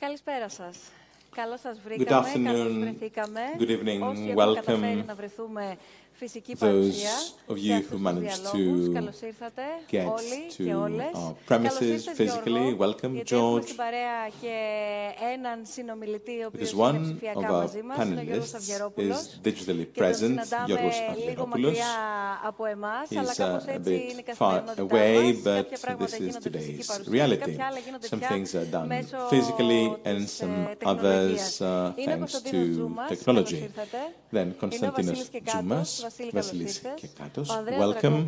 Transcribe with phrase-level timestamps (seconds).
[0.00, 0.78] Καλησπέρα σας.
[1.34, 3.40] Καλώς σας Good βρήκαμε, καλώς afternoon, βρεθήκαμε.
[3.58, 6.07] good evening, Όσοι έχουν καταφέρει welcome να βρεθούμε φυσική
[6.58, 8.92] those of you who managed to
[9.88, 10.06] get
[10.50, 10.70] to
[11.14, 12.74] our premises physically.
[12.74, 13.68] Welcome, George.
[16.52, 18.54] Because one of our panelists
[18.98, 21.78] is digitally present, Yorgos Avgeropoulos.
[23.08, 27.56] He's a bit far away, but this is today's reality.
[28.02, 28.90] Some things are done
[29.30, 33.68] physically and some others uh, thanks to technology.
[34.32, 37.50] Then Konstantinos Tzoumas, Βασίλης Κεκάτος.
[37.80, 38.24] Welcome,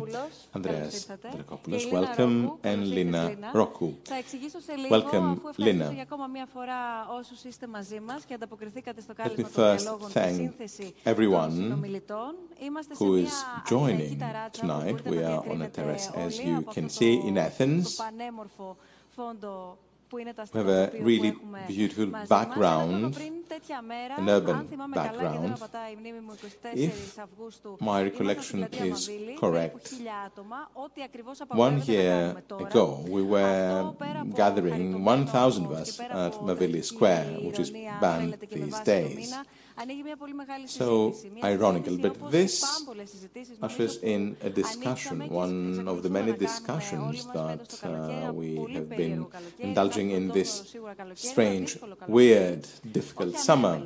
[0.51, 1.87] Ανδρέας Δρακόπουλος.
[1.91, 3.93] Welcome, and Lina Rokou.
[4.03, 8.23] Θα εξηγήσω σε λίγο, Welcome, αφού ευχαριστήσω για ακόμα μία φορά όσους είστε μαζί μας
[8.23, 11.83] και ανταποκριθήκατε στο κάλεσμα των διαλόγων και σύνθεση everyone
[12.97, 13.33] who is
[13.69, 14.17] joining
[14.59, 14.97] tonight.
[15.05, 17.85] We are on a terrace, as you can see, in Athens.
[20.53, 21.33] Have a really
[21.67, 25.55] beautiful background, an urban background.
[26.73, 27.17] If
[27.79, 29.09] my recollection is
[29.39, 29.93] correct,
[31.49, 33.93] one year ago we were
[34.35, 39.33] gathering 1,000 of us at Mavili Square, which is banned these days.
[40.65, 42.63] So ironical, but this
[43.61, 49.27] ushers in a discussion, one of the many discussions that uh, we have been
[49.59, 50.75] indulging in this
[51.15, 51.77] strange,
[52.07, 53.81] weird, difficult summer.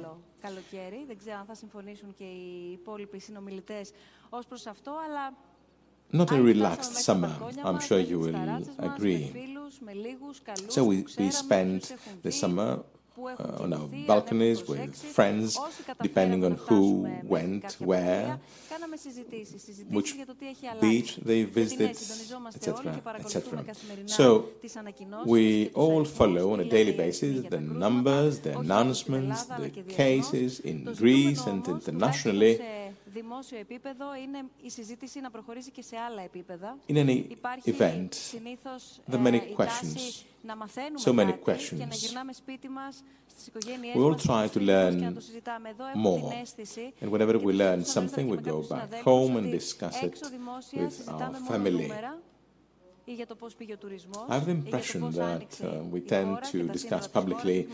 [6.11, 8.36] Not a relaxed summer, I'm sure you will
[8.80, 9.33] agree.
[10.69, 12.83] So we, we spent the summer
[13.17, 15.58] uh, on our balconies with friends,
[16.02, 18.39] depending on who went where,
[19.89, 20.16] which
[20.81, 23.63] beach they visited, etc., etc.
[24.05, 24.49] So
[25.25, 31.45] we all follow on a daily basis the numbers, the announcements, the cases in Greece
[31.45, 32.84] and internationally
[33.19, 36.78] τουλάχιστον σε δημόσιο επίπεδο, είναι η συζήτηση να προχωρήσει και σε άλλα επίπεδα.
[36.88, 39.66] In any Υπάρχει event, συνήθως there are ε, many η questions.
[39.66, 41.91] τάση να μαθαίνουμε So many κάτι και να questions.
[41.91, 45.06] γυρνάμε σπίτι μας, στις οικογένειές We all μας, try στους to φίλους μας learn και
[45.06, 45.69] να το συζητάμε.
[45.69, 46.29] Εδώ έχω more.
[46.29, 48.67] την αίσθηση And whenever και we το learn συζητούσα something, νωρίτερα we και με go
[48.67, 51.81] κάποιους back συναδέλφους home and ότι discuss it έξω δημόσια with συζητάμε our μόνο family.
[51.81, 52.19] νούμερα
[53.07, 57.67] I have the impression that uh, we tend to discuss publicly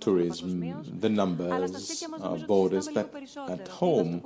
[0.00, 3.14] tourism, the numbers, our borders, but
[3.48, 4.22] at home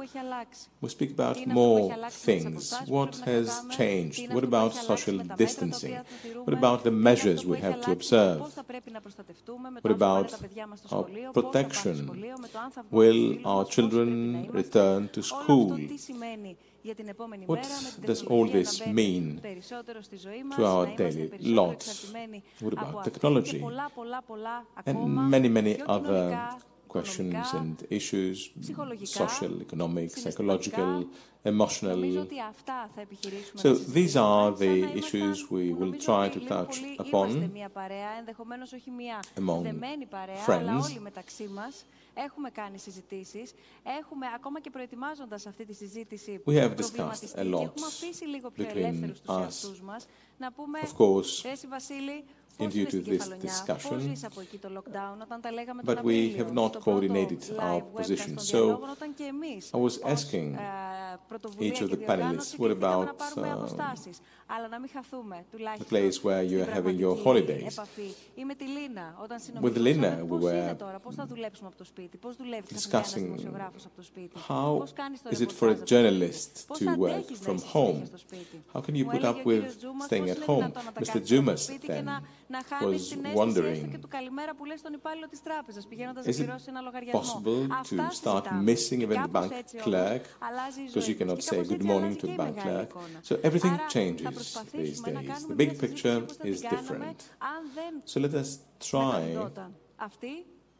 [0.80, 2.74] we speak about more things.
[2.86, 4.32] What has changed?
[4.32, 5.98] What about social distancing?
[6.44, 8.40] What about the measures we have to observe?
[9.82, 10.32] What about
[10.90, 12.24] our protection?
[12.90, 15.78] Will our children return to school?
[17.46, 17.66] What
[18.04, 19.40] does all this mean
[20.56, 22.12] to our daily lives?
[22.60, 23.60] What about technology?
[24.86, 26.56] And many, many other
[26.88, 28.50] questions and issues,
[29.04, 31.04] social, economic, psychological,
[31.44, 32.26] emotional.
[33.56, 37.50] So these are the issues we will try to touch upon
[39.36, 39.62] among
[40.44, 40.98] friends.
[42.18, 43.52] Έχουμε κάνει συζητήσεις,
[44.00, 49.34] έχουμε ακόμα και προετοιμάζοντας αυτή τη συζήτηση discussed a έχουμε αφήσει λίγο πιο ελεύθερους τους
[49.36, 50.06] εαυτούς μας,
[50.38, 52.24] να πούμε, of course, «Ε, Ρέση Βασίλη,
[52.58, 54.14] in due to this discussion,
[55.84, 58.38] but we have coordinated our position.
[61.60, 63.68] each of the panelists, what about um,
[65.78, 67.78] the place where you're having your holidays?
[69.60, 70.76] With Lina, we were
[72.68, 73.26] discussing
[74.48, 74.86] how
[75.30, 78.08] is it for a journalist to work from home?
[78.72, 80.72] How can you put up with staying at home?
[80.72, 81.20] Mr.
[81.20, 82.10] Tzoumas then
[82.82, 84.00] was wondering,
[86.24, 89.52] is it possible to start missing even the bank
[89.82, 90.22] clerk
[90.86, 92.90] because because you cannot say good morning to a bank clerk.
[93.22, 95.46] So everything changes these days.
[95.46, 97.28] The big picture is different.
[98.04, 99.48] So let us try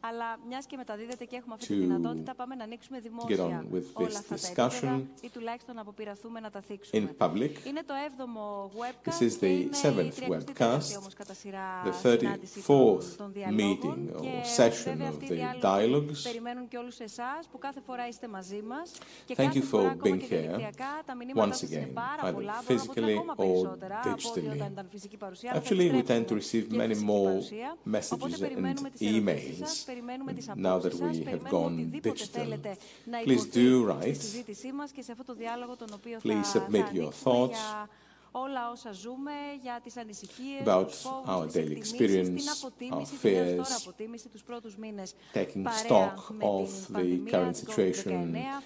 [0.09, 3.65] αλλά μιας και μεταδίδεται και έχουμε αυτή τη to δυνατότητα, πάμε να ανοίξουμε get δημόσια
[3.71, 7.15] on with όλα this αυτά τα discussion επίπεδα ή τουλάχιστον να αποπειραθούμε να τα θίξουμε.
[7.19, 7.51] in public.
[7.67, 11.35] Είναι το 7ο webcast This is και the είναι seventh η 34η webcast, όμως κατά
[11.35, 15.29] σειρά the συνάντηση 34th των, των διαλόγων meeting or και session βέβαια of αυτοί οι
[15.29, 16.21] the διάλογοι dialogues.
[16.23, 18.91] περιμένουν και όλους εσάς που κάθε φορά είστε μαζί μας
[19.25, 21.71] και Thank κάθε you for φορά ακόμα being και here διαδικτυακά τα μηνύματά once σας
[21.71, 24.29] είναι again, πάρα either πολλά, μπορώ να πω ότι είναι physically ακόμα or περισσότερα από
[24.29, 24.55] ό,τι digitally.
[24.55, 25.51] όταν ήταν φυσική παρουσία.
[25.51, 27.77] αλλά θα Actually, we tend to επιστρέψουμε receive και many φυσική more παρουσία.
[27.93, 31.18] messages Οπότε and περιμένουμε τις ερωτήσεις σας, emails περιμένουμε τις now that απόψεις we σας,
[31.18, 32.28] have περιμένουμε gone οτιδήποτε digital.
[32.32, 34.16] θέλετε να Please υποθεί do στη write.
[34.20, 37.12] συζήτησή μας και σε αυτό το διάλογο τον οποίο Please θα, submit θα your ανοίξουμε
[37.24, 37.50] thoughts.
[37.50, 37.90] για
[38.32, 42.48] όλα όσα ζούμε, για τις ανησυχίες, About τους φόβους, our τις daily εκτιμήσεις, experience, την
[42.50, 46.66] our αποτίμηση, την έως τώρα fears, αποτίμηση τους πρώτους μήνες taking παρέα stock με of
[46.68, 48.64] την the πανδημία, current την situation COVID-19.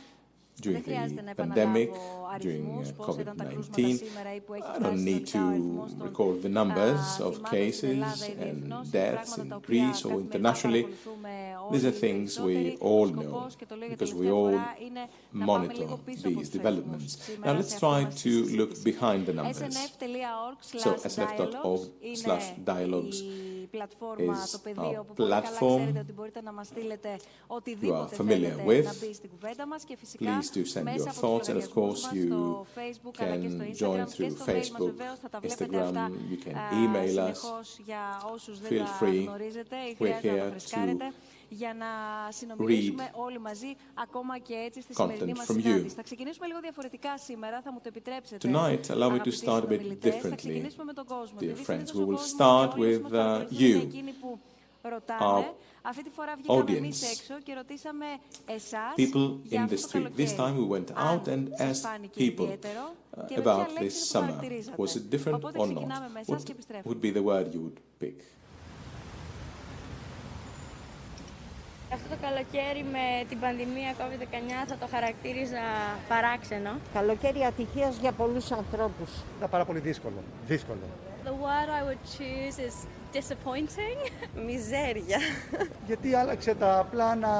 [0.61, 1.93] during the pandemic,
[2.41, 4.17] during COVID-19.
[4.65, 10.87] I don't need to record the numbers of cases and deaths in Greece or internationally.
[11.73, 13.49] These are things we all know
[13.89, 14.61] because we all
[15.33, 17.31] monitor these developments.
[17.45, 19.59] Now let's try to look behind the numbers.
[20.85, 23.23] So sf.org slash dialogues
[23.72, 27.16] πλατφόρμα, is το πεδίο our που πολύ καλά platform ξέρετε ότι μπορείτε να μας στείλετε
[27.18, 28.84] you οτιδήποτε are familiar θέλετε with.
[28.84, 31.48] να μπει στην κουβέντα μας και φυσικά Please do send μέσα your από thoughts τους
[31.48, 34.24] and of course λογαριασμούς μας you στο Facebook αλλά και στο can Instagram join και
[34.28, 37.08] through στο mail μας Facebook, βεβαίως θα τα βλέπετε Instagram, αυτά you can α, email
[37.08, 37.10] us.
[37.10, 39.24] συνεχώς για όσους δεν Feel τα free.
[39.26, 41.06] γνωρίζετε ή We're χρειάζεται να here τα to φρεσκάρετε
[41.53, 41.87] Για να
[42.31, 45.63] συνομιλήσουμε όλοι μαζί ακόμα και έτσι στη σημερινή content μας from you.
[45.63, 45.95] συνάντηση.
[45.95, 48.51] Θα ξεκινήσουμε λίγο διαφορετικά σήμερα, θα μου το επιτρέψετε.
[48.53, 50.15] Tonight, allow me to αγαπητοί start a bit συνομιλητές.
[50.15, 51.37] Θα differently, ξεκινήσουμε με τον κόσμο.
[51.41, 51.67] dear Επειδή friends.
[51.67, 54.13] συνήθως We ο will κόσμος start και όλοι with, μας uh, παρακολουθούν you, είναι εκείνοι
[54.21, 54.39] που
[54.83, 55.47] ρωτάνε.
[55.49, 58.07] our Αυτή τη φορά βγήκαμε audience, εμείς έξω και ρωτήσαμε
[58.47, 60.21] εσάς people για in αυτό the το street.
[60.21, 60.37] This καλοκαίρι.
[60.37, 63.67] time we went Αν out and σας asked φάνηκε people ιδιαίτερο uh, και με ποια
[63.67, 64.23] about λέξη this το summer.
[64.23, 64.77] χαρακτηρίζατε.
[64.83, 66.13] Was it different Οπότε or ξεκινάμε not?
[66.13, 66.95] με εσάς What και επιστρέφουμε.
[66.95, 68.15] would be the word you would pick?
[71.93, 74.25] Αυτό το καλοκαίρι με την πανδημία COVID-19
[74.69, 75.61] θα το χαρακτήριζα
[76.09, 76.71] παράξενο.
[76.95, 79.11] Καλοκαίρι ατυχίας για πολλούς ανθρώπους.
[79.37, 80.23] Ήταν πάρα πολύ δύσκολο.
[80.47, 80.79] Δύσκολο.
[81.25, 82.75] The word I would choose is
[83.19, 83.99] disappointing.
[84.47, 85.19] Μιζέρια.
[85.87, 87.31] Γιατί άλλαξε τα πλάνα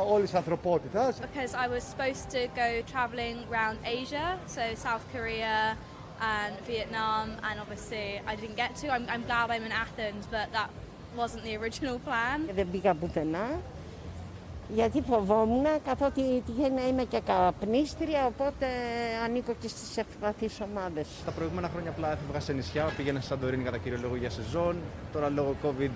[0.00, 1.18] όλης της ανθρωπότητας.
[1.20, 4.26] because I was supposed to go traveling around Asia,
[4.56, 5.56] so South Korea
[6.36, 8.86] and Vietnam, and obviously I didn't get to.
[8.94, 10.68] I'm, I'm glad I'm in Athens, but that
[11.20, 12.38] wasn't the original plan.
[12.46, 13.60] Και δεν πήγα πουθενά.
[14.68, 18.66] Γιατί φοβόμουν, καθότι τυχαίνει να είμαι και καπνίστρια, οπότε
[19.24, 21.06] ανήκω και στις ευπαθείς ομάδες.
[21.24, 24.76] Τα προηγούμενα χρόνια απλά έφευγα σε νησιά, πήγαινα στη Σαντορίνη κατά κύριο λόγο για σεζόν.
[25.12, 25.90] Τώρα λόγω COVID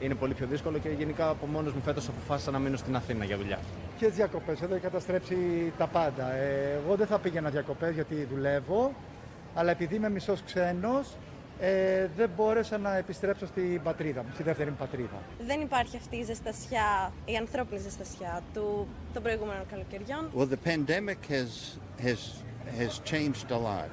[0.00, 3.24] είναι πολύ πιο δύσκολο και γενικά από μόνος μου φέτος αποφάσισα να μείνω στην Αθήνα
[3.24, 3.58] για δουλειά.
[3.98, 5.36] Ποιες διακοπές, εδώ έχει καταστρέψει
[5.78, 6.32] τα πάντα.
[6.32, 8.92] Ε, εγώ δεν θα πήγαινα διακοπές γιατί δουλεύω,
[9.54, 11.08] αλλά επειδή είμαι μισός ξένος,
[11.60, 15.22] ε, δεν μπόρεσα να επιστρέψω στην πατρίδα μου, στη δεύτερη μου πατρίδα.
[15.46, 20.30] Δεν υπάρχει αυτή η ζεστασιά, η ανθρώπινη ζεστασιά του, των προηγούμενων καλοκαιριών.
[20.36, 22.18] Well, the pandemic has has
[22.80, 23.88] has changed a lot.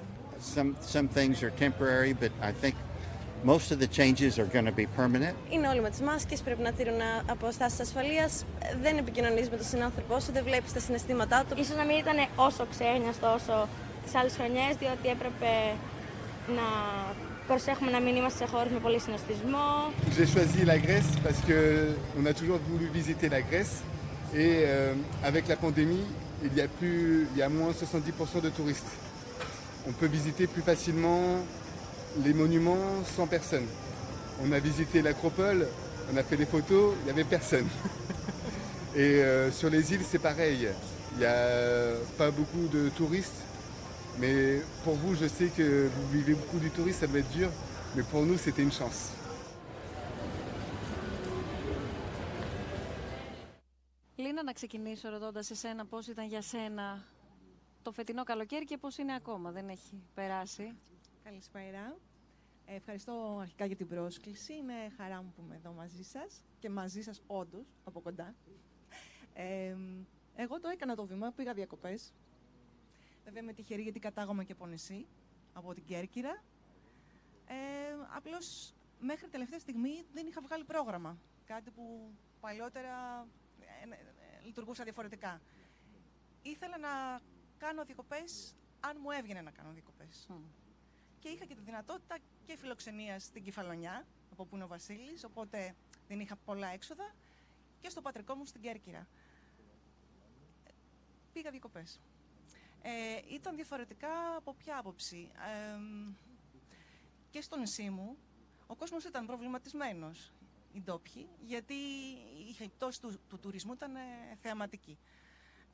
[0.56, 2.76] Some some things are temporary, but I think
[3.54, 5.36] most of the changes are going to be permanent.
[5.50, 8.46] Είναι όλοι με τις μάσκες, πρέπει να τηρούν αποστάσεις ασφαλείας.
[8.82, 11.56] Δεν επικοινωνείς με τον συνάνθρωπό σου, δεν βλέπεις τα συναισθήματά του.
[11.60, 13.68] Ίσως να μην ήταν όσο ξένιαστο όσο
[14.04, 15.52] τις άλλες χρονιές, διότι έπρεπε
[16.58, 16.68] να
[20.16, 23.82] J'ai choisi la Grèce parce qu'on a toujours voulu visiter la Grèce.
[24.34, 24.94] Et euh,
[25.24, 26.06] avec la pandémie,
[26.44, 28.88] il y a, plus, il y a moins 70% de touristes.
[29.88, 31.40] On peut visiter plus facilement
[32.24, 33.66] les monuments sans personne.
[34.42, 35.68] On a visité l'acropole,
[36.14, 37.68] on a fait des photos, il n'y avait personne.
[38.96, 40.70] Et euh, sur les îles, c'est pareil.
[41.16, 43.43] Il n'y a pas beaucoup de touristes.
[44.20, 47.50] Mais pour vous, je sais que vous vivez beaucoup du tourisme, ça doit être dur.
[47.96, 49.12] Mais pour nous, c'était une chance.
[54.16, 57.06] Λίνα, να ξεκινήσω ρωτώντας εσένα πώς ήταν για σένα
[57.82, 60.74] το φετινό καλοκαίρι και πώς είναι ακόμα, δεν έχει περάσει.
[61.24, 61.98] Καλησπέρα.
[62.66, 64.54] Ε, Ευχαριστώ αρχικά για την πρόσκληση.
[64.54, 68.36] Είναι χαρά μου που είμαι εδώ μαζί σας και μαζί σας όντως, από κοντά.
[69.34, 69.76] Ε,
[70.36, 72.14] εγώ το έκανα το βήμα, πήγα διακοπές.
[73.24, 75.08] Βέβαια είμαι τυχερή γιατί κατάγομαι και από νησί,
[75.54, 76.44] από την Κέρκυρα.
[77.46, 77.54] Ε,
[78.16, 81.18] απλώς μέχρι τελευταία στιγμή δεν είχα βγάλει πρόγραμμα.
[81.46, 83.28] Κάτι που παλιότερα
[83.60, 85.42] ε, ε, ε, λειτουργούσα διαφορετικά.
[86.42, 87.22] Ήθελα να
[87.58, 90.28] κάνω διακοπές αν μου έβγαινε να κάνω διακοπές.
[91.20, 95.76] Και είχα και τη δυνατότητα και φιλοξενία στην Κεφαλονιά, από που είναι ο Βασίλης, οπότε
[96.08, 97.16] δεν είχα πολλά έξοδα,
[97.82, 99.08] και στο πατρικό μου στην Κέρκυρα.
[101.34, 102.00] Πήγα διακοπές.
[102.86, 105.32] Ε, ήταν διαφορετικά από ποια άποψη.
[105.34, 105.80] Ε,
[107.30, 108.18] και στο νησί μου,
[108.68, 110.34] ο κόσμος ήταν προβληματισμένος,
[110.74, 111.74] οι ντόπιοι, γιατί
[112.62, 114.00] η πτώση του, του τουρισμού ήταν ε,
[114.42, 114.98] θεαματική.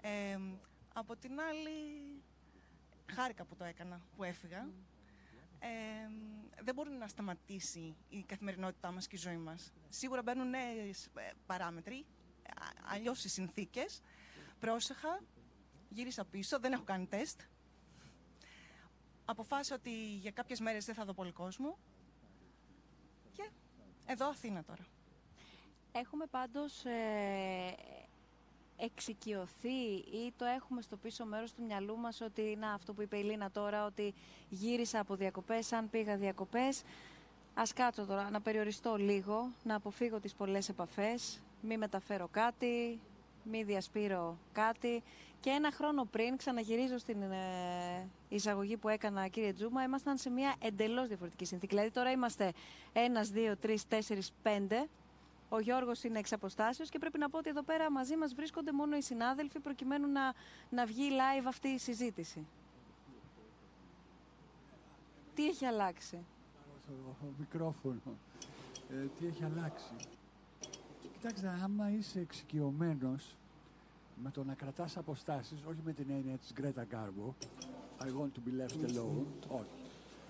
[0.01, 0.39] Ε,
[0.93, 1.71] από την άλλη,
[3.05, 4.69] χάρηκα που το έκανα, που έφυγα.
[5.59, 5.67] Ε,
[6.63, 9.73] δεν μπορεί να σταματήσει η καθημερινότητά μας και η ζωή μας.
[9.89, 12.05] Σίγουρα μπαίνουν νέες ε, παράμετροι,
[12.49, 14.01] α- αλλιώς οι συνθήκες.
[14.59, 15.19] Πρόσεχα,
[15.89, 17.41] γύρισα πίσω, δεν έχω κάνει τεστ.
[19.25, 21.77] Αποφάσισα ότι για κάποιες μέρες δεν θα δω πολύ κόσμο.
[23.33, 23.49] Και
[24.05, 24.85] εδώ Αθήνα τώρα.
[25.91, 27.75] Έχουμε πάντως ε,
[28.77, 33.17] εξοικειωθεί ή το έχουμε στο πίσω μέρος του μυαλού μας ότι είναι αυτό που είπε
[33.17, 34.13] η Λίνα τώρα, ότι
[34.49, 36.83] γύρισα από διακοπές, αν πήγα διακοπές.
[37.53, 42.99] Ας κάτσω τώρα, να περιοριστώ λίγο, να αποφύγω τις πολλές επαφές, μη μεταφέρω κάτι,
[43.43, 45.03] μη διασπείρω κάτι.
[45.39, 50.55] Και ένα χρόνο πριν, ξαναγυρίζω στην ε, εισαγωγή που έκανα, κύριε Τζούμα, ήμασταν σε μια
[50.59, 51.75] εντελώς διαφορετική συνθήκη.
[51.75, 52.51] Δηλαδή τώρα είμαστε
[52.93, 54.87] ένας, δύο, τρεις, τέσσερις, πέντε.
[55.49, 58.71] Ο Γιώργος είναι εξ αποστάσεως και πρέπει να πω ότι εδώ πέρα μαζί μας βρίσκονται
[58.71, 60.33] μόνο οι συνάδελφοι προκειμένου να,
[60.69, 62.47] να βγει live αυτή η συζήτηση.
[65.35, 66.25] Τι έχει αλλάξει;
[66.87, 68.17] Το μικρόφωνο.
[68.89, 69.93] Ε, τι έχει αλλάξει;
[71.19, 73.35] Κοιτάξτε, άμα είσαι εξοικειωμένος
[74.23, 77.33] με το να κρατάς αποστάσεις, όχι με την έννοια της Γκρέτα Γκάρμπο,
[78.01, 79.77] I want to be left alone, όχι.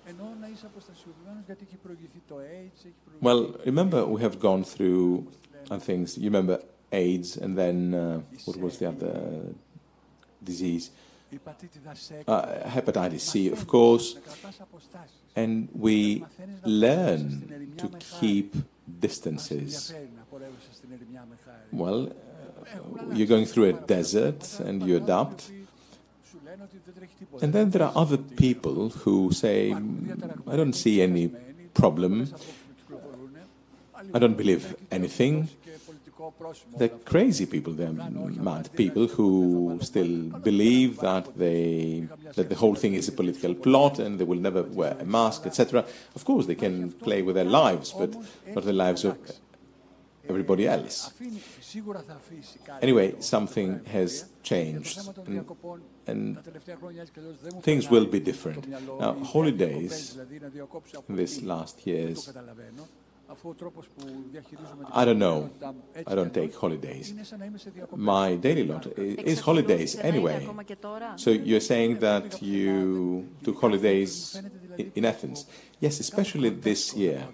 [0.05, 3.25] Ενώ να είσαι αποστασιοποιημένος γιατί έχει προηγηθεί το AIDS, έχει προηγηθεί...
[3.27, 3.41] Well,
[3.71, 5.25] remember we have gone through
[5.69, 6.17] uh, things.
[6.17, 6.57] You remember
[6.91, 9.15] AIDS and then uh, what was the other
[10.43, 10.91] disease?
[12.27, 12.41] Uh,
[12.75, 14.05] hepatitis C, of course.
[15.35, 16.25] And we
[16.65, 17.87] learn to
[18.19, 18.55] keep
[18.99, 19.93] distances.
[21.71, 22.28] Well, uh,
[23.13, 25.51] you're going through a desert and you adapt.
[27.41, 29.71] And then there are other people who say,
[30.47, 31.31] I don't see any
[31.73, 32.33] problem.
[34.13, 35.49] I don't believe anything.
[36.77, 42.93] They're crazy people, they're mad people who still believe that they that the whole thing
[42.93, 45.85] is a political plot and they will never wear a mask, etc.
[46.15, 48.15] Of course, they can play with their lives, but
[48.53, 49.17] not the lives of
[50.29, 51.11] everybody else.
[52.81, 55.45] Anyway, something has changed, and,
[56.07, 56.37] and
[57.61, 58.67] things will be different.
[58.67, 60.17] Now, holidays
[61.09, 62.31] in this last years
[64.91, 65.51] I don't know.
[66.07, 67.13] I don't take holidays.
[67.95, 70.47] My daily lot is holidays anyway.
[71.17, 74.41] So you're saying that you took holidays
[74.95, 75.45] in Athens.
[75.79, 77.27] Yes, especially this year.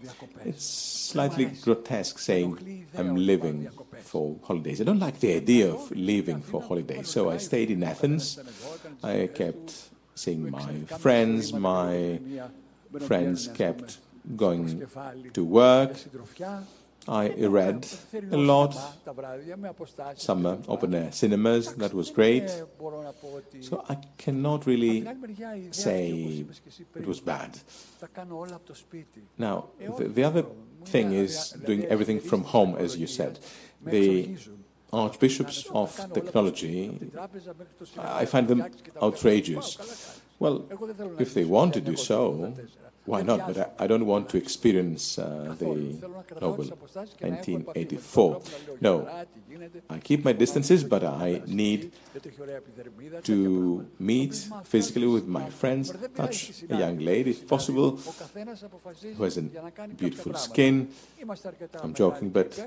[0.44, 3.70] It's slightly grotesque saying I'm living
[4.02, 4.82] for holidays.
[4.82, 7.08] I don't like the idea of leaving for holidays.
[7.10, 8.38] So I stayed in Athens.
[9.02, 11.54] I kept seeing my friends.
[11.54, 12.20] My
[13.08, 14.00] friends kept
[14.36, 14.88] going
[15.34, 15.98] to work.
[17.08, 17.88] I read
[18.32, 18.76] a lot.
[20.16, 22.50] Summer uh, open air cinemas, that was great.
[23.62, 25.06] So I cannot really
[25.72, 26.46] say
[26.96, 27.60] it was bad.
[29.38, 29.66] Now,
[29.98, 30.46] the, the other
[30.86, 33.40] thing is doing everything from home, as you said.
[33.84, 34.36] The
[34.92, 37.12] archbishops of technology,
[38.00, 38.66] I find them
[39.02, 40.22] outrageous.
[40.40, 40.66] Well,
[41.20, 42.54] if they want to do so,
[43.06, 43.48] why not?
[43.48, 45.66] But I, I don't want to experience uh, the
[46.42, 48.42] Nobel 1984.
[48.82, 49.26] No,
[49.90, 51.92] I keep my distances, but I need
[53.24, 54.34] to meet
[54.64, 57.98] physically with my friends, touch a young lady if possible,
[59.18, 59.44] who has a
[59.98, 60.90] beautiful skin.
[61.82, 62.60] I'm joking, but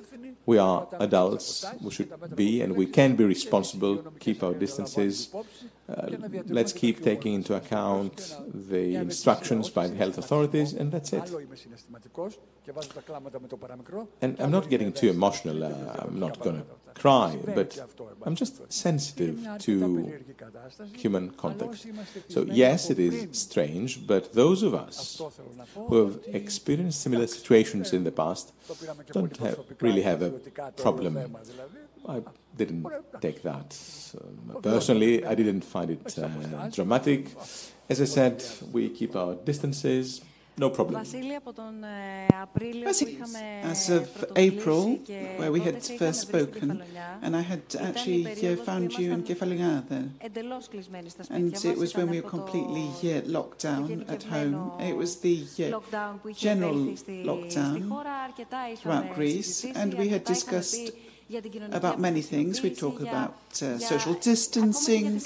[0.46, 1.64] we are adults.
[1.80, 5.30] We should be, and we can be responsible, keep our distances.
[5.88, 6.10] Uh,
[6.46, 11.24] let's keep taking into account the instructions by the health authorities, and that's it.
[14.20, 17.78] And I'm not getting too emotional, uh, I'm not going to cry, but
[18.24, 20.12] I'm just sensitive to
[20.94, 21.86] human context.
[22.28, 25.20] So, yes, it is strange, but those of us
[25.74, 28.52] who have experienced similar situations in the past
[29.12, 30.32] don't have, really have a
[30.76, 31.36] problem.
[32.08, 32.22] I
[32.56, 32.86] didn't
[33.20, 33.76] take that
[34.16, 35.24] uh, personally.
[35.24, 37.28] I didn't find it uh, dramatic.
[37.88, 40.20] As I said, we keep our distances.
[40.58, 41.00] No problem.
[43.62, 44.98] As of April,
[45.36, 46.82] where we had first spoken,
[47.22, 48.24] and I had actually
[48.56, 50.14] found you in Kefalonia then.
[51.30, 52.90] And it was when we were completely
[53.26, 54.72] locked down at home.
[54.80, 55.46] It was the
[56.34, 56.74] general
[57.30, 57.74] lockdown
[58.78, 60.90] throughout Greece, and we had discussed
[61.72, 62.62] about many things.
[62.62, 65.20] We talk about uh, social distancing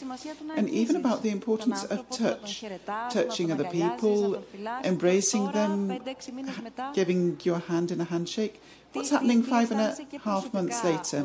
[0.56, 2.64] and even about the importance of touch,
[3.10, 4.44] touching other people,
[4.84, 6.00] embracing them,
[6.94, 8.60] giving your hand in a handshake.
[8.92, 11.22] What's happening five and a half months later?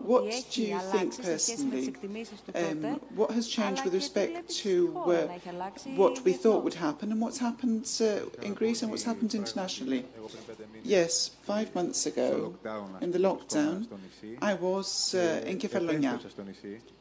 [0.00, 1.94] What do you think personally?
[2.54, 5.26] Um, what has changed with respect to uh,
[5.94, 10.06] what we thought would happen and what's happened uh, in Greece and what's happened internationally?
[10.84, 12.54] Yes, five months ago,
[13.00, 13.86] in the lockdown,
[14.42, 16.20] I was uh, in Kefalonia.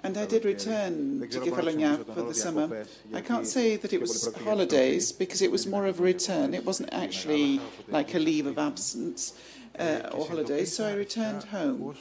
[0.04, 2.86] And I did return to Kefalonia for the summer.
[3.14, 6.54] I can't say that it was holidays because it was more of a return.
[6.54, 7.60] It wasn't actually
[7.90, 9.34] like a leave of absence.
[9.80, 11.96] Uh, or holidays, so I returned home.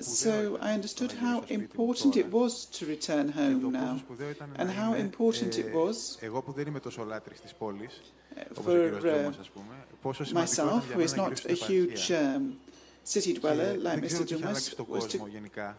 [0.00, 4.00] So I understood how important it was to return home now,
[4.56, 6.18] and how important it was
[8.54, 8.70] for
[9.08, 9.32] uh,
[10.32, 12.58] myself, who is not a huge um,
[13.04, 14.26] city dweller like Mr.
[14.26, 15.18] Tzoumas, was to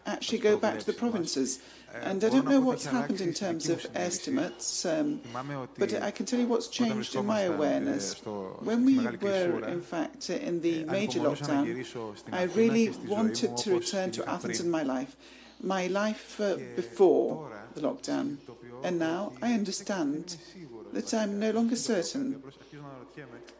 [0.06, 1.60] actually go back to the provinces.
[2.02, 5.20] And I don't know what's happened in terms of estimates, um,
[5.78, 8.14] but I can tell you what's changed in my awareness.
[8.60, 11.64] When we were, in fact, in the major lockdown,
[12.32, 15.16] I really wanted to return to Athens in my life.
[15.62, 18.36] My life uh, before the lockdown.
[18.82, 20.36] And now I understand
[20.92, 22.42] that I'm no longer certain.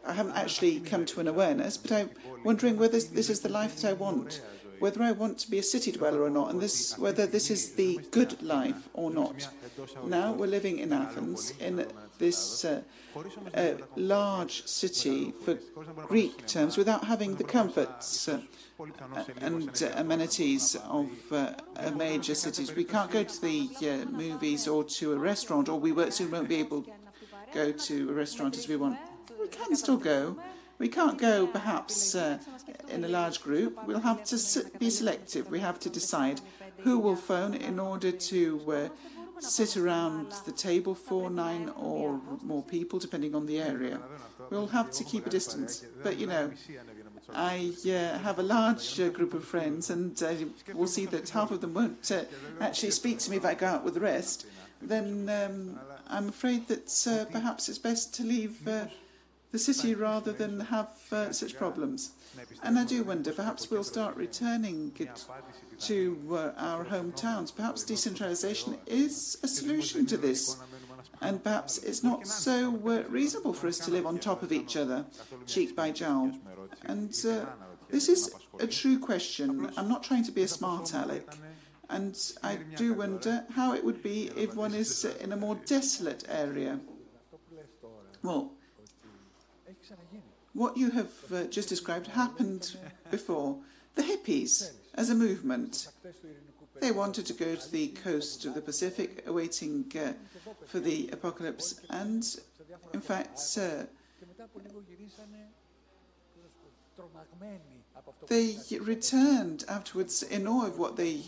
[0.07, 2.09] I haven't actually come to an awareness, but I'm
[2.43, 4.41] wondering whether this is the life that I want
[4.79, 7.73] whether I want to be a city dweller or not, and this, whether this is
[7.73, 9.49] the good life or not.
[10.05, 11.85] Now we're living in Athens, in
[12.19, 12.81] this uh,
[13.53, 15.55] uh, large city for
[16.07, 18.41] Greek terms, without having the comforts uh,
[19.41, 21.53] and amenities of uh,
[21.95, 22.75] major cities.
[22.75, 26.49] We can't go to the uh, movies or to a restaurant, or we soon won't
[26.49, 26.91] be able to
[27.53, 28.97] go to a restaurant as we want.
[29.39, 30.37] We can still go,
[30.79, 32.37] we can't go, perhaps, uh,
[32.89, 33.77] in a large group.
[33.85, 34.37] We'll have to
[34.77, 35.49] be selective.
[35.49, 36.41] We have to decide
[36.79, 38.89] who will phone in order to uh,
[39.39, 43.99] sit around the table for nine or more people, depending on the area.
[44.49, 45.85] We'll have to keep a distance.
[46.03, 46.51] But, you know,
[47.33, 50.33] I uh, have a large uh, group of friends, and uh,
[50.73, 52.23] we'll see that half of them won't uh,
[52.61, 54.45] actually speak to me if I go out with the rest.
[54.81, 58.85] Then um, I'm afraid that uh, perhaps it's best to leave uh,
[59.51, 62.11] the city rather than have uh, such problems.
[62.63, 64.91] And I do wonder, perhaps we'll start returning
[65.79, 67.55] to uh, our hometowns.
[67.55, 70.57] Perhaps decentralisation is a solution to this.
[71.21, 74.75] And perhaps it's not so uh, reasonable for us to live on top of each
[74.75, 75.05] other,
[75.45, 76.31] cheek by jowl.
[76.83, 77.45] And uh,
[77.89, 79.71] this is a true question.
[79.77, 81.37] I'm not trying to be a smart aleck.
[81.89, 86.25] And I do wonder how it would be if one is in a more desolate
[86.27, 86.81] area.
[88.21, 88.56] Well,
[90.57, 92.75] what you have uh, just described happened
[93.11, 93.57] before.
[93.93, 95.87] The hippies, as a movement,
[96.81, 100.13] they wanted to go to the coast of the Pacific, awaiting uh,
[100.65, 102.23] for the apocalypse, and
[102.91, 103.83] in fact, uh,
[108.27, 111.21] they returned afterwards in awe of what they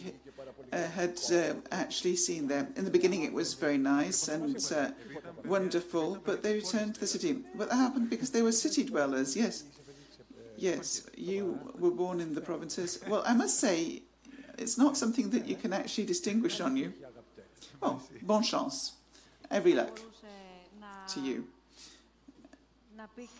[0.71, 2.67] uh, had uh, actually seen there.
[2.75, 4.91] In the beginning, it was very nice and uh,
[5.45, 7.39] wonderful, but they returned to the city.
[7.55, 9.63] But that happened because they were city dwellers, yes.
[10.57, 12.99] Yes, you were born in the provinces.
[13.07, 14.03] Well, I must say,
[14.57, 16.93] it's not something that you can actually distinguish on you.
[17.81, 18.93] Well, bon chance.
[19.49, 20.01] Every luck
[21.13, 21.47] to you.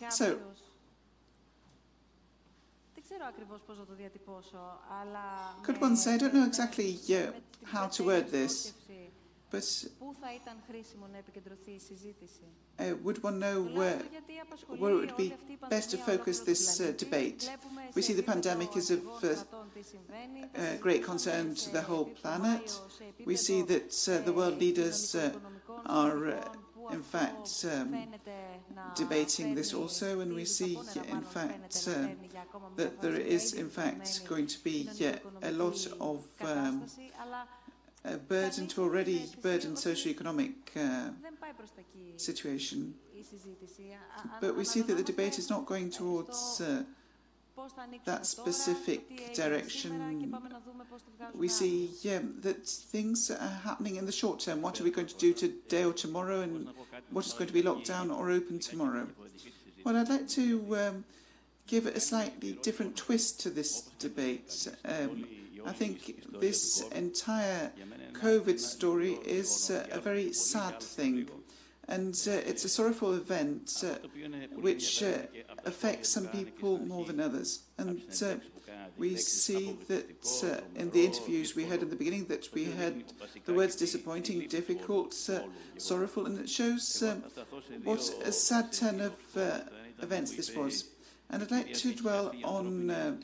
[0.08, 0.38] So,
[5.62, 7.30] could one say, I don't know exactly yeah,
[7.64, 8.72] how to word this,
[9.50, 9.84] but
[12.78, 13.98] uh, would one know where,
[14.78, 15.34] where it would be
[15.68, 17.50] best to focus this uh, debate?
[17.94, 19.28] We see the pandemic is of uh,
[20.56, 22.78] uh great concern to the whole planet.
[23.26, 25.32] We see that uh, the world leaders uh,
[25.86, 26.40] are
[26.92, 28.06] in fact, um,
[28.94, 32.08] debating this also, and we see, in fact, uh,
[32.76, 36.84] that there is, in fact, going to be yeah, a lot of um,
[38.04, 41.10] a burden to already burdened socio-economic uh,
[42.16, 42.94] situation.
[44.40, 46.84] But we see that the debate is not going towards uh,
[48.04, 50.34] that specific direction.
[51.34, 54.62] We see yeah, that things are happening in the short term.
[54.62, 56.68] What are we going to do today or tomorrow, and
[57.10, 59.06] what is going to be locked down or open tomorrow?
[59.84, 61.04] Well, I'd like to um,
[61.66, 64.68] give it a slightly different twist to this debate.
[64.84, 65.26] Um,
[65.66, 67.70] I think this entire
[68.12, 71.28] COVID story is uh, a very sad thing
[71.90, 73.96] and uh, it's a sorrowful event uh,
[74.54, 75.18] which uh,
[75.64, 77.64] affects some people more than others.
[77.78, 78.00] And
[78.96, 80.06] we see that
[80.76, 83.04] in the interviews we had in the beginning that we had
[83.44, 85.14] the words disappointing, difficult,
[85.78, 87.02] sorrowful, and it shows
[87.82, 89.14] what a sad turn of
[90.00, 90.90] events this was.
[91.30, 93.20] And I'd like to dwell on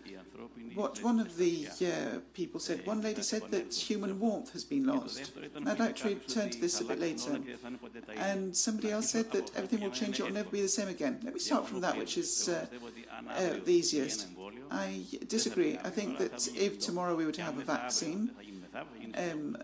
[0.74, 2.86] what one of the uh, people said.
[2.86, 5.32] One lady said that human warmth has been lost.
[5.54, 7.38] And I'd like to return to this a bit later.
[8.16, 11.20] And somebody else said that everything will change, it will never be the same again.
[11.22, 12.66] Let me start from that, which is uh,
[13.30, 14.28] uh, the easiest.
[14.70, 15.78] I disagree.
[15.82, 18.30] I think that if tomorrow we were to have a vaccine,
[19.16, 19.56] um,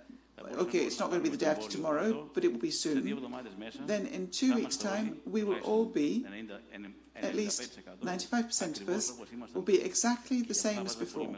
[0.57, 3.05] okay, it's not going to be the day after tomorrow, but it will be soon.
[3.87, 6.27] Then in two weeks' time, we will all be,
[7.17, 9.13] at least 95% of us,
[9.55, 11.35] will be exactly the same as before.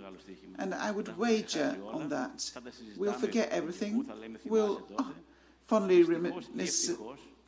[0.59, 2.51] And I would wager on that.
[2.97, 4.07] We'll forget everything.
[4.45, 5.13] We'll oh,
[5.67, 6.91] fondly reminisce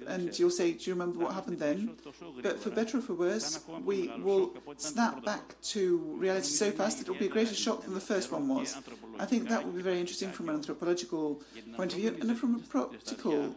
[0.07, 1.97] and you'll say, Do you remember what happened then?
[2.43, 6.99] But for better or for worse, we will snap back to reality so fast.
[6.99, 8.77] That it will be a greater shock than the first one was.
[9.19, 11.43] I think that will be very interesting from an anthropological
[11.77, 12.17] point of view.
[12.21, 13.55] and from a practical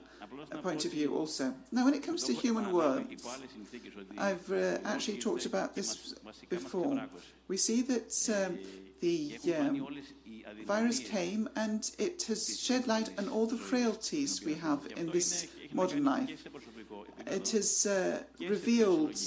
[0.62, 1.54] point of view also.
[1.72, 3.26] Now, when it comes to human worms,
[4.18, 6.14] I've uh, actually talked about this
[6.50, 7.00] before.
[7.48, 8.60] We see that um,
[9.02, 9.88] the um,
[10.66, 15.48] virus came and it has shed light on all the frailties we have in this
[15.74, 16.46] modern life.
[17.26, 19.20] It has uh, revealed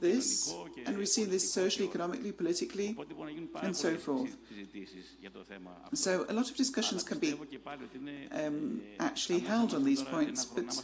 [0.00, 0.54] this,
[0.86, 2.96] and we see this socially, economically, politically,
[3.62, 4.36] and so forth.
[5.94, 7.34] So a lot of discussions can be
[8.32, 10.82] um, actually held on these points, but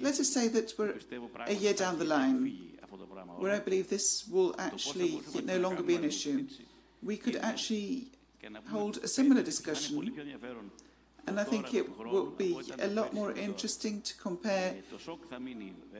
[0.00, 0.94] let us say that we're
[1.46, 2.76] a year down the line,
[3.38, 6.46] where I believe this will actually no longer be an issue.
[7.02, 8.08] We could actually
[8.70, 10.12] hold a similar discussion
[11.26, 14.74] and I think it will be a lot more interesting to compare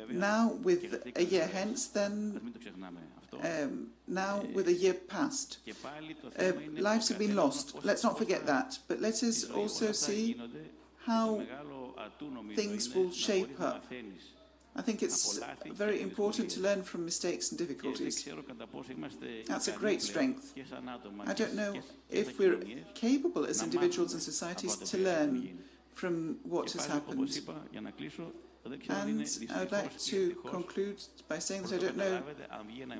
[0.09, 2.53] now with a year hence than
[3.43, 5.59] um, now with a year past.
[6.39, 7.75] Uh, lives have been lost.
[7.83, 8.79] Let's not forget that.
[8.89, 10.41] But let us also see
[11.05, 11.43] how
[12.55, 13.85] things will shape up
[14.79, 15.39] I think it's
[15.73, 18.25] very important to learn from mistakes and difficulties.
[19.47, 20.53] That's a great strength.
[21.27, 21.75] I don't know
[22.11, 22.61] if we're
[22.95, 25.59] capable as individuals and societies to learn
[25.95, 27.21] from what has happened.
[28.89, 32.23] And I would like to conclude by saying that I don't know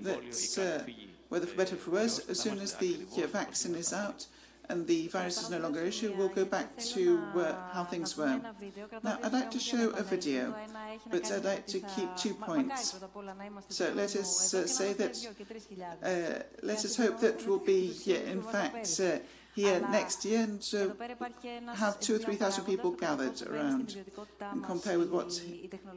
[0.03, 0.85] that, uh,
[1.29, 2.97] whether for better or for worse, as soon as the
[3.33, 4.27] vaccine is out,
[4.69, 8.17] and the virus is no longer an issue, we'll go back to uh, how things
[8.17, 8.41] were.
[9.03, 10.55] Now, I'd like to show a video,
[11.11, 12.99] but I'd like to keep two points.
[13.69, 15.15] So let us uh, say that,
[16.03, 19.19] uh, let us hope that we'll be, in fact, uh,
[19.57, 23.97] here next year and uh, have two or three thousand people gathered around
[24.53, 25.33] and compare with what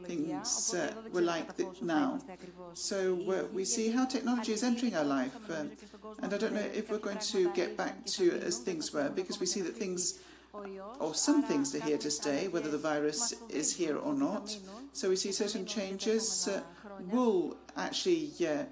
[0.06, 1.46] things uh, were like
[1.82, 2.18] now.
[2.72, 5.36] So uh, we see how technology is entering our life.
[6.22, 9.40] And I don't know if we're going to get back to as things were because
[9.40, 10.20] we see that things
[10.98, 14.56] or some things are here to stay, whether the virus is here or not.
[14.92, 16.60] So we see certain changes uh,
[17.12, 18.64] will actually uh,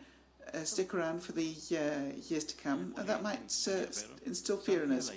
[0.54, 3.38] uh, stick around for the uh, years to come, and that might
[3.68, 3.86] uh,
[4.26, 5.12] instill fear in us.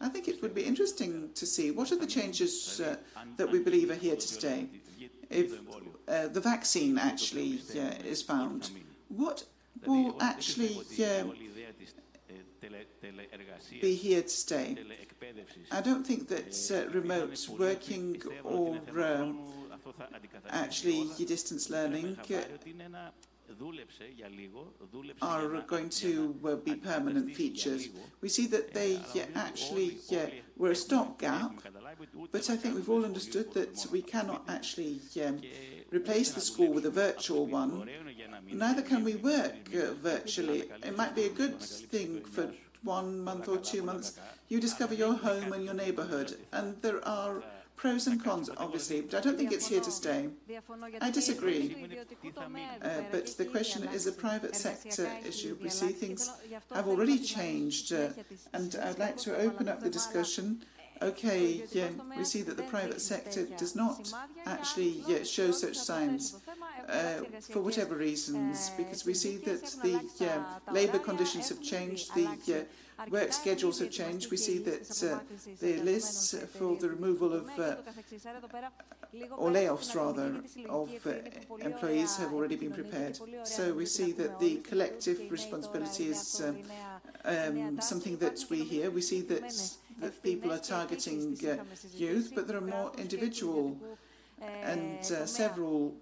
[0.00, 2.96] I think it would be interesting to see what are the changes uh,
[3.36, 4.68] that we believe are here to stay.
[5.30, 5.52] If
[6.06, 8.70] uh, the vaccine actually uh, is found,
[9.08, 9.44] what
[9.86, 10.78] will actually
[13.80, 14.76] be here to stay?
[15.70, 19.38] I don't think that remote working or um,
[20.50, 22.18] actually distance learning
[25.20, 27.88] are going to uh, be permanent features.
[28.20, 29.00] We see that they
[29.34, 29.98] actually
[30.56, 31.52] were a stopgap,
[32.32, 35.40] but I think we've all understood that we cannot actually um,
[35.90, 37.88] replace the school with a virtual one.
[38.52, 40.64] Neither can we work uh, virtually.
[40.82, 42.52] It might be a good thing for
[42.82, 44.18] one month or two months.
[44.48, 47.42] You discover your home and your neighbourhood, and there are
[47.76, 50.28] pros and cons, obviously, but I don't think it's here to stay.
[51.00, 51.76] I disagree.
[52.82, 55.56] Uh, but the question is a private sector issue.
[55.60, 56.30] We see things
[56.72, 58.08] have already changed, uh,
[58.52, 60.62] and I'd like to open up the discussion.
[61.02, 64.12] Okay, yeah, we see that the private sector does not
[64.46, 66.36] actually yeah, show such signs
[67.50, 72.64] for whatever reasons, because we see that the uh, labour conditions have changed, the uh,
[73.10, 74.30] work schedules have changed.
[74.30, 75.18] We see that uh,
[75.60, 77.76] the lists for the removal of, uh,
[79.36, 81.12] or layoffs rather, of uh,
[81.60, 83.18] employees have already been prepared.
[83.44, 86.58] So we see that the collective responsibility is um,
[87.24, 88.90] um, something that we hear.
[88.90, 89.52] We see that,
[90.00, 91.62] that people are targeting uh,
[91.94, 93.76] youth, but there are more individual
[94.62, 95.94] and uh, several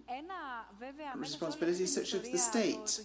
[1.17, 3.01] responsibilities such as the state.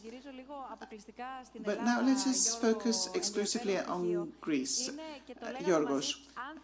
[1.65, 6.15] But now let us focus exclusively on Greece, uh, Yorgos.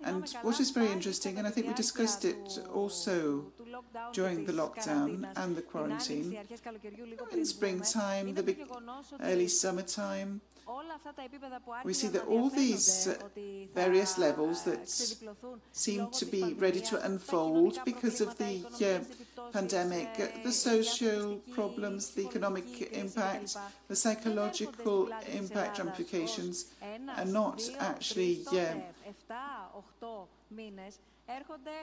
[0.03, 3.45] And what is very interesting, and I think we discussed it also
[4.11, 6.37] during the lockdown and the quarantine,
[7.31, 8.65] in springtime, the big
[9.21, 10.41] early summertime,
[11.83, 13.15] we see that all these uh,
[13.73, 14.89] various levels that
[15.71, 22.11] seem to be ready to unfold because of the uh, pandemic, uh, the social problems,
[22.11, 26.73] the economic impact, the psychological impact ramifications
[27.17, 28.45] are not actually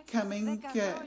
[0.07, 1.03] coming, uh,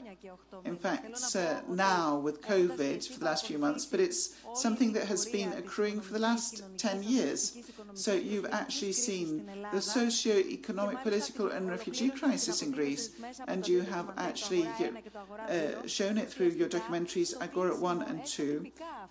[0.64, 5.06] in fact, uh, now with COVID for the last few months, but it's something that
[5.06, 7.56] has been accruing for the last 10 years.
[7.94, 13.10] So you've actually seen the socio-economic, political and refugee crisis in Greece,
[13.46, 18.66] and you have actually uh, shown it through your documentaries Agora 1 and 2,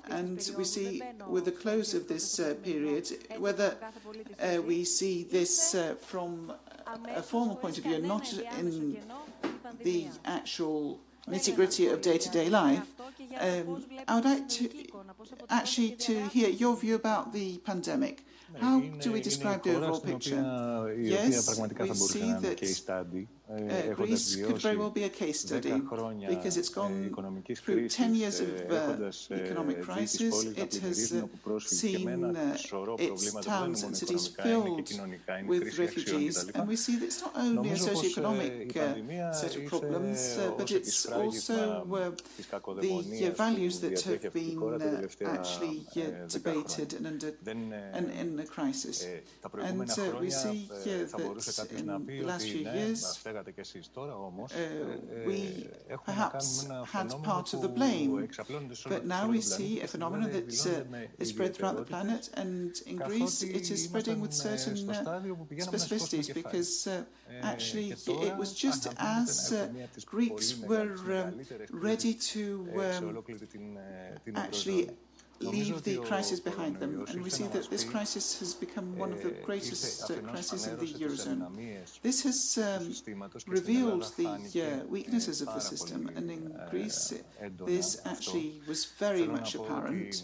[0.09, 3.77] and we see with the close of this uh, period whether
[4.41, 6.51] uh, we see this uh, from
[7.15, 8.97] a formal point of view, not in
[9.83, 12.81] the actual nitty-gritty of day-to-day life,
[13.39, 14.69] um, I would like to
[15.49, 18.25] actually to hear your view about the pandemic.
[18.59, 20.93] How do we describe the overall picture?
[20.97, 22.61] Yes, we see that
[23.49, 25.73] uh, Greece could very well be a case study
[26.27, 27.13] because it's gone
[27.55, 30.45] through 10 years of uh, economic crisis.
[30.45, 32.57] It has uh, seen uh,
[32.97, 34.89] its towns and cities filled
[35.45, 36.49] with refugees.
[36.55, 40.71] And we see that it's not only a socio-economic uh, set of problems, uh, but
[40.71, 45.85] it's also the values that have been actually
[46.29, 49.05] debated and under and in the crisis.
[49.59, 49.79] And
[50.19, 53.19] we see that in the last few years,
[55.25, 55.67] we
[56.05, 58.29] perhaps had part of the blame,
[58.87, 60.47] but now we see a phenomenon that
[61.19, 65.21] uh, spread throughout the planet, and in Greece it is spreading with certain uh,
[65.59, 67.03] specificities because uh,
[67.41, 69.67] actually it was just as uh,
[70.05, 71.31] Greeks were
[71.71, 73.23] ready to um,
[74.35, 74.89] actually
[75.39, 77.05] leave the crisis behind them.
[77.09, 80.77] And we see that this crisis has become one of the greatest uh, crises in
[80.77, 81.41] the Eurozone.
[82.01, 82.93] This has um,
[83.47, 87.13] revealed the uh, weaknesses of the system, and in Greece,
[87.65, 90.23] this actually was very much apparent.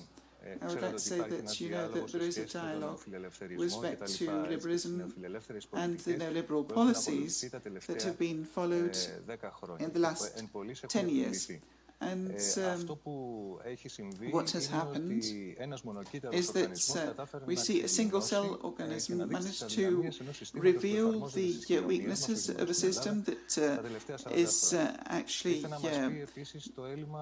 [0.61, 4.07] I would like to say that you know that there is a dialogue with respect
[4.15, 5.13] to liberalism
[5.73, 7.41] and the neoliberal policies
[7.87, 8.97] that have been followed
[9.79, 10.43] in the last
[10.87, 11.51] 10 years.
[12.01, 12.87] And um,
[14.31, 20.09] what has happened is that uh, we see a single cell organism managed to
[20.53, 25.65] reveal the weaknesses of a system that uh, is uh, actually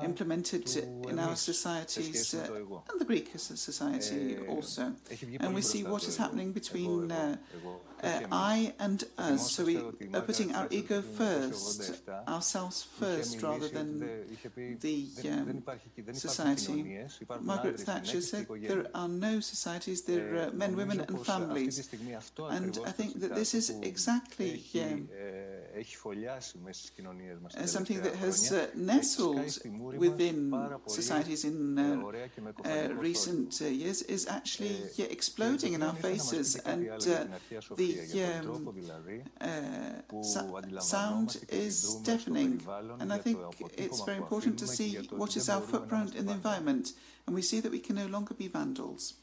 [0.04, 0.70] implemented
[1.10, 2.48] in our societies uh,
[2.92, 4.94] and the Greek society also.
[5.40, 7.38] And we see what is happening between uh,
[7.97, 9.52] uh, I and us.
[9.52, 9.78] So we
[10.14, 14.00] are putting our ego first, ourselves first, rather than
[14.80, 15.64] the um,
[16.14, 17.00] society.
[17.42, 21.90] Margaret Thatcher said there are no societies, there are men, women and families.
[22.50, 25.10] And I think that this is exactly um,
[27.66, 29.60] something that has uh, nestled
[29.98, 30.54] within
[30.88, 32.04] societies in uh,
[32.66, 37.28] uh, recent years is actually exploding in our faces and the
[39.42, 42.62] um, sound is deafening
[43.00, 43.38] and I think
[43.78, 46.94] it's very important to see what is our footprint in the environment
[47.26, 49.16] and we see that we can no longer be vandals.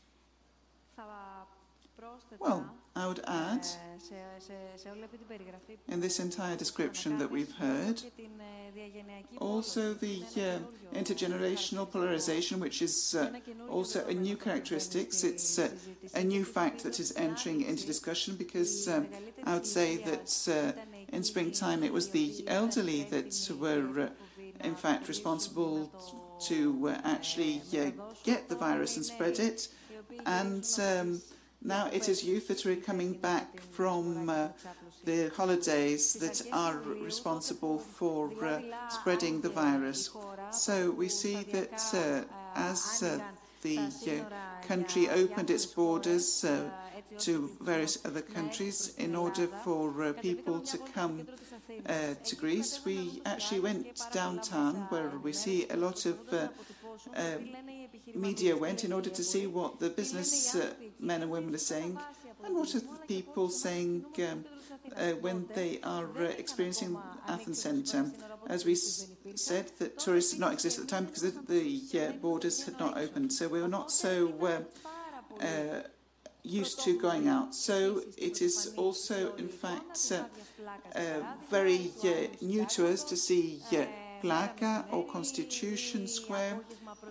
[2.39, 3.67] Well, I would add,
[5.89, 8.01] in this entire description that we've heard,
[9.39, 13.31] also the uh, intergenerational polarization, which is uh,
[13.69, 15.09] also a new characteristic.
[15.09, 15.71] It's uh,
[16.15, 19.09] a new fact that is entering into discussion because um,
[19.45, 20.77] I would say that
[21.09, 24.11] in springtime it was the elderly that were
[24.61, 25.91] in fact responsible
[26.47, 27.61] to actually
[28.23, 29.69] get the virus and spread it.
[30.27, 31.21] And um,
[31.65, 34.49] now it is youth that are coming back from uh,
[35.05, 40.11] the holidays that are responsible for uh, spreading the virus.
[40.51, 42.25] So we see that uh,
[42.55, 43.21] as uh,
[43.63, 46.69] the uh, country opened its borders uh,
[47.19, 51.27] to various other countries in order for people to come
[51.87, 56.19] to Greece, we actually went downtown where we see a lot of
[58.15, 61.99] media went in order to see what the business uh, men and women are saying
[62.45, 64.45] and what are the people saying um,
[64.97, 68.11] uh, when they are uh, experiencing Athens Centre.
[68.49, 72.13] As we said, that tourists did not exist at the time because the, the uh,
[72.13, 75.83] borders had not opened, so we were not so uh, uh,
[76.43, 77.55] used to going out.
[77.55, 80.13] So it is also, in fact,
[81.51, 81.91] very
[82.43, 83.63] new to us to see
[84.23, 86.61] Plaka or Constitution Square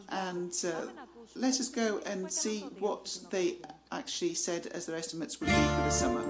[0.10, 0.88] and uh,
[1.36, 3.58] let us go and see what they
[3.92, 6.24] actually said as their estimates would be for the summer.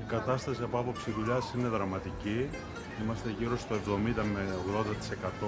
[0.00, 2.48] Η κατάσταση από άποψη δουλειάς είναι δραματική.
[3.02, 3.78] Είμαστε γύρω στο 70
[4.32, 4.56] με
[5.42, 5.46] 80%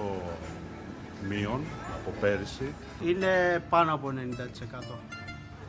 [1.29, 1.61] μείον
[1.95, 2.75] από πέρυσι.
[3.05, 4.13] Είναι πάνω από
[5.09, 5.16] 90%.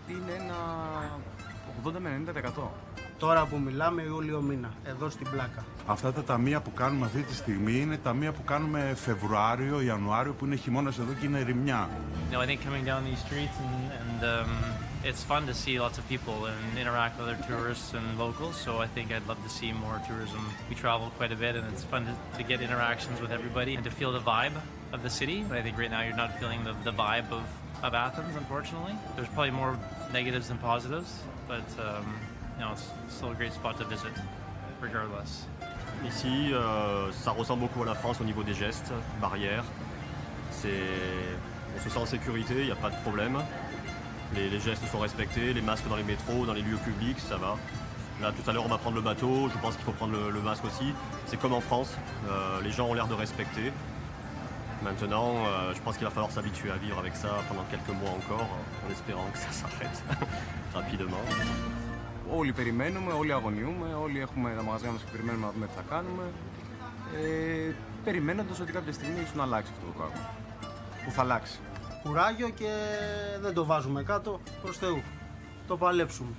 [0.08, 0.56] Είναι ένα
[1.86, 2.22] 80 με
[2.58, 2.62] 90%.
[3.20, 5.66] Τώρα που μιλάμε Ιούλιο μήνα, εδώ στην πλάκα.
[5.88, 10.46] Αυτά τα ταμεία που κάνουμε αυτή τη στιγμή είναι ταμεία που κάνουμε Φεβρουάριο, Ιανουάριο που
[10.46, 11.90] είναι χειμώνα εδώ και είναι ρημιά.
[12.32, 14.52] No, I think coming down these streets and, and um,
[15.10, 18.56] it's fun to see lots of people and interact with other tourists and locals.
[18.66, 20.42] So I think I'd love to see more tourism.
[20.70, 23.84] We travel quite a bit and it's fun to, to get interactions with everybody and
[23.90, 24.56] to feel the vibe
[24.96, 25.38] of the city.
[25.48, 27.46] But I think right now you're not feeling the, the vibe of,
[27.88, 28.96] of Athens, unfortunately.
[29.16, 29.74] There's probably more
[30.14, 32.06] negatives than positives, but um,
[32.58, 34.12] you know, it's still a great spot to visit,
[34.82, 35.48] regardless.
[36.06, 39.64] Ici, euh, ça ressemble beaucoup à la France au niveau des gestes, barrières.
[40.64, 43.38] On se sent en sécurité, il n'y a pas de problème.
[44.36, 47.56] Les, gestes sont respectés, les masques dans les métros, dans les lieux publics, ça va.
[48.22, 50.32] Là, tout à l'heure, on va prendre le bateau, je pense qu'il faut prendre le,
[50.32, 50.92] le masque aussi.
[51.28, 51.96] C'est comme en France,
[52.30, 53.72] euh, les gens ont l'air de respecter.
[54.84, 58.12] Maintenant, euh, je pense qu'il va falloir s'habituer à vivre avec ça pendant quelques mois
[58.12, 58.48] encore,
[58.86, 59.98] en espérant que ça s'arrête
[60.74, 61.26] rapidement.
[62.30, 65.84] Όλοι περιμένουμε, όλοι αγωνιούμε, όλοι έχουμε τα μαγαζιά μας και περιμένουμε να δούμε τι θα
[65.90, 66.24] κάνουμε.
[67.16, 70.30] Ε, περιμένοντας ότι κάποια στιγμή ίσως να αλλάξει αυτό το πράγμα.
[71.06, 71.60] Που θα αλλάξει.
[72.04, 72.72] Κουράγιο και
[73.42, 75.02] δεν το βάζουμε κάτω προς Θεού.
[75.68, 76.30] Το παλέψουμε.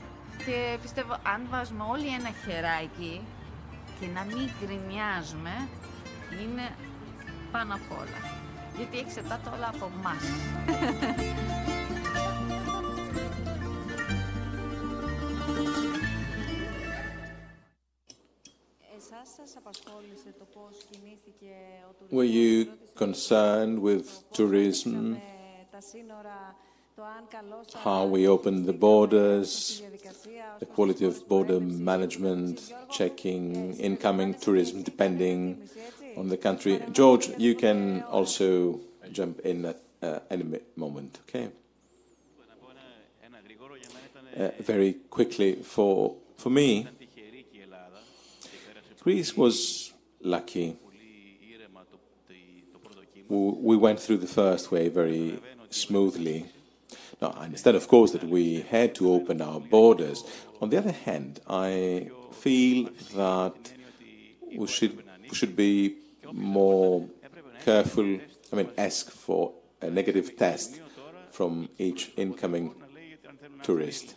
[0.47, 3.21] Και πιστεύω αν βάζουμε όλοι ένα χεράκι
[4.01, 5.69] και να μην γκρινιάζουμε
[6.43, 6.75] είναι
[7.52, 8.20] πάνω απ' όλα.
[8.78, 10.24] Γιατί εξετάται όλα από εμάς.
[18.98, 21.54] Εσάς σας απασχόλησε το πώς κινήθηκε
[21.88, 22.68] ο Were you
[23.04, 24.06] concerned with
[24.38, 25.16] tourism,
[25.72, 26.56] τα σύνορα,
[26.96, 29.82] το αν καλώς how we opened the borders,
[30.60, 31.60] the quality of border
[31.92, 32.56] management,
[32.98, 35.40] checking incoming tourism depending
[36.19, 36.83] on the country?
[36.93, 38.81] George, you can also
[39.13, 41.49] jump in at uh, any moment, okay?
[44.37, 46.87] Uh, very quickly, for, for me,
[49.01, 50.77] Greece was lucky.
[53.29, 55.39] We went through the first wave very
[55.71, 56.47] smoothly.
[57.21, 60.25] Now, I understand, of course, that we had to open our borders.
[60.61, 63.73] On the other hand, I feel that
[64.57, 65.97] we should, we should be
[66.33, 67.09] more
[67.65, 68.19] careful,
[68.53, 70.81] I mean, ask for a negative test
[71.31, 72.75] from each incoming
[73.63, 74.15] tourist.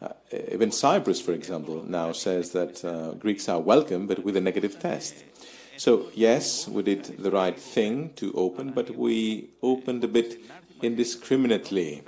[0.00, 0.08] Uh,
[0.52, 4.78] even Cyprus, for example, now says that uh, Greeks are welcome, but with a negative
[4.78, 5.24] test.
[5.76, 10.40] So, yes, we did the right thing to open, but we opened a bit
[10.82, 12.02] indiscriminately.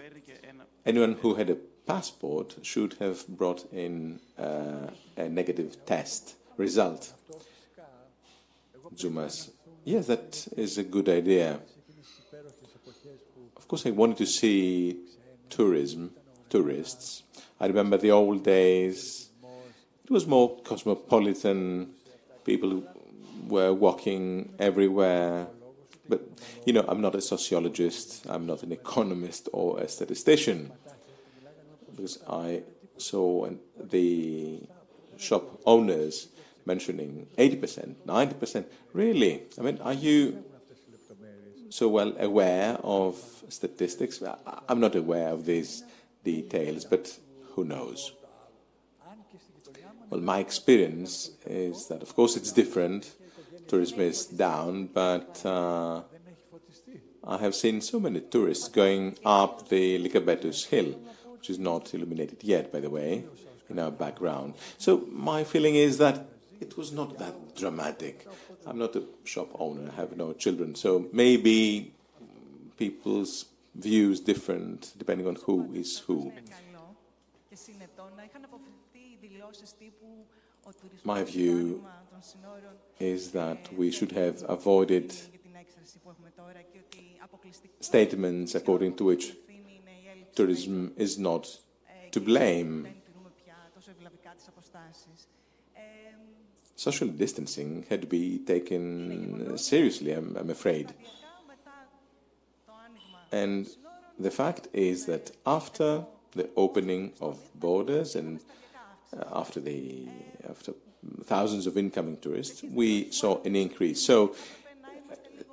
[0.85, 1.57] Anyone who had a
[1.87, 7.13] passport should have brought in uh, a negative test result.
[8.95, 9.51] Tzoumas.
[9.85, 11.61] Yes, that is a good idea.
[13.57, 14.99] Of course, I wanted to see
[15.49, 16.13] tourism,
[16.49, 17.23] tourists.
[17.59, 19.31] I remember the old days.
[20.05, 21.95] It was more cosmopolitan.
[22.45, 22.83] People
[23.47, 25.47] were walking everywhere.
[26.09, 26.29] But,
[26.67, 30.73] you know, I'm not a sociologist, I'm not an economist or a statistician.
[31.91, 32.63] Because I
[32.97, 33.49] saw
[33.79, 34.61] the
[35.17, 36.29] shop owners
[36.73, 38.65] mentioning 80%, 90%.
[38.93, 39.33] Really?
[39.59, 40.45] I mean, are you
[41.69, 43.15] so well aware of
[43.49, 44.23] statistics?
[44.69, 45.73] I'm not aware of these
[46.25, 47.05] details, but
[47.53, 48.13] who knows?
[50.11, 51.13] Well, my experience
[51.47, 53.03] is that, of course, it's different.
[53.69, 56.03] Tourism is down, but uh,
[57.35, 60.91] I have seen so many tourists going up the Lycabettus hill,
[61.35, 63.25] which is not illuminated yet, by the way,
[63.71, 64.55] in our background.
[64.79, 66.17] So my feeling is that
[66.61, 68.27] it was not that dramatic.
[68.67, 71.93] I'm not a shop owner, I have no children, so maybe
[72.77, 76.33] people's views different depending on who is who.
[81.05, 81.85] My view
[82.99, 85.15] is that we should have avoided
[87.81, 89.33] statements according to which
[90.35, 91.49] tourism is not
[92.13, 92.89] to blame.
[96.81, 100.95] Social distancing had to be taken seriously, I'm, I'm afraid.
[103.31, 103.69] And
[104.19, 108.41] the fact is that after the opening of borders and
[109.15, 110.09] uh, after the
[110.49, 110.73] after
[111.25, 114.01] thousands of incoming tourists, we saw an increase.
[114.01, 114.35] So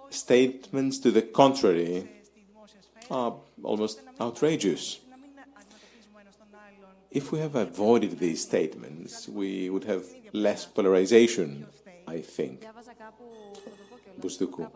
[0.10, 2.08] statements to the contrary
[3.12, 5.00] are almost outrageous.
[7.12, 11.68] If we have avoided these statements, we would have less polarization,
[12.08, 12.66] I think.
[14.20, 14.70] Bousdoukou.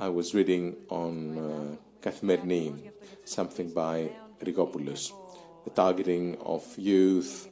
[0.00, 2.10] I was reading on uh,
[3.24, 4.10] something by
[4.42, 5.12] Rigopoulos,
[5.64, 7.48] the targeting of youth,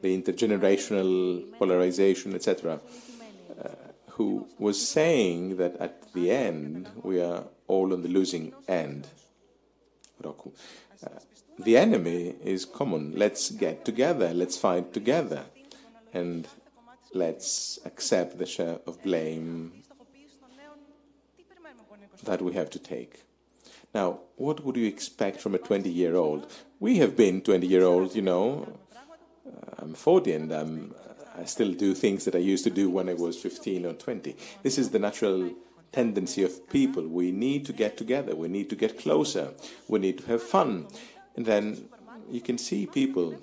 [0.00, 2.80] the intergenerational polarization, etc.,
[3.62, 3.68] uh,
[4.10, 9.08] who was saying that at the end we are all on the losing end.
[10.22, 10.52] Rokou.
[11.04, 11.18] Uh,
[11.58, 13.14] the enemy is common.
[13.16, 14.32] Let's get together.
[14.32, 15.44] Let's fight together
[16.12, 16.48] and
[17.12, 19.82] let's accept the share of blame
[22.24, 23.22] that we have to take.
[23.94, 26.50] Now, what would you expect from a 20 year old?
[26.80, 28.78] We have been 20 year old, you know.
[29.78, 30.94] I'm 40 and I'm,
[31.36, 34.36] I still do things that I used to do when I was 15 or 20.
[34.62, 35.50] This is the natural
[35.90, 37.06] tendency of people.
[37.06, 39.52] We need to get together, we need to get closer,
[39.88, 40.86] we need to have fun.
[41.36, 41.88] And then
[42.30, 43.36] you can see people,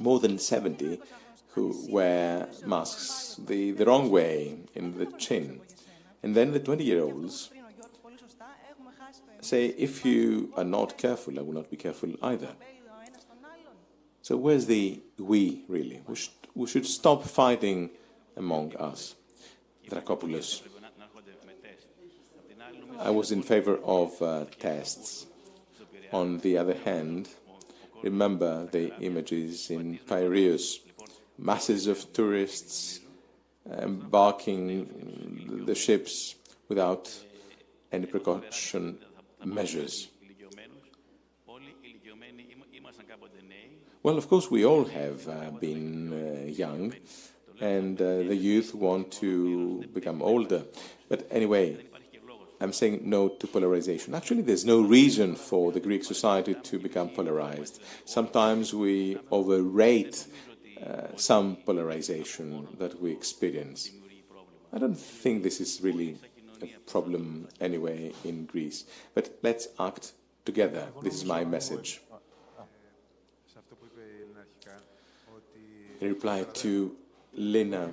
[0.00, 1.00] more than 70,
[1.58, 5.60] who wear masks the, the wrong way in the chin.
[6.22, 7.50] And then the 20 year olds
[9.40, 12.52] say, if you are not careful, I will not be careful either.
[14.22, 16.02] So where's the we really?
[16.06, 17.90] We should, we should stop fighting
[18.36, 19.14] among us.
[19.88, 20.62] Dracopoulos.
[22.98, 25.26] I was in favor of uh, tests.
[26.12, 27.28] On the other hand,
[28.02, 30.80] remember the images in Piraeus,
[31.38, 33.00] masses of tourists
[33.70, 36.34] embarking the ships
[36.68, 37.10] without
[37.92, 38.98] any precaution
[39.44, 40.08] measures.
[44.02, 46.94] Well, of course, we all have uh, been uh, young,
[47.60, 50.62] and uh, the youth want to become older.
[51.08, 51.76] But anyway,
[52.60, 54.14] I'm saying no to polarization.
[54.14, 57.82] Actually, there's no reason for the Greek society to become polarized.
[58.04, 60.26] Sometimes we overrate
[60.84, 63.90] uh, some polarization that we experience.
[64.72, 66.18] I don't think this is really
[66.62, 68.84] a problem anyway in Greece.
[69.14, 70.12] But let's act
[70.44, 70.88] together.
[71.02, 72.00] This is my message.
[76.00, 76.96] In reply to
[77.34, 77.90] Lina,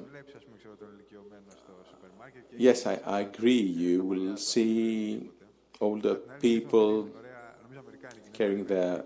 [2.55, 3.61] yes, I, I agree.
[3.61, 5.29] You will see
[5.81, 7.09] older people
[8.33, 9.03] carrying their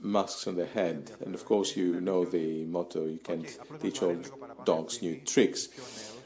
[0.00, 1.12] masks on their head.
[1.24, 4.30] And of course, you know the motto you can't teach old
[4.64, 5.68] dogs new tricks.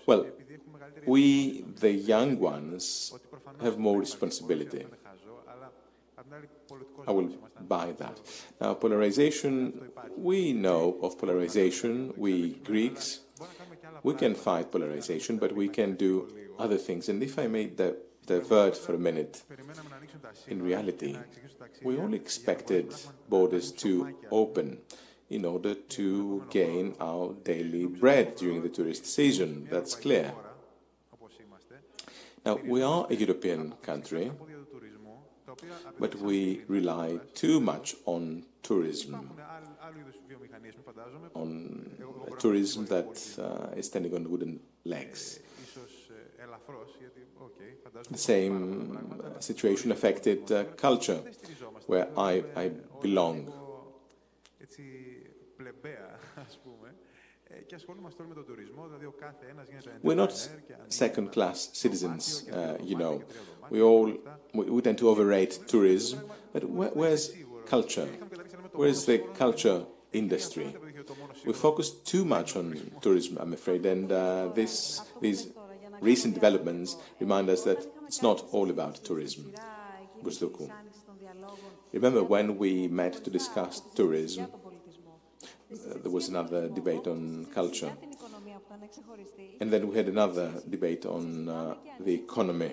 [0.06, 0.26] Well,
[1.06, 3.12] we, the young ones,
[3.60, 4.84] have more responsibility.
[7.06, 7.30] I will
[7.68, 8.20] buy that.
[8.60, 13.20] Now, polarization, we know of polarization, we Greeks,
[14.02, 17.08] we can fight polarization, but we can do other things.
[17.08, 17.66] And if I may
[18.26, 19.42] divert for a minute,
[20.48, 21.16] in reality,
[21.82, 22.94] we all expected
[23.28, 24.78] borders to open
[25.30, 29.66] in order to gain our daily bread during the tourist season.
[29.70, 30.32] That's clear.
[32.44, 34.32] Now, we are a European country,
[35.98, 39.30] but we rely too much on tourism,
[41.34, 41.90] on
[42.38, 45.38] tourism that uh, is standing on wooden legs.
[48.10, 48.98] The same
[49.40, 51.20] situation affected uh, culture,
[51.86, 52.70] where I, I
[53.02, 53.52] belong.
[60.02, 60.50] We're not
[60.88, 63.22] second class citizens, uh, you know.
[63.70, 64.12] We all
[64.54, 66.20] we, we, tend to overrate tourism,
[66.52, 67.32] but where, where's
[67.66, 68.08] culture?
[68.72, 70.74] Where's the culture industry?
[71.44, 75.48] We focus too much on tourism, I'm afraid, and uh, this, these
[76.02, 79.54] recent developments remind us that it's not all about tourism.
[80.22, 80.70] Bousdoukou.
[81.92, 87.92] Remember when we met to discuss tourism, uh, there was another debate on culture.
[89.60, 92.72] And then we had another debate on uh, the economy.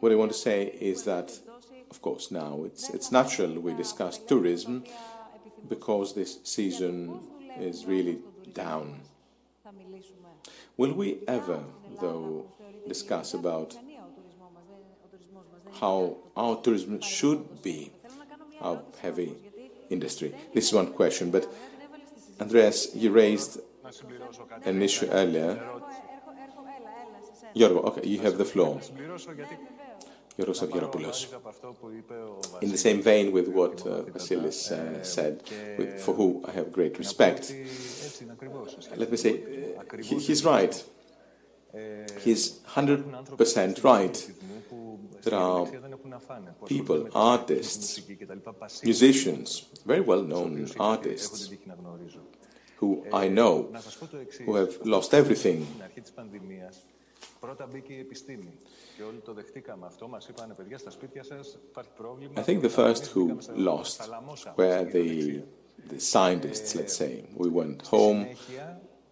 [0.00, 1.38] What I want to say is that,
[1.90, 4.84] of course, now it's, it's natural we discuss tourism
[5.68, 7.20] because this season
[7.58, 8.18] is really
[8.54, 9.00] down.
[10.78, 11.64] Will we ever,
[12.00, 12.46] though,
[12.86, 13.76] discuss about
[15.80, 17.90] how our tourism should be,
[18.60, 19.34] our heavy
[19.90, 20.32] industry?
[20.54, 21.52] This is one question, but
[22.40, 23.58] Andreas, you raised
[24.64, 25.58] an issue earlier.
[27.56, 28.80] Yorgo, okay, you have the floor.
[30.38, 30.46] In
[32.70, 35.42] the same vein with what uh, Vasilis uh, said,
[35.76, 37.52] with, for whom I have great respect,
[38.96, 40.84] let me say, uh, he, he's right.
[42.22, 44.30] He's 100% right.
[45.22, 45.66] There are
[46.66, 48.00] people, artists,
[48.84, 51.50] musicians, very well known artists,
[52.76, 53.72] who I know,
[54.46, 55.66] who have lost everything
[62.36, 64.08] I think the first who lost
[64.56, 65.42] were the,
[65.88, 67.24] the scientists, let's say.
[67.34, 68.26] We went home,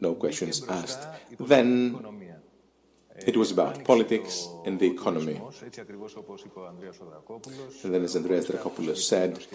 [0.00, 1.06] no questions asked.
[1.38, 1.96] Then
[3.24, 5.40] it was about politics and the economy.
[7.84, 9.46] And then, as Andreas Dracopoulos said,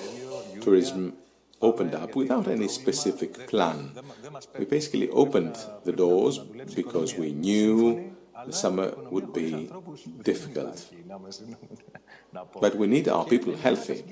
[0.62, 1.14] tourism
[1.62, 3.92] opened up without any specific plan.
[4.58, 6.40] We basically opened the doors
[6.76, 8.11] because we knew
[8.46, 9.70] the summer would be
[10.24, 10.90] difficult.
[12.60, 14.04] But we need our people healthy.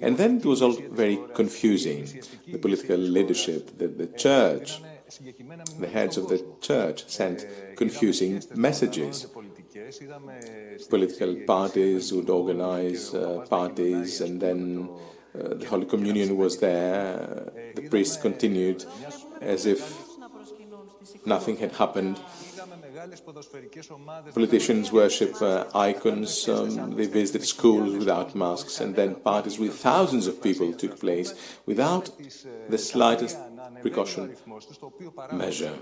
[0.00, 2.08] And then it was all very confusing.
[2.46, 4.80] The political leadership, the, the church,
[5.78, 9.26] the heads of the church sent confusing messages.
[10.88, 14.88] Political parties would organize uh, parties, and then
[15.34, 17.52] uh, the Holy Communion was there.
[17.74, 18.84] The priests continued
[19.40, 19.80] as if
[21.24, 22.18] nothing had happened.
[24.34, 30.26] Politicians worship uh, icons, um, they visited schools without masks, and then parties with thousands
[30.26, 31.34] of people took place
[31.66, 32.10] without
[32.68, 33.36] the slightest
[33.82, 34.34] precaution
[35.32, 35.74] measure.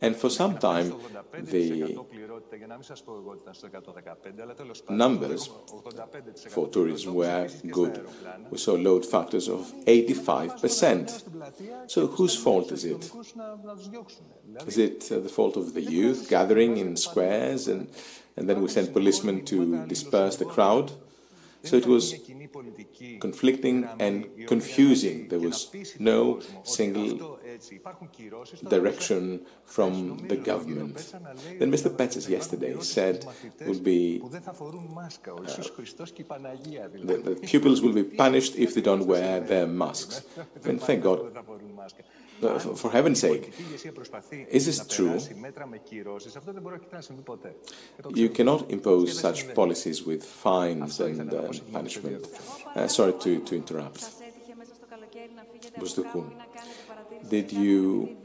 [0.00, 0.94] And for some time,
[1.32, 1.98] the
[4.88, 5.50] numbers
[6.50, 8.06] for tourism were good.
[8.50, 11.90] We saw load factors of 85%.
[11.90, 13.10] So whose fault is it?
[14.66, 17.88] Is it uh, the fault of the youth gathering in squares and,
[18.36, 20.92] and then we sent policemen to disperse the crowd?
[21.64, 22.14] So it was
[23.20, 25.28] conflicting and confusing.
[25.28, 27.37] There was no single
[28.68, 30.96] direction from the government.
[31.58, 31.90] Then Mr.
[31.90, 33.24] Petsas yesterday said
[33.66, 34.28] will be uh,
[37.04, 40.22] the, the pupils will be punished if they don't wear their masks.
[40.64, 41.18] And thank God
[42.42, 43.52] uh, for, for heaven's sake,
[44.50, 45.18] is this true?
[48.14, 52.26] You cannot impose such policies with fines and uh, punishment.
[52.74, 54.04] Uh, sorry to, to interrupt.
[57.28, 58.16] Did you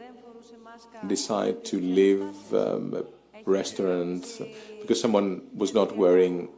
[1.07, 3.03] decide to leave um, a
[3.49, 4.25] restaurant
[4.81, 6.49] because someone was not wearing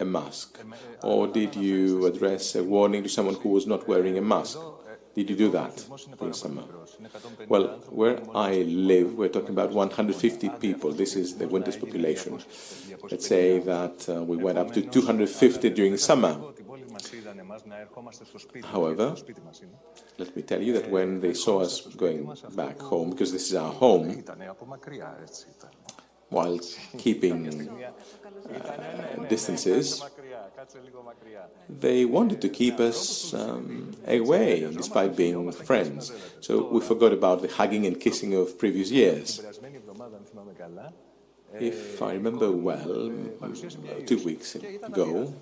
[0.00, 0.58] a mask?
[1.02, 4.58] Or did you address a warning to someone who was not wearing a mask?
[5.14, 5.84] Did you do that
[6.20, 6.64] in summer?
[7.46, 10.90] Well, where I live, we're talking about 150 people.
[10.90, 12.40] This is the winter's population.
[13.08, 16.36] Let's say that uh, we went up to 250 during summer.
[18.64, 19.14] However,
[20.18, 23.54] let me tell you that when they saw us going back home, because this is
[23.54, 24.24] our home,
[26.30, 26.58] while
[26.98, 27.68] keeping
[28.52, 30.02] uh, distances,
[31.68, 36.12] they wanted to keep us um, away despite being friends.
[36.40, 39.40] So we forgot about the hugging and kissing of previous years.
[41.60, 43.12] If I remember well,
[44.06, 45.32] two weeks ago,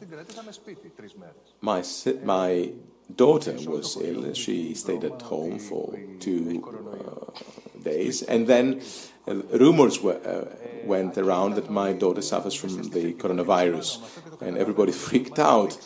[1.61, 1.83] my,
[2.25, 2.73] my
[3.15, 4.33] daughter was ill.
[4.35, 8.23] She stayed at home for two uh, days.
[8.23, 8.83] And then
[9.27, 14.01] uh, rumors were, uh, went around that my daughter suffers from the coronavirus.
[14.43, 15.79] And everybody freaked out.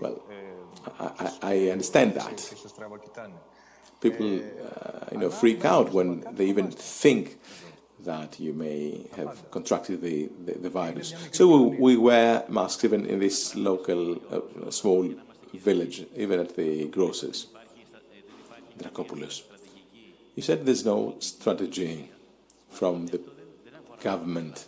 [0.00, 0.22] Well,
[0.98, 2.54] I, I understand that.
[4.00, 7.38] People, uh, you know, freak out when they even think
[8.04, 11.14] that you may have contracted the, the, the virus.
[11.32, 15.08] So we, we, wear masks even in this local uh, small
[15.52, 17.46] village, even at the grocers.
[18.78, 19.42] Dracopoulos.
[20.34, 22.10] You said there's no strategy
[22.70, 23.20] from the
[24.00, 24.66] government.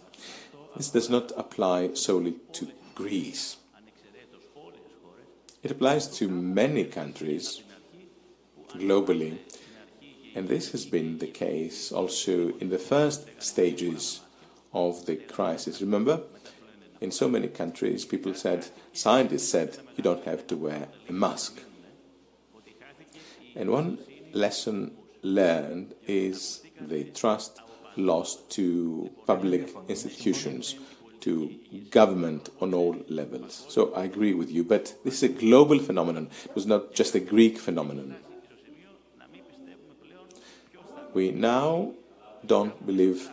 [0.77, 3.57] This does not apply solely to Greece.
[5.63, 7.63] It applies to many countries
[8.69, 9.39] globally
[10.37, 14.21] and this has been the case also in the first stages
[14.75, 15.81] of the crisis.
[15.81, 16.21] Remember,
[17.01, 21.63] in so many countries, people said, scientists said, you don't have to wear a mask.
[23.55, 23.99] And one
[24.35, 27.61] lesson learned is the trust
[27.97, 30.75] lost to public institutions,
[31.21, 31.55] to
[31.91, 33.65] government on all levels.
[33.71, 36.29] So I agree with you, but this is a global phenomenon.
[36.45, 38.17] It was not just a Greek phenomenon.
[41.17, 41.95] We now
[42.45, 43.31] don't believe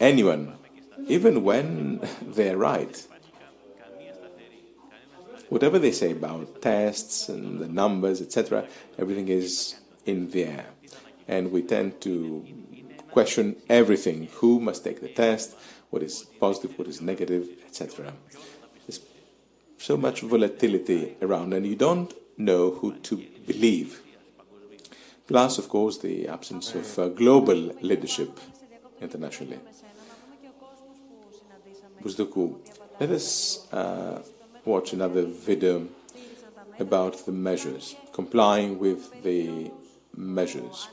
[0.00, 0.58] anyone
[1.06, 3.06] even when they're right.
[5.48, 8.66] Whatever they say about tests and the numbers, etc.,
[8.98, 9.76] everything is
[10.06, 10.66] in the air.
[11.28, 12.44] And we tend to
[13.12, 15.54] question everything who must take the test,
[15.90, 18.12] what is positive, what is negative, etc.
[18.88, 18.98] There's
[19.78, 24.02] so much volatility around, and you don't know who to believe.
[25.30, 28.40] Plus, of course, the absence of uh, global leadership
[29.00, 29.60] internationally.
[32.02, 32.58] Bousdoukou,
[32.98, 34.20] let us uh,
[34.64, 35.86] watch another video
[36.80, 39.70] about the measures, complying with the
[40.16, 40.88] measures.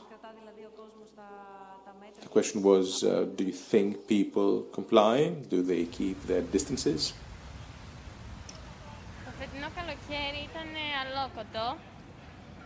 [2.20, 5.30] The question was uh, do you think people comply?
[5.50, 7.12] Do they keep their distances?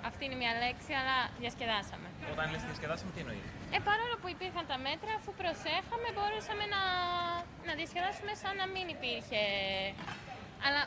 [0.09, 2.09] Αυτή είναι μια λέξη, αλλά διασκεδάσαμε.
[2.35, 3.47] Όταν λες διασκεδάσαμε, τι εννοείς;
[3.77, 6.83] Ε, παρόλο που υπήρχαν τα μέτρα, αφού προσέχαμε, μπορούσαμε να,
[7.69, 9.43] να διασκεδάσουμε σαν να μην υπήρχε.
[10.67, 10.81] Αλλά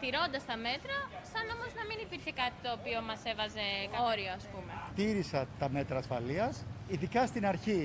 [0.00, 0.96] τηρώντας τα μέτρα,
[1.32, 3.66] σαν όμως να μην υπήρχε κάτι το οποίο μας έβαζε
[4.10, 4.72] όριο, ας πούμε.
[5.00, 6.54] Τήρησα τα μέτρα ασφαλείας,
[6.92, 7.82] ειδικά στην αρχή.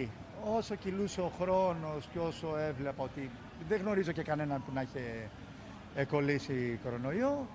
[0.58, 3.24] Όσο κυλούσε ο χρόνος και όσο έβλεπα ότι
[3.70, 5.04] δεν γνωρίζω και κανέναν που να είχε
[6.14, 7.48] κολλήσει κορονοϊό,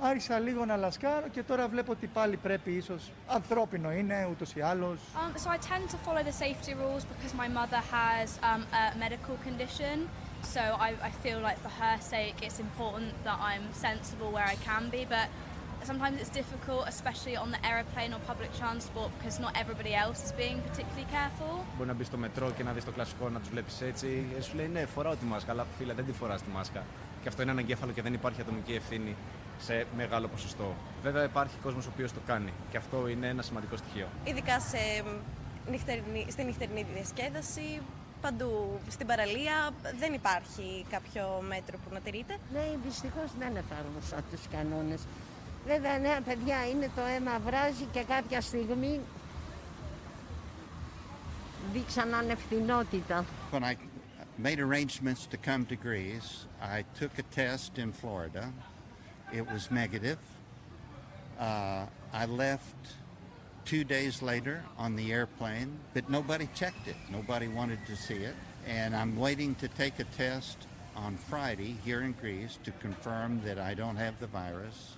[0.00, 4.60] άρχισα λίγο να λασκάρω και τώρα βλέπω ότι πάλι πρέπει ίσως ανθρώπινο είναι ούτως ή
[4.60, 4.98] άλλως.
[5.14, 8.84] Um, so I tend to follow the safety rules because my mother has um, a
[9.04, 9.96] medical condition.
[10.54, 14.56] So I, I feel like for her sake it's important that I'm sensible where I
[14.68, 15.02] can be.
[15.16, 15.26] But
[15.90, 20.32] sometimes it's difficult, especially on the aeroplane or public transport, because not everybody else is
[20.42, 21.54] being particularly careful.
[21.76, 24.24] Μπορεί να μπει στο μετρό και να δει το κλασικό να του βλέπει έτσι.
[24.38, 26.82] Ε, σου λέει ναι, φοράω τη μάσκα, αλλά φίλε δεν τη φορά τη μάσκα.
[27.22, 29.16] Και αυτό είναι αναγκέφαλο και δεν υπάρχει ατομική ευθύνη
[29.60, 30.74] σε μεγάλο ποσοστό.
[31.02, 34.06] Βέβαια υπάρχει κόσμος ο οποίος το κάνει και αυτό είναι ένα σημαντικό στοιχείο.
[34.24, 34.78] Ειδικά σε
[35.70, 37.80] νυχτερινή, στη νυχτερινή διασκέδαση,
[38.20, 42.36] παντού στην παραλία δεν υπάρχει κάποιο μέτρο που να τηρείται.
[42.52, 45.00] Ναι, δυστυχώς δεν εφάρμοσα τους κανόνες.
[45.66, 49.00] Βέβαια, νέα παιδιά είναι το αίμα βράζει και κάποια στιγμή
[51.72, 53.24] δείξαν ανευθυνότητα.
[53.52, 53.76] When I
[54.42, 56.30] made arrangements to come to Greece,
[56.76, 58.44] I took a test in Florida.
[59.32, 60.18] It was negative.
[61.38, 62.74] Uh, I left
[63.64, 66.96] two days later on the airplane, but nobody checked it.
[67.10, 68.34] Nobody wanted to see it.
[68.66, 70.66] And I'm waiting to take a test
[70.96, 74.96] on Friday here in Greece to confirm that I don't have the virus.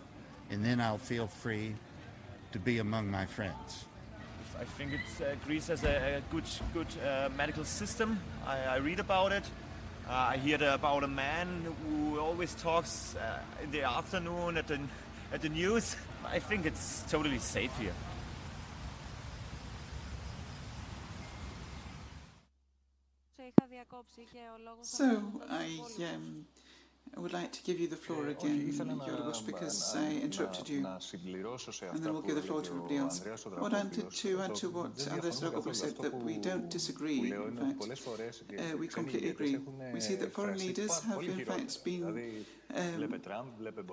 [0.50, 1.74] And then I'll feel free
[2.52, 3.84] to be among my friends.
[4.58, 8.20] I think it's uh, Greece has a, a good good uh, medical system.
[8.46, 9.44] I, I read about it.
[10.08, 14.80] Uh, I heard about a man who always talks uh, in the afternoon at the
[15.32, 15.96] at the news.
[16.26, 17.94] I think it's totally safe here.
[24.82, 25.80] So I
[26.14, 26.46] um,
[27.14, 32.02] I would like to give you the floor again, Yorgos, because I interrupted you, and
[32.02, 33.20] then we'll give the floor to everybody else.
[33.56, 38.00] I wanted to add to what Andreas Dracopoulos said, that we don't disagree, in fact.
[38.58, 39.58] Uh, we completely agree.
[39.92, 42.44] We see that foreign leaders have, in fact, been
[42.74, 43.20] um,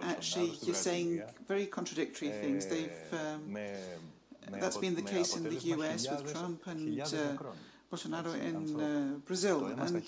[0.04, 2.68] actually saying very contradictory things.
[2.68, 3.58] They've um,
[4.50, 7.06] That's been the case in the US with Trump and uh,
[7.92, 10.04] Bolsonaro in uh, Brazil, and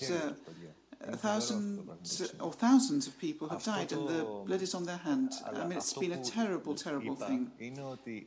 [1.08, 5.32] uh, thousands or thousands of people have died, and the blood is on their hand.
[5.46, 7.50] I mean, it's been a terrible, terrible thing.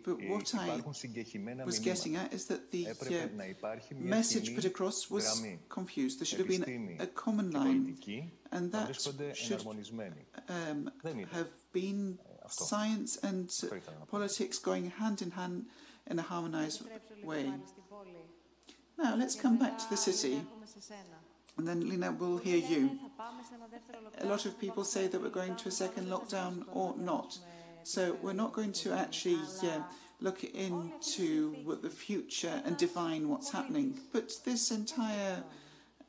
[0.04, 0.82] But what I
[1.66, 2.94] was getting at is that the uh,
[3.96, 6.20] message put across was confused.
[6.20, 7.98] There should have been a common line,
[8.52, 9.60] and that should
[10.50, 10.92] um,
[11.32, 13.52] have been science and
[14.08, 15.66] politics going hand in hand
[16.08, 16.84] in a harmonized
[17.24, 17.52] way.
[18.98, 20.42] Now, let's come back to the city.
[21.58, 23.00] And then, Lina, we'll hear you.
[24.20, 27.38] A lot of people say that we're going to a second lockdown or not.
[27.84, 29.82] So we're not going to actually uh,
[30.20, 34.00] look into what the future and define what's happening.
[34.12, 35.44] But this entire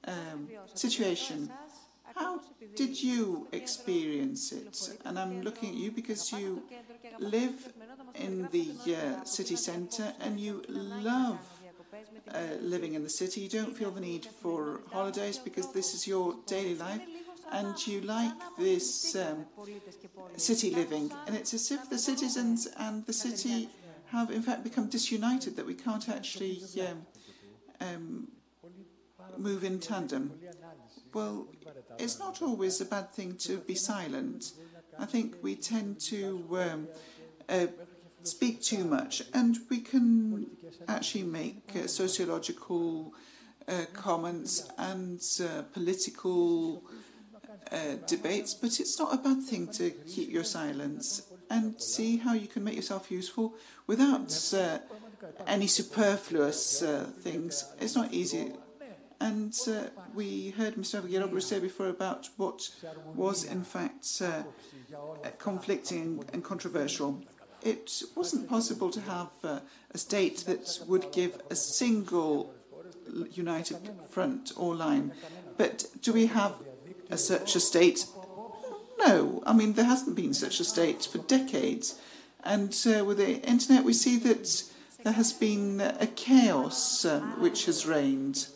[0.04, 1.50] um, situation,
[2.14, 2.40] how
[2.74, 4.98] did you experience it?
[5.04, 6.62] And I'm looking at you because you
[7.18, 7.72] live
[8.14, 11.38] in the uh, city centre and you love
[12.32, 13.40] uh, living in the city.
[13.42, 17.02] You don't feel the need for holidays because this is your daily life
[17.52, 19.46] and you like this um,
[20.36, 21.12] city living.
[21.26, 23.68] And it's as if the citizens and the city
[24.06, 27.06] have, in fact, become disunited, that we can't actually um,
[27.80, 28.28] um,
[29.36, 30.32] move in tandem.
[31.12, 31.48] Well,
[31.98, 34.52] it's not always a bad thing to be silent.
[34.98, 36.88] I think we tend to um,
[37.48, 37.66] uh,
[38.26, 40.46] speak too much, and we can
[40.88, 43.14] actually make uh, sociological
[43.68, 46.84] uh, comments and uh, political
[47.72, 52.32] uh, debates, but it's not a bad thing to keep your silence and see how
[52.32, 53.54] you can make yourself useful
[53.86, 54.78] without uh,
[55.46, 57.64] any superfluous uh, things.
[57.80, 58.52] It's not easy.
[59.18, 59.52] And
[60.14, 61.00] we heard Mr.
[61.00, 62.70] Avgeropoulos say before about what
[63.14, 64.22] was in fact
[65.38, 67.24] conflicting and controversial.
[67.62, 69.60] It wasn't possible to have uh,
[69.92, 72.54] a state that would give a single
[73.32, 75.12] united front or line.
[75.56, 76.54] But do we have
[77.10, 78.06] a, such a state?
[78.98, 79.42] No.
[79.46, 81.98] I mean, there hasn't been such a state for decades.
[82.44, 84.62] And uh, with the internet, we see that
[85.02, 88.48] there has been a chaos um, which has reigned.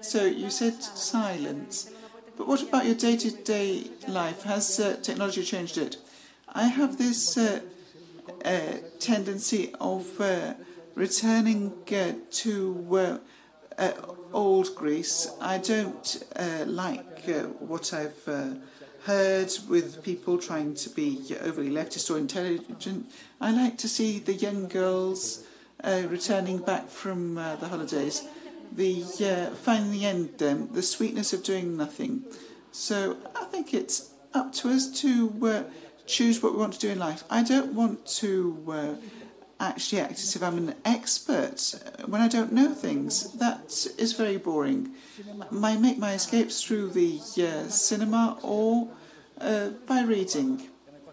[0.00, 1.90] So you said silence.
[2.36, 4.42] But what about your day to day life?
[4.42, 5.96] Has uh, technology changed it?
[6.48, 7.60] I have this uh,
[8.98, 10.54] tendency of uh,
[10.94, 13.20] returning uh, to
[13.78, 13.92] uh,
[14.32, 15.30] old Greece.
[15.40, 16.22] I don't
[16.66, 17.26] like
[17.58, 18.24] what I've
[19.04, 23.10] heard with people trying to be overly leftist or intelligent.
[23.40, 25.44] I like to see the young girls
[25.84, 28.26] returning back from the holidays
[28.74, 32.24] the uh, finding the end, um, the sweetness of doing nothing.
[32.72, 35.62] So I think it's up to us to uh,
[36.06, 37.24] choose what we want to do in life.
[37.30, 38.94] I don't want to uh,
[39.60, 41.74] actually act as if I'm an expert
[42.06, 43.32] when I don't know things.
[43.34, 44.90] That is very boring.
[45.62, 48.88] I make my escapes through the uh, cinema or
[49.40, 50.68] uh, by reading.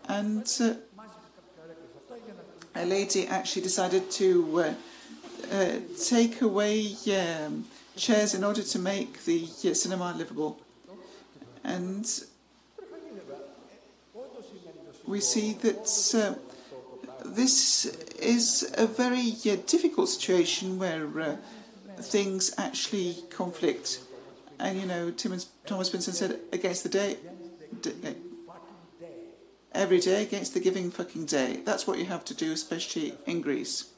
[0.07, 0.73] And uh,
[2.75, 4.73] a lady actually decided to
[5.51, 7.65] uh, take away um,
[7.95, 10.59] chairs in order to make the uh, cinema livable.
[11.63, 12.05] And
[15.07, 16.35] we see that uh,
[17.25, 17.85] this
[18.19, 21.35] is a very uh, difficult situation where uh,
[21.97, 23.99] things actually conflict.
[24.59, 27.17] And you know, Tim Thomas Pynchon said, against the day,
[27.81, 28.15] day,
[29.73, 31.61] every day against the giving fucking day.
[31.65, 33.91] That's what you have to do, especially in Greece.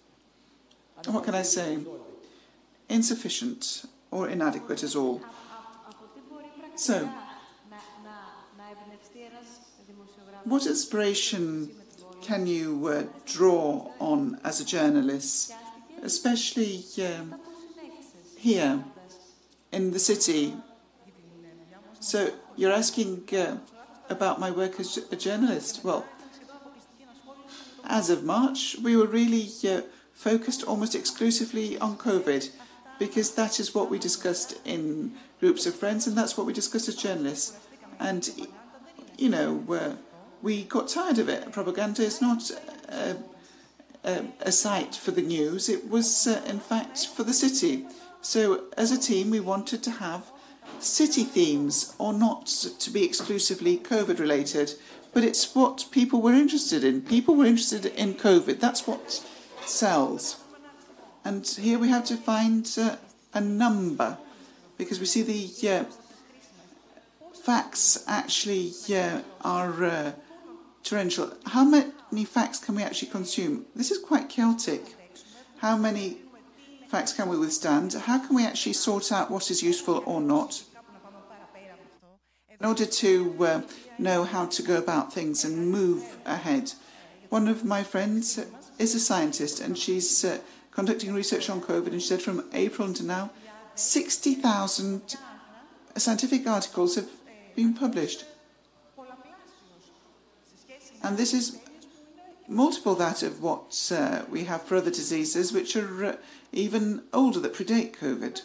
[1.06, 1.80] And what can I say?
[2.90, 5.22] Insufficient or inadequate is all.
[6.76, 7.10] So,
[10.46, 11.70] what inspiration
[12.22, 15.54] can you uh, draw on as a journalist,
[16.02, 17.36] especially um,
[18.38, 18.84] here
[19.72, 20.56] in the city?
[22.00, 23.58] So, you're asking uh,
[24.10, 25.82] about my work as a journalist.
[25.84, 26.06] Well,
[27.86, 29.82] as of March, we were really uh,
[30.14, 32.50] focused almost exclusively on COVID
[33.00, 36.88] because that is what we discussed in groups of friends and that's what we discussed
[36.88, 37.58] as journalists.
[38.00, 38.30] And,
[39.18, 39.96] you know, uh,
[40.44, 41.52] we got tired of it.
[41.54, 42.52] Popaganda is not
[42.90, 43.16] a,
[44.04, 47.86] a, a site for the news, it was, uh, in fact, for the city.
[48.22, 50.30] So, as a team, we wanted to have
[50.80, 54.74] city themes or not to be exclusively COVID related,
[55.14, 57.02] but it's what people were interested in.
[57.02, 58.60] People were interested in COVID.
[58.60, 59.24] That's what
[59.66, 60.42] sells.
[61.24, 62.98] And here we have to find uh,
[63.34, 64.18] a number
[64.78, 65.86] because we see the uh,
[67.46, 70.12] facts actually uh, are uh,
[70.84, 71.34] torrential.
[71.48, 73.66] How many facts can we actually consume?
[73.76, 74.96] This is quite chaotic.
[75.58, 76.18] How many
[76.88, 77.94] facts can we withstand?
[77.94, 80.64] How can we actually sort out what is useful or not?
[82.60, 83.62] In order to uh,
[83.98, 86.74] know how to go about things and move ahead.
[87.30, 88.40] One of my friends
[88.80, 90.40] is a scientist and she's uh,
[90.72, 91.88] conducting research on COVID.
[91.88, 93.32] And she said from April until now,
[93.76, 95.16] 60,000
[95.96, 97.10] scientific articles have
[97.56, 98.26] been published.
[101.04, 101.60] And this is
[102.48, 106.16] multiple that of what uh, we have for other diseases, which are uh,
[106.52, 108.42] even older, that predate COVID.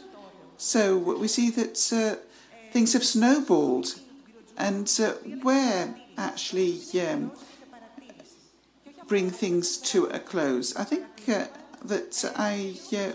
[0.57, 2.17] So we see that uh,
[2.73, 4.01] things have snowballed,
[4.57, 7.31] and uh, where actually um,
[9.07, 10.75] bring things to a close.
[10.75, 11.47] I think uh,
[11.85, 13.13] that I uh,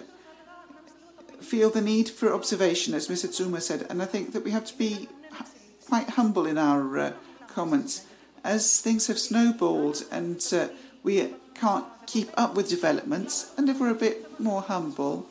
[1.42, 3.30] feel the need for observation, as Mr.
[3.30, 5.10] Tzouma said, and I think that we have to be
[5.86, 7.14] quite humble in our
[7.48, 8.06] comments.
[8.44, 10.68] As things have snowballed and uh,
[11.04, 15.28] we can't keep up with developments, and if we're a bit more humble,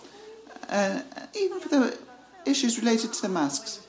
[0.69, 1.03] uh,
[1.35, 1.99] even for the
[2.47, 3.87] issues related to the masks,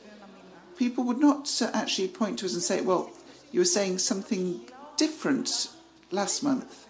[0.77, 3.11] people would not uh, actually point to us and say, well,
[3.51, 4.61] you were saying something
[4.97, 5.69] different
[6.11, 6.87] last month.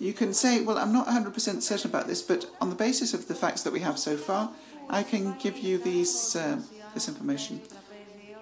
[0.00, 3.28] You can say, well, I'm not 100% certain about this, but on the basis of
[3.28, 4.50] the facts that we have so far,
[4.88, 6.60] I can give you these, uh,
[6.94, 7.60] this information.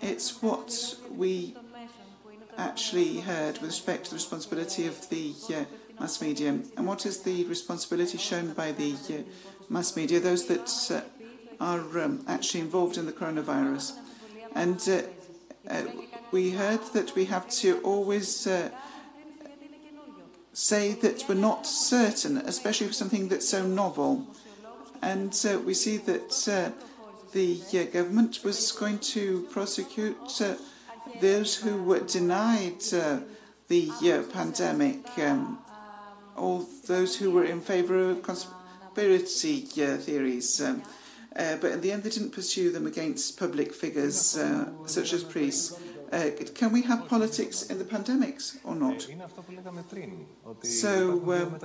[0.01, 1.55] It's what we
[2.59, 5.65] actually heard with respect to the responsibility of the uh,
[6.01, 6.49] mass media.
[6.77, 9.23] And what is the responsibility shown by the uh,
[9.69, 10.21] mass media?
[10.21, 13.93] Those that uh, are um, actually involved in the coronavirus.
[14.55, 15.03] And uh,
[15.71, 15.85] uh,
[16.31, 18.71] we heard that we have to always uh,
[20.53, 24.27] say that we're not certain, especially for something that's so novel.
[25.01, 26.31] And we see that
[27.33, 30.43] the government was going to prosecute
[31.23, 33.21] those who were denied uh,
[33.69, 35.59] the uh, pandemic, um,
[36.37, 40.61] all those who were in favour of conspiracy uh, theories.
[40.61, 40.83] Um,
[41.37, 45.23] uh, but in the end, they didn't pursue them against public figures uh, such as
[45.25, 45.79] priests.
[46.13, 49.01] Uh, can we have politics in the pandemics or not?
[50.63, 50.93] So,
[51.33, 51.59] um,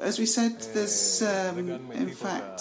[0.00, 2.60] as we said, there's um, in fact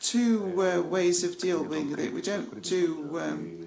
[0.00, 2.12] two uh, ways of dealing with it.
[2.12, 3.66] We don't do um,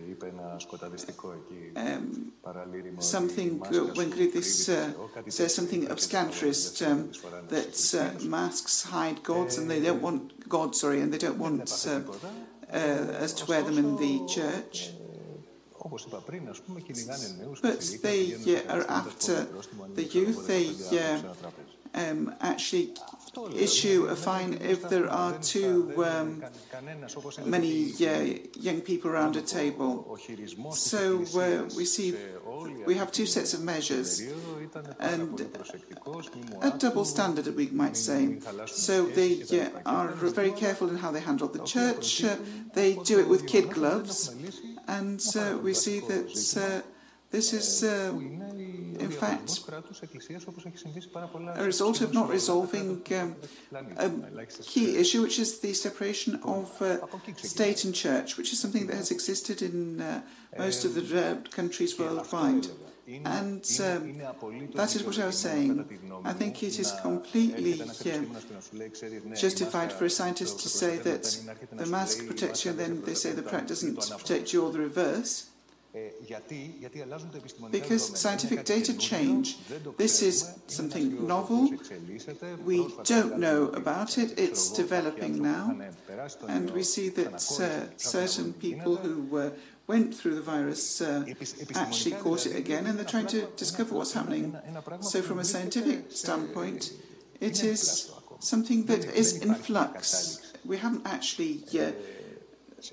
[1.75, 2.31] um,
[2.99, 7.11] something when Kritis uh, says something obscurantist um,
[7.47, 11.71] that uh, masks hide gods and they don't want God, sorry, and they don't want
[11.87, 12.01] uh,
[12.73, 12.77] uh,
[13.23, 14.91] us to wear them in the church.
[17.61, 19.47] But they uh, are after
[19.95, 20.47] the youth.
[20.47, 20.67] They
[20.99, 21.21] uh,
[21.93, 22.93] um, actually
[23.55, 26.43] issue a fine if there are too um,
[27.45, 30.17] many uh, young people around a table.
[30.71, 32.15] So uh, we see
[32.85, 34.21] we have two sets of measures
[34.99, 35.39] and
[36.61, 38.39] a double standard, we might say.
[38.67, 42.23] So they uh, are very careful in how they handle the church.
[42.23, 42.35] Uh,
[42.73, 44.35] they do it with kid gloves,
[44.87, 46.98] and uh, we see that uh,
[47.31, 47.83] this is
[48.99, 49.61] in fact,
[51.55, 53.35] a result of not resolving um,
[53.97, 56.97] a key issue, which is the separation of uh,
[57.37, 60.21] state and church, which is something that has existed in uh,
[60.57, 62.67] most of the developed countries worldwide.
[63.25, 64.21] And um,
[64.75, 65.83] that is what I was saying.
[66.25, 71.23] I think it is completely uh, justified for a scientist to say that
[71.71, 74.79] the mask protects you, and then they say the practice doesn't protect you, or the
[74.79, 75.49] reverse.
[77.71, 79.57] Because scientific data change.
[79.97, 81.73] This is something novel.
[82.63, 84.37] We don't know about it.
[84.37, 85.75] It's developing now.
[86.47, 89.49] And we see that uh, certain people who uh,
[89.87, 91.25] went through the virus uh,
[91.73, 94.55] actually caught it again, and they're trying to discover what's happening.
[95.01, 96.93] So, from a scientific standpoint,
[97.41, 100.53] it is something that is in flux.
[100.63, 101.95] We haven't actually yet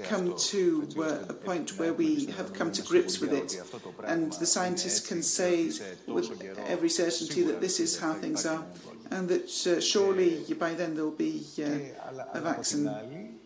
[0.04, 3.60] come to uh, a point where we have come to grips with it,
[4.04, 5.70] and the scientists can say
[6.06, 6.30] with
[6.66, 8.64] every certainty that this is how things are,
[9.10, 13.36] and that uh, surely by then there'll be uh, a vaccine.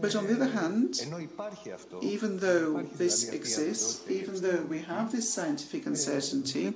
[0.00, 1.00] But on the other hand,
[2.00, 6.72] even though this exists, even though we have this scientific uncertainty,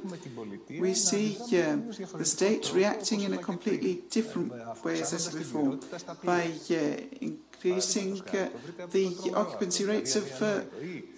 [0.69, 1.77] we see uh,
[2.17, 4.53] the state reacting in a completely different
[4.85, 5.79] way, as I said before,
[6.25, 7.29] by uh,
[7.65, 8.49] increasing uh,
[8.91, 10.61] the occupancy rates of uh,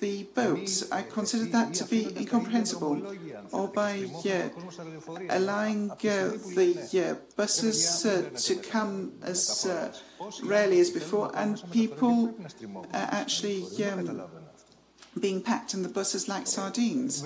[0.01, 0.91] the boats.
[0.91, 3.03] I consider that to be incomprehensible.
[3.53, 4.49] Or by uh,
[5.31, 9.67] allowing uh, the uh, buses uh, to come as
[10.43, 12.35] rarely as before, and people
[12.93, 14.23] actually um,
[15.21, 17.25] being packed in the buses like sardines.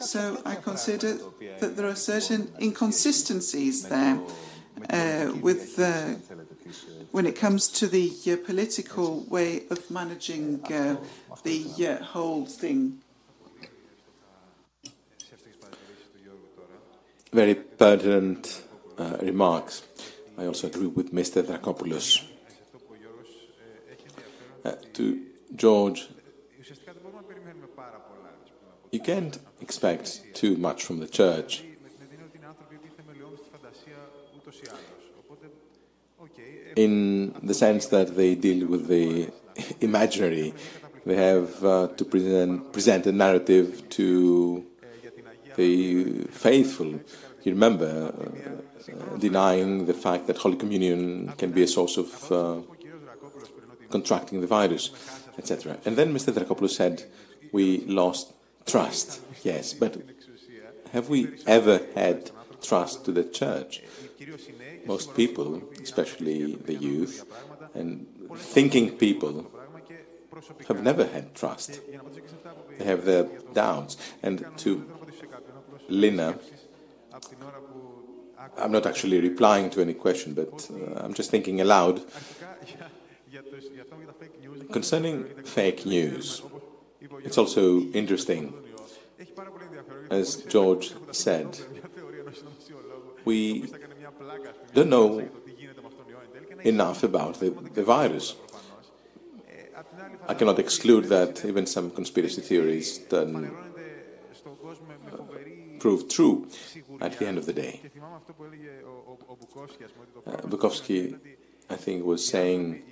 [0.00, 1.18] So I consider
[1.60, 4.18] that there are certain inconsistencies there
[4.90, 6.14] uh, with uh,
[7.12, 10.96] when it comes to the uh, political way of managing uh,
[11.42, 12.98] the uh, whole thing.
[17.32, 18.62] Very pertinent
[18.98, 19.82] uh, remarks.
[20.38, 21.42] I also agree with Mr.
[21.42, 22.24] Dracopoulos.
[24.64, 26.08] Uh, to George,
[28.90, 31.64] you can't expect too much from the church.
[36.84, 39.30] In the sense that they deal with the
[39.80, 40.54] imaginary.
[41.04, 44.64] They have uh, to present, present a narrative to
[45.56, 46.90] the faithful.
[47.42, 52.60] You remember uh, denying the fact that Holy Communion can be a source of uh,
[53.90, 54.90] contracting the virus,
[55.38, 55.78] etc.
[55.84, 56.32] And then Mr.
[56.32, 57.04] Dracopoulos said,
[57.52, 58.32] we lost
[58.66, 59.20] trust.
[59.42, 59.96] Yes, but
[60.92, 62.30] have we ever had
[62.62, 63.82] trust to the church?
[64.86, 67.24] Most people, especially the youth,
[67.74, 68.06] and
[68.36, 69.50] thinking people,
[70.68, 71.80] have never had trust.
[72.78, 73.24] They have their
[73.54, 73.96] doubts.
[74.22, 74.86] And to
[75.88, 76.38] Lina,
[78.56, 82.02] I'm not actually replying to any question, but uh, I'm just thinking aloud.
[84.72, 86.42] Concerning fake news,
[87.24, 88.54] it's also interesting.
[90.10, 91.58] As George said,
[93.24, 93.66] we
[94.78, 95.28] don't know
[96.62, 98.36] enough about the, the virus.
[100.28, 103.50] I cannot exclude that even some conspiracy theories turn, uh,
[105.80, 106.46] prove true
[107.00, 107.80] at the end of the day.
[110.26, 111.18] Uh, Bukowski,
[111.70, 112.82] I think, was saying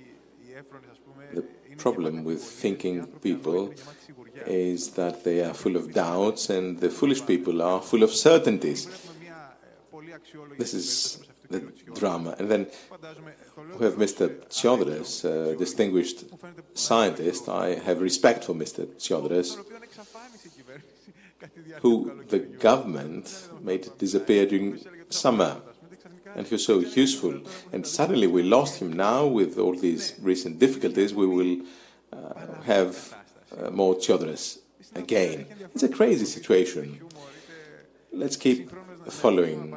[1.33, 1.43] the
[1.77, 3.73] problem with thinking people
[4.45, 8.87] is that they are full of doubts and the foolish people are full of certainties.
[10.57, 11.19] This is
[11.49, 11.59] the
[11.95, 12.35] drama.
[12.39, 12.67] And then
[13.77, 14.29] we have Mr.
[14.49, 16.25] Tsiodras, a distinguished
[16.73, 17.49] scientist.
[17.49, 18.85] I have respect for Mr.
[18.85, 19.57] Tsiodras,
[21.81, 24.79] who the government made disappear during
[25.09, 25.57] summer.
[26.35, 27.41] And he was so useful.
[27.71, 28.93] And suddenly we lost him.
[28.93, 31.61] Now, with all these recent difficulties, we will
[32.13, 33.15] uh, have
[33.57, 34.59] uh, more Tsiodras
[34.93, 35.45] again.
[35.73, 36.99] It's a crazy situation.
[38.11, 38.71] Let's keep
[39.09, 39.75] following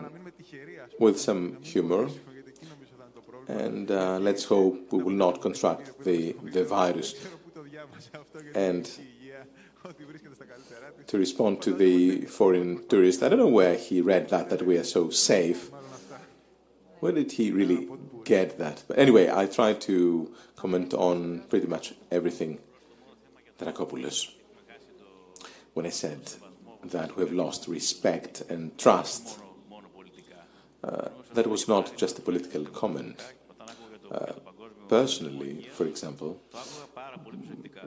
[1.01, 2.09] with some humor,
[3.49, 7.15] and uh, let's hope we will not contract the, the virus.
[8.55, 8.89] And
[11.07, 14.77] to respond to the foreign tourist, I don't know where he read that, that we
[14.77, 15.71] are so safe.
[17.01, 17.89] Where did he really
[18.25, 18.85] get that?
[18.87, 22.59] But anyway, I try to comment on pretty much everything
[23.59, 24.35] Dracopoulos.
[25.73, 26.21] When I said
[26.85, 29.39] that we have lost respect and trust
[30.83, 33.21] that was not just a political comment.
[34.11, 34.33] Uh,
[34.89, 36.41] personally, for example,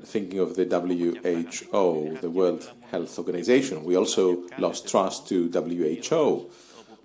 [0.04, 6.50] thinking of the WHO, the World Health Organization, we also lost trust to WHO.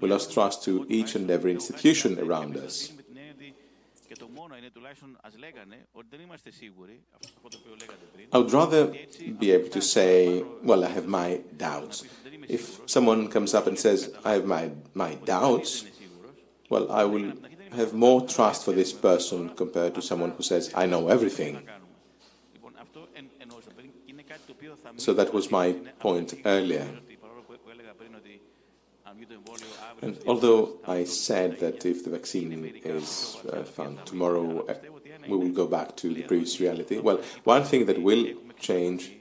[0.00, 2.92] We lost trust to each and every institution around us.
[8.32, 8.86] I would rather
[9.38, 12.04] be able to say, well, I have my doubts.
[12.48, 15.84] If someone comes up and says, I have my, my doubts,
[16.68, 17.32] well, I will
[17.72, 21.66] have more trust for this person compared to someone who says, I know everything.
[24.96, 26.88] So that was my point earlier.
[30.02, 34.74] And although I said that if the vaccine is uh, found tomorrow, uh,
[35.28, 39.12] we will go back to the previous reality, well, one thing that will change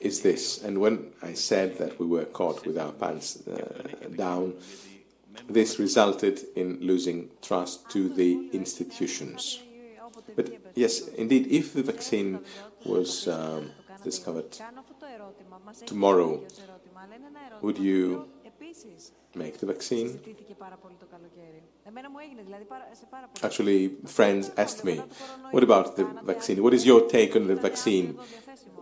[0.00, 0.62] is this.
[0.62, 4.54] And when I said that we were caught with our pants uh, down,
[5.48, 9.60] this resulted in losing trust to the institutions.
[10.34, 12.40] But yes, indeed, if the vaccine
[12.84, 13.70] was um,
[14.02, 14.56] discovered
[15.84, 16.44] tomorrow,
[17.62, 18.26] would you
[19.34, 20.20] make the vaccine?
[23.42, 25.02] Actually, friends asked me,
[25.50, 26.62] what about the vaccine?
[26.62, 28.18] What is your take on the vaccine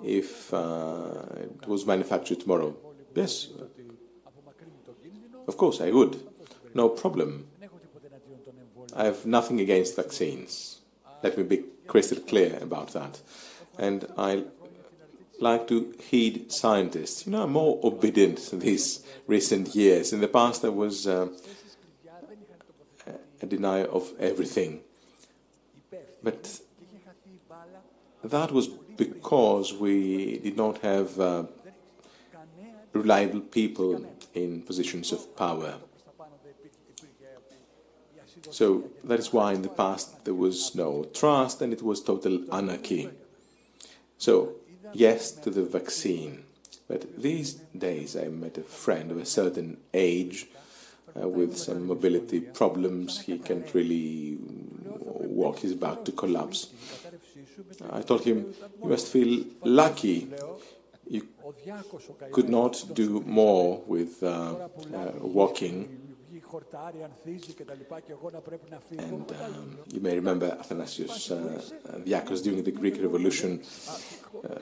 [0.03, 2.75] if uh, it was manufactured tomorrow?
[3.15, 3.49] Yes,
[5.47, 6.21] of course I would.
[6.75, 7.47] No problem.
[8.97, 10.81] I have nothing against vaccines.
[11.23, 13.21] Let me be crystal clear about that.
[13.79, 14.45] And I
[15.41, 17.27] like to heed scientists.
[17.27, 20.13] You know, I'm more obedient these recent years.
[20.13, 21.29] In the past, I was uh,
[23.43, 24.81] a denier of everything.
[26.23, 26.61] But
[28.23, 31.45] that was because we did not have uh,
[32.93, 35.75] reliable people in positions of power.
[38.51, 42.45] So that is why in the past there was no trust and it was total
[42.55, 43.11] anarchy.
[44.17, 44.55] So,
[44.93, 46.45] yes to the vaccine.
[46.89, 50.47] But these days I met a friend of a certain age
[51.21, 53.21] uh, with some mobility problems.
[53.21, 56.71] He can't really walk, he's about to collapse.
[57.91, 60.29] I told him, You must feel lucky.
[61.09, 61.29] You
[62.33, 64.27] could not do more with uh,
[64.95, 66.04] uh, walking
[68.99, 71.61] and um, you may remember Athanasius uh,
[72.07, 73.63] Diakos during the Greek Revolution.
[74.45, 74.59] Uh,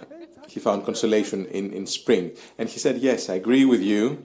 [0.48, 2.32] he found consolation in, in spring.
[2.58, 4.24] And he said, Yes, I agree with you.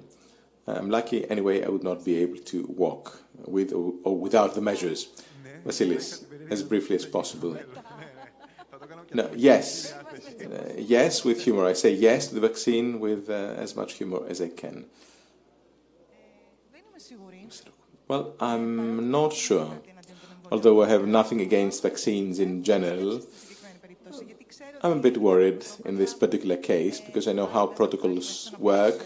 [0.68, 4.62] I'm lucky anyway, I would not be able to walk with or, or without the
[4.62, 5.08] measures.
[5.66, 7.58] Vasilis, as briefly as possible.
[9.14, 9.94] No, yes.
[9.94, 11.66] Uh, yes, with humor.
[11.66, 14.86] I say yes to the vaccine with uh, as much humor as I can.
[18.08, 19.80] Well, I'm not sure.
[20.52, 23.22] Although I have nothing against vaccines in general,
[24.82, 29.06] I'm a bit worried in this particular case because I know how protocols work.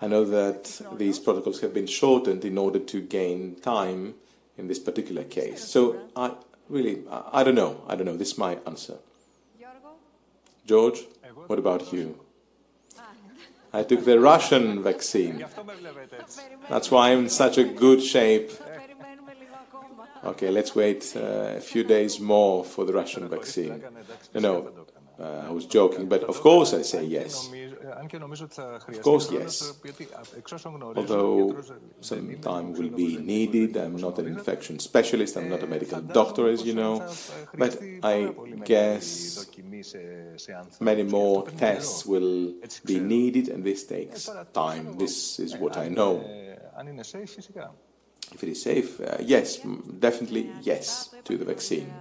[0.00, 4.14] I know that these protocols have been shortened in order to gain time
[4.58, 5.64] in this particular case.
[5.64, 6.32] So I
[6.68, 7.82] really, I, don't know.
[7.86, 8.16] I don't know.
[8.16, 8.96] This is my answer.
[10.66, 11.06] George,
[11.46, 12.18] what about you?
[13.76, 15.44] I took the Russian vaccine.
[16.70, 18.50] That's why I'm in such a good shape.
[20.24, 23.82] Okay, let's wait uh, a few days more for the Russian vaccine.
[24.34, 24.86] No, no,
[25.18, 27.50] uh, I was joking, but of course I say yes.
[28.88, 29.72] Of course, yes.
[30.96, 31.56] Although
[32.00, 33.76] some time will be needed.
[33.76, 36.94] I'm not an infection specialist, I'm not a medical doctor, as you know.
[37.56, 38.32] But I
[38.64, 39.46] guess
[40.80, 42.54] many more tests will
[42.84, 44.98] be needed, and this takes time.
[44.98, 46.24] This is what I know.
[48.34, 49.60] If it is safe, uh, yes,
[50.00, 51.92] definitely yes to the vaccine.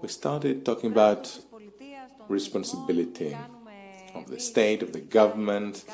[0.00, 1.38] We started talking about
[2.28, 3.36] responsibility
[4.14, 5.84] of the state, of the government,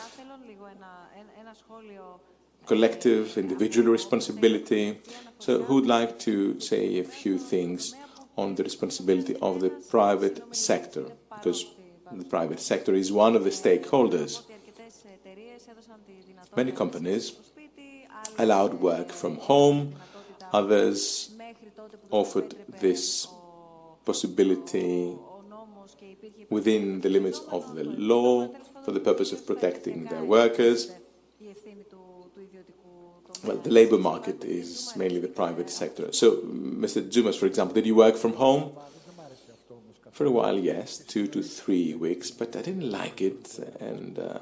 [2.66, 5.00] collective, individual responsibility.
[5.38, 7.94] So, who would like to say a few things
[8.36, 11.06] on the responsibility of the private sector?
[11.34, 11.66] Because
[12.12, 14.42] the private sector is one of the stakeholders.
[16.54, 17.32] Many companies
[18.38, 19.94] allowed work from home,
[20.52, 21.30] others
[22.10, 23.26] offered this
[24.06, 25.14] possibility
[26.48, 28.48] within the limits of the law
[28.84, 30.92] for the purpose of protecting their workers.
[33.44, 36.12] Well, the labor market is mainly the private sector.
[36.12, 36.36] So,
[36.86, 37.02] Mr.
[37.02, 38.72] Tzoumas, for example, did you work from home?
[40.12, 43.58] For a while, yes, two to three weeks, but I didn't like it.
[43.80, 44.38] And uh,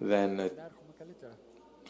[0.00, 0.48] then uh,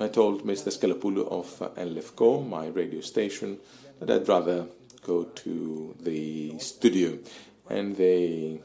[0.01, 0.73] I told Mr.
[0.77, 3.59] Skalapoulou of uh, En Lefko, my radio station,
[4.01, 4.67] that I'd rather
[5.03, 7.19] go to the studio.
[7.69, 8.61] And they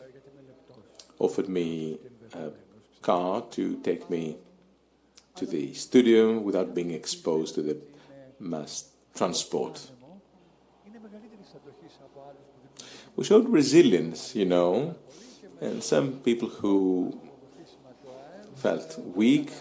[1.19, 1.99] offered me
[2.33, 2.51] a
[3.01, 4.37] car to take me
[5.35, 7.77] to the studio without being exposed to the
[8.39, 9.91] mass transport.
[13.15, 14.95] We showed resilience, you know,
[15.59, 17.19] and some people who
[18.55, 19.51] felt weak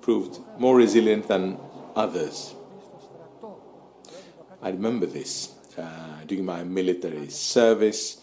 [0.00, 1.58] proved more resilient than
[1.94, 2.54] others.
[4.62, 8.18] I remember this uh, during my military service.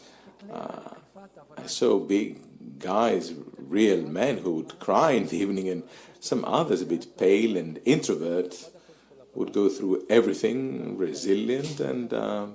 [0.52, 0.90] Uh,
[1.58, 5.84] I saw big guys, real men, who would cry in the evening, and
[6.20, 8.70] some others, a bit pale and introvert,
[9.36, 12.48] would go through everything resilient and uh,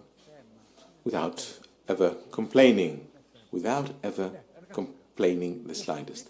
[1.05, 3.09] without ever complaining,
[3.51, 4.31] without ever
[4.73, 6.29] complaining the slightest.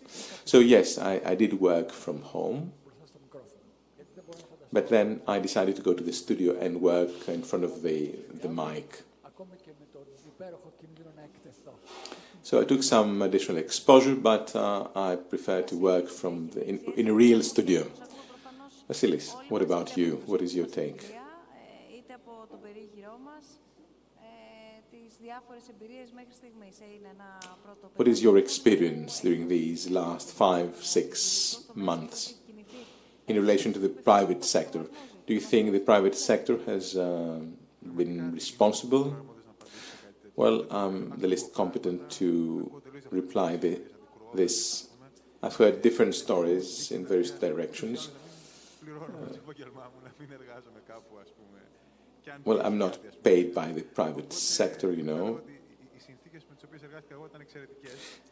[0.49, 2.73] So, yes, I, I did work from home.
[4.73, 8.15] But then I decided to go to the studio and work in front of the,
[8.43, 9.03] the mic.
[12.43, 16.79] So I took some additional exposure, but uh, I prefer to work from the, in,
[16.97, 17.87] in, a real studio.
[18.89, 20.23] Vasilis, what about you?
[20.27, 21.15] What is your take?
[27.97, 32.38] What is your experience during these last five, six months
[33.29, 34.87] in relation to the private sector?
[35.27, 37.41] Do you think the private sector has uh,
[37.83, 39.17] been responsible
[40.39, 43.81] well, I'm the least competent to reply the,
[44.35, 44.89] this.
[45.43, 48.11] I've heard different stories in various directions.
[48.87, 48.93] Uh,
[52.45, 55.41] well, I'm not paid by the private sector, you know.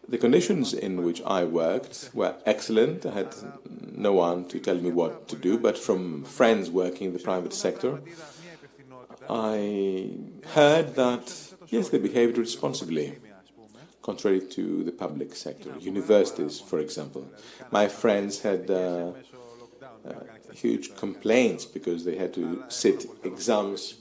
[0.09, 3.07] The conditions in which I worked were excellent.
[3.07, 3.35] I had
[3.93, 7.53] no one to tell me what to do, but from friends working in the private
[7.53, 8.01] sector,
[9.29, 10.11] I
[10.55, 13.19] heard that Yes, they behaved responsibly,
[14.01, 15.75] contrary to the public sector.
[15.81, 17.27] Universities, for example.
[17.73, 19.13] My friends had uh,
[20.07, 20.13] uh,
[20.53, 23.95] huge complaints because they had to sit exams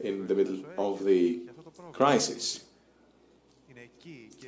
[0.00, 1.40] in the middle of the
[1.92, 2.64] crisis.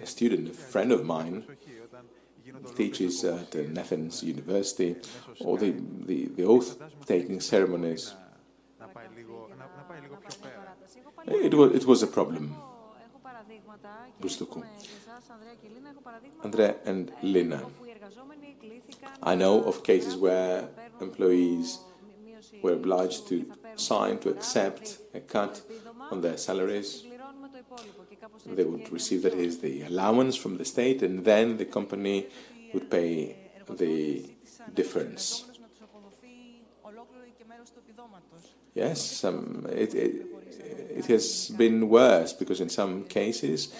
[0.02, 1.44] A student, a friend of mine,
[2.76, 4.96] teaches at uh, Athens University,
[5.40, 5.74] or the,
[6.06, 8.14] the, the oath-taking ceremonies
[11.26, 12.56] it was, it was a problem.
[14.20, 14.64] Bousdoukou.
[16.44, 17.62] Andrea and Lina.
[19.22, 20.68] I know of cases where
[21.00, 21.80] employees
[22.62, 25.62] were obliged to sign to accept a cut
[26.10, 27.04] on their salaries.
[28.46, 32.26] They would receive that is the allowance from the state, and then the company
[32.72, 33.36] would pay
[33.68, 34.24] the
[34.74, 35.44] difference.
[38.74, 40.26] Yes, um, it, it,
[40.96, 43.74] it has been worse because in some cases,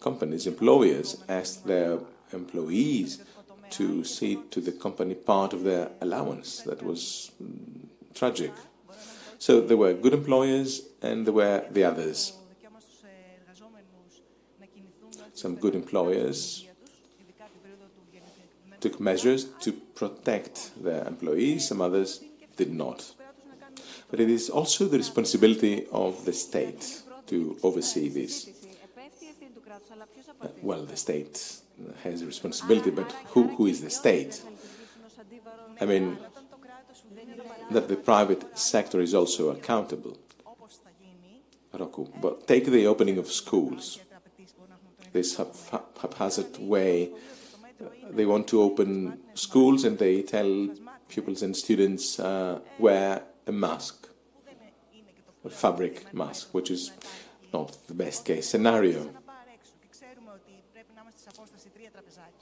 [0.00, 1.98] companies, employers ask their
[2.32, 3.20] employees
[3.70, 6.60] to cede to the company part of their allowance.
[6.62, 8.52] That was mm, tragic.
[9.38, 12.35] So there were good employers and there were the others.
[15.36, 16.66] Some good employers
[18.80, 22.24] took measures to protect their employees, some others
[22.56, 23.14] did not.
[24.10, 28.48] But it is also the responsibility of the state to oversee this.
[30.40, 31.60] Uh, well, the state
[32.02, 34.42] has a responsibility, but who, who is the state?
[35.82, 36.16] I mean,
[37.70, 40.16] that the private sector is also accountable.
[41.74, 43.98] Rokou, but take the opening of schools.
[45.16, 47.08] This haphazard way,
[48.10, 50.68] they want to open schools and they tell
[51.08, 54.10] pupils and students uh, wear a mask,
[55.42, 56.92] a fabric mask, which is
[57.50, 59.08] not the best case scenario.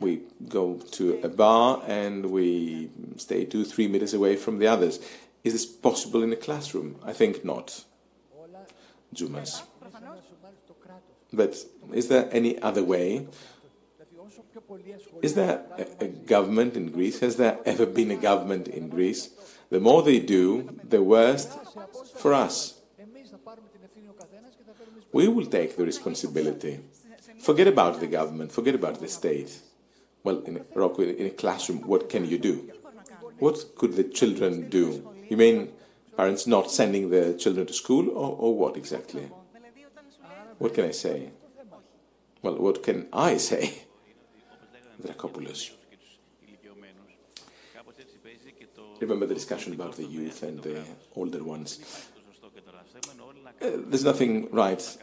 [0.01, 4.99] We go to a bar and we stay two, three meters away from the others.
[5.45, 6.97] Is this possible in a classroom?
[7.05, 7.85] I think not.
[9.15, 9.63] Tzoumas.
[11.35, 11.57] But
[11.93, 13.27] is there any other way?
[15.23, 17.21] Is there a, a, government in Greece?
[17.21, 19.31] Has there ever been a government in Greece?
[19.71, 21.49] The more they do, the worse
[22.17, 22.81] for us.
[25.13, 26.81] We will take the responsibility.
[27.41, 29.51] Forget about the government, forget about the state.
[30.23, 32.73] Well, in a, in a classroom, what can you do?
[33.39, 35.09] What could the children do?
[35.29, 35.69] You mean
[36.17, 39.31] parents not sending their children to school, or, or what exactly?
[40.59, 41.31] What can I say?
[42.43, 43.85] Well, what can I say?
[49.01, 50.83] Remember the discussion about the youth and the
[51.15, 51.79] older ones.
[53.61, 54.97] Uh, there's nothing right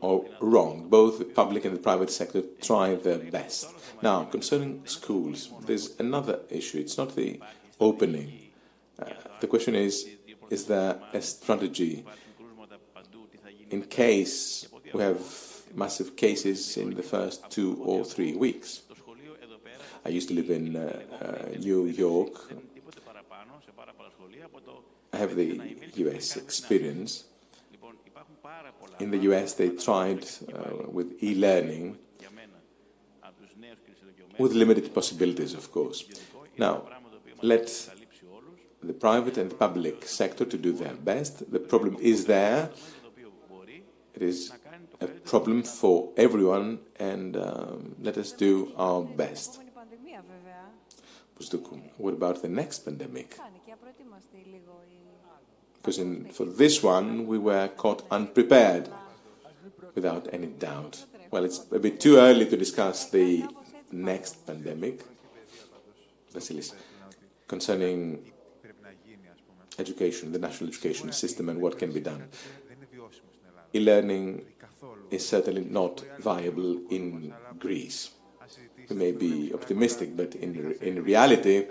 [0.00, 0.88] or wrong.
[0.88, 3.68] Both the public and the private sector try their best.
[4.02, 6.78] Now, concerning schools, there's another issue.
[6.78, 7.40] It's not the
[7.78, 8.50] opening.
[8.98, 9.10] Uh,
[9.40, 10.08] the question is
[10.50, 12.04] is there a strategy
[13.70, 15.20] in case we have
[15.74, 18.82] massive cases in the first two or three weeks?
[20.04, 22.52] I used to live in uh, uh, New York.
[25.12, 25.60] I have the
[25.96, 27.24] US experience.
[28.98, 31.98] In the US, they tried uh, with e learning
[34.38, 36.04] with limited possibilities, of course.
[36.56, 36.88] Now,
[37.42, 37.66] let
[38.82, 41.50] the private and the public sector to do their best.
[41.52, 42.70] The problem is there.
[44.20, 44.52] It is
[45.00, 49.58] a problem for everyone, and um, let us do our best.
[51.96, 53.38] What about the next pandemic?
[55.76, 58.90] Because in, for this one, we were caught unprepared,
[59.94, 61.02] without any doubt.
[61.30, 63.46] Well, it's a bit too early to discuss the
[63.90, 65.02] next pandemic.
[66.34, 66.74] Vasilis,
[67.48, 68.30] concerning
[69.78, 72.24] education, the national education system, and what can be done.
[73.72, 74.42] E learning
[75.10, 78.10] is certainly not viable in Greece.
[78.88, 81.66] We may be optimistic, but in, in reality,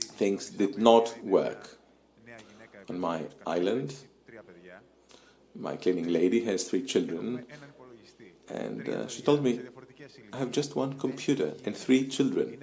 [0.00, 1.78] things did not work.
[2.88, 3.94] On my island,
[5.54, 7.44] my cleaning lady has three children,
[8.48, 9.60] and uh, she told me,
[10.32, 12.58] I have just one computer and three children.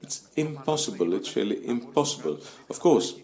[0.00, 2.40] It's impossible, it's really impossible.
[2.70, 3.14] Of course,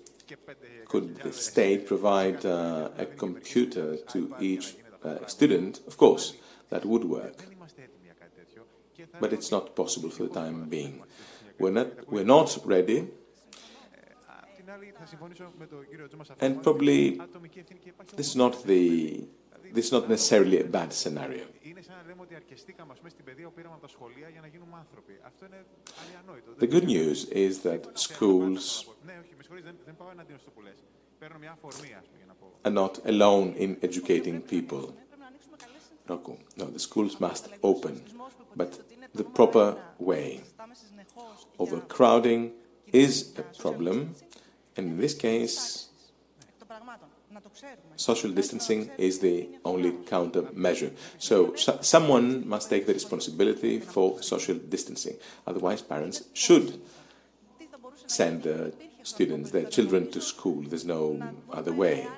[0.86, 5.80] could the state provide uh, a computer to each uh, student?
[5.86, 6.34] Of course,
[6.70, 7.44] that would work.
[9.20, 11.02] But it's not possible for the time being.
[11.58, 13.08] We're not, we're not ready.
[16.40, 17.20] And probably
[18.16, 19.26] this is not the
[19.72, 21.44] this is not necessarily a bad scenario.
[26.58, 28.86] The good news is that schools
[32.64, 34.94] are not alone in educating people.
[36.08, 38.02] No, the schools must open,
[38.56, 38.80] but
[39.14, 40.40] the proper way.
[41.58, 42.52] Overcrowding
[42.92, 44.14] is a problem,
[44.76, 45.87] and in this case,
[47.96, 50.92] social distancing is the only countermeasure.
[51.18, 55.16] So, so, someone must take the responsibility for social distancing.
[55.46, 56.80] Otherwise, parents should
[58.06, 58.72] send their
[59.02, 60.62] students, their children to school.
[60.62, 61.20] There's no
[61.52, 62.08] other way.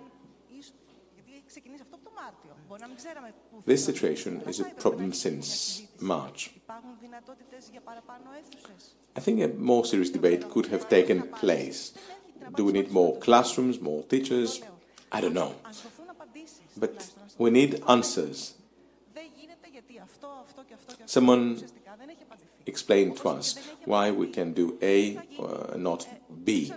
[3.67, 6.51] This situation is a problem since March.
[9.17, 11.93] I think a more serious debate could have taken place.
[12.57, 14.63] Do we need more classrooms, more teachers,
[15.13, 15.55] I don't know.
[16.77, 18.55] But we need answers.
[21.07, 21.63] Someone
[22.67, 26.07] explain to us why we can do A or not
[26.45, 26.73] B.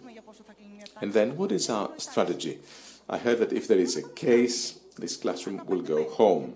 [1.01, 2.59] And then what is our strategy?
[3.09, 6.55] I heard that if there is a case, this classroom will go home.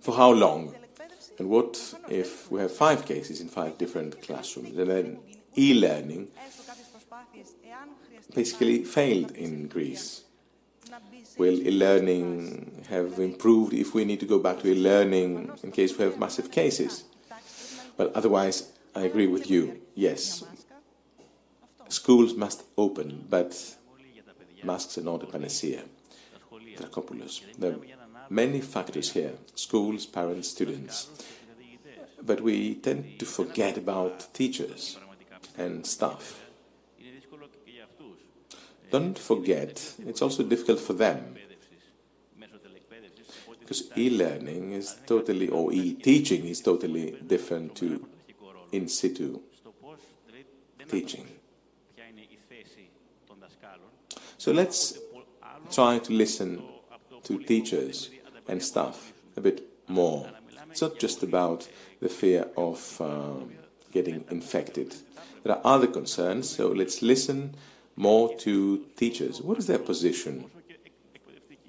[0.00, 0.74] For how long?
[1.38, 5.18] And what if we have five cases in five different classrooms and then
[5.56, 6.28] e-learning
[8.34, 10.22] basically failed in Greece?
[11.38, 16.04] Will e-learning have improved if we need to go back to e-learning in case we
[16.04, 17.04] have massive cases?
[17.96, 19.80] Well, otherwise, I agree with you.
[19.94, 20.44] Yes,
[21.88, 23.76] schools must open, but
[24.62, 25.82] masks are not a panacea.
[26.76, 27.42] Dracopoulos.
[27.58, 27.78] There are
[28.30, 31.08] many factors here schools, parents, students.
[32.22, 34.98] But we tend to forget about teachers
[35.58, 36.41] and staff.
[38.92, 41.34] Don't forget, it's also difficult for them.
[43.58, 48.06] Because e learning is totally, or e teaching is totally different to
[48.70, 49.40] in situ
[50.88, 51.26] teaching.
[54.36, 54.98] So let's
[55.70, 56.62] try to listen
[57.22, 58.10] to teachers
[58.46, 60.28] and staff a bit more.
[60.70, 61.66] It's not just about
[62.00, 63.44] the fear of uh,
[63.90, 64.96] getting infected.
[65.44, 67.54] There are other concerns, so let's listen
[67.96, 69.40] more to teachers.
[69.40, 70.50] What is their position?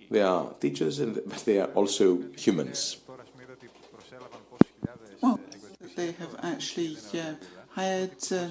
[0.09, 2.97] They are teachers, and but they are also humans.
[5.21, 5.39] Well,
[5.95, 7.33] they have actually uh,
[7.69, 8.49] hired, uh,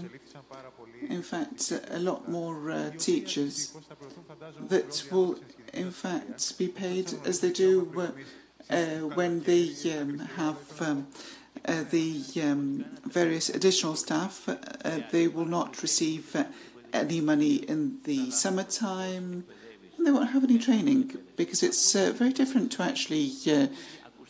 [1.08, 3.76] in fact, a lot more uh, teachers
[4.68, 5.38] that will,
[5.72, 8.76] in fact, be paid as they do uh, uh,
[9.14, 10.58] when they um, have.
[10.80, 11.06] Um,
[11.64, 14.48] uh, the um, various additional staff,
[15.12, 16.34] they will not receive
[16.92, 19.44] any money in the summertime,
[19.96, 23.32] and they won't have any training because it's very different to actually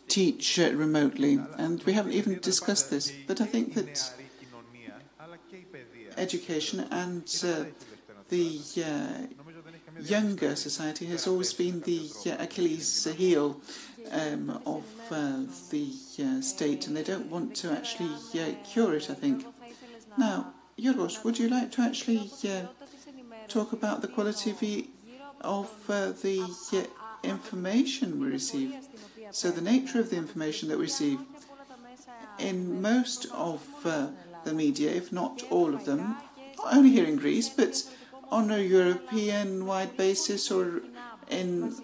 [0.08, 1.40] teach remotely.
[1.56, 4.12] And we haven't even discussed this, but I think that
[6.16, 7.64] education and uh,
[8.28, 9.26] the uh,
[10.00, 13.60] younger society has always been the uh, Achilles heel
[14.10, 15.40] um, of uh,
[15.70, 19.46] the uh, state, and they don't want to actually uh, cure it, I think.
[20.18, 22.30] Now, Yorgos, would you like to actually
[23.48, 24.50] talk about the quality
[25.40, 26.40] of the
[26.72, 26.84] uh, uh,
[27.22, 28.74] information we receive?
[29.30, 31.20] So, the nature of the information that we receive
[32.38, 34.08] in most of uh,
[34.44, 36.16] the media, if not all of them,
[36.70, 37.82] only here in Greece, but
[38.30, 40.82] on a European-wide basis or
[41.28, 41.74] in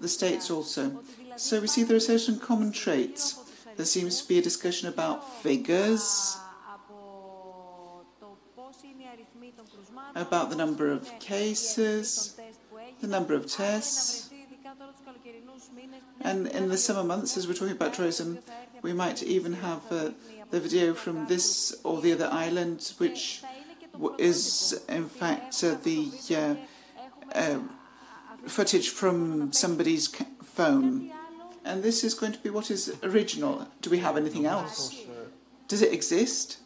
[0.00, 1.02] the States also.
[1.36, 3.38] So we see there are certain common traits.
[3.76, 6.36] There seems to be a discussion about figures,
[10.18, 12.38] about the number of cases,
[13.00, 14.30] the number of tests.
[16.20, 18.38] And in the summer months, as we're talking about tourism,
[18.82, 20.10] we might even have uh,
[20.50, 23.42] the video from this or the other island, which
[24.18, 26.54] is in fact uh, the uh,
[27.34, 27.58] uh,
[28.46, 30.08] footage from somebody's
[30.42, 31.12] phone.
[31.64, 33.68] And this is going to be what is original.
[33.82, 34.96] Do we have anything else?
[35.68, 36.58] Does it exist?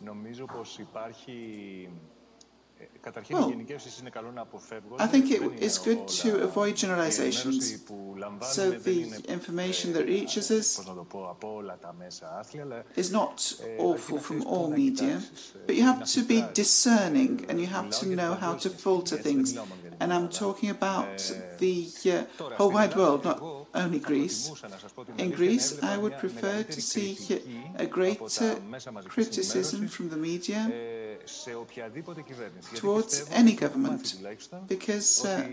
[3.30, 3.52] Well,
[4.98, 7.82] I think it is good to avoid generalizations.
[8.42, 10.80] So the information that reaches us
[12.96, 15.22] is not awful from all media,
[15.66, 19.56] but you have to be discerning and you have to know how to filter things.
[20.00, 21.18] And I'm talking about
[21.58, 22.24] the uh,
[22.56, 23.40] whole wide world, not
[23.74, 24.50] only Greece.
[25.18, 27.16] In Greece, I would prefer to see
[27.76, 28.56] a greater
[29.08, 30.70] criticism from the media
[32.74, 34.16] towards any government
[34.68, 35.48] because uh,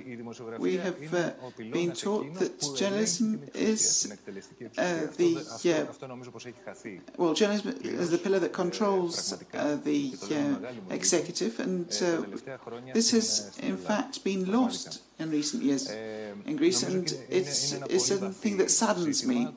[0.57, 1.31] we have uh,
[1.71, 4.11] been taught that journalism is
[4.77, 5.87] uh, the
[7.17, 12.23] well journalism is the pillar that controls uh, the uh, executive and uh,
[12.93, 15.89] this has in fact been lost in recent years.
[16.45, 19.47] In Greece, and it's, it's something that saddens me.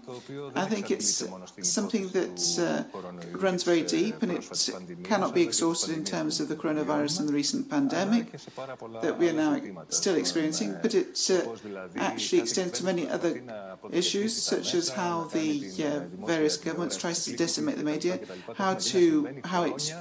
[0.55, 1.24] I think it's
[1.62, 6.56] something that uh, runs very deep and it cannot be exhausted in terms of the
[6.56, 8.32] coronavirus and the recent pandemic
[9.02, 11.56] that we are now still experiencing, but it uh,
[11.97, 13.43] actually extends to many other
[13.93, 18.18] issues, such as how the uh, various governments try to decimate the media,
[18.56, 19.94] how to how it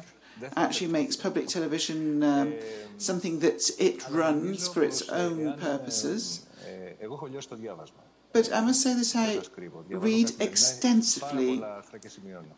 [0.56, 2.54] actually makes public television um,
[2.98, 6.46] something that it runs for its own purposes.
[8.34, 9.42] But I must say that I
[9.90, 11.62] read extensively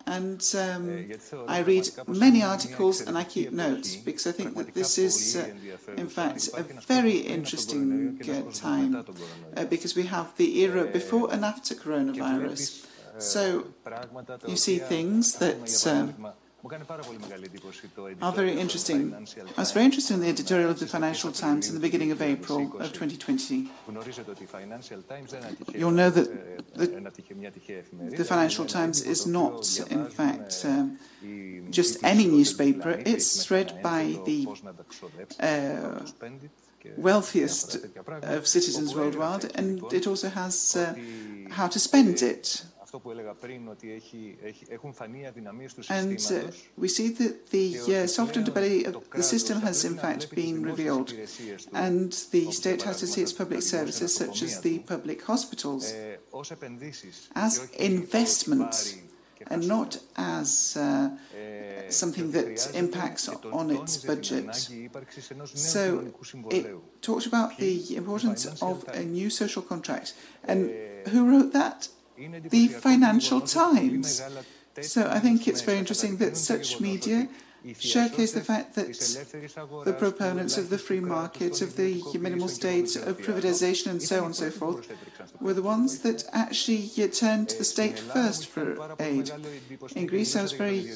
[0.06, 1.10] and um,
[1.48, 5.50] I read many articles and I keep notes because I think that this is, uh,
[5.98, 9.04] in fact, a very interesting uh, time
[9.58, 12.86] uh, because we have the era before and after coronavirus.
[13.18, 13.66] So
[14.48, 16.34] you see things that um,
[18.22, 19.14] are very interesting.
[19.14, 22.22] I was very interested in the editorial of the Financial Times in the beginning of
[22.22, 23.70] April of 2020.
[25.76, 30.98] You'll know that the, the Financial Times is not, in fact, um,
[31.70, 33.02] just any newspaper.
[33.06, 34.48] It's read by the
[35.42, 36.00] uh,
[36.98, 37.78] wealthiest
[38.24, 40.96] of citizens worldwide, and it also has uh,
[41.50, 42.64] how to spend it.
[45.90, 48.08] And uh, we see that the uh,
[48.90, 51.14] of the system has in fact been revealed,
[51.74, 55.94] and the state has to see its public services, such as the public hospitals,
[57.36, 58.98] as investments
[59.48, 61.10] and not as uh,
[61.90, 64.56] something that impacts on its budget.
[65.54, 66.14] So
[66.50, 66.66] it
[67.02, 70.14] talks about the importance of a new social contract.
[70.46, 70.72] And
[71.10, 71.90] who wrote that?
[72.18, 74.22] The Financial Times.
[74.82, 77.28] So I think it's very interesting that such media
[77.80, 78.94] showcase the fact that
[79.86, 84.26] the proponents of the free market, of the minimal state, of privatization and so on
[84.26, 84.92] and so forth,
[85.40, 89.32] were the ones that actually turned to the state first for aid.
[89.96, 90.90] In Greece, I was very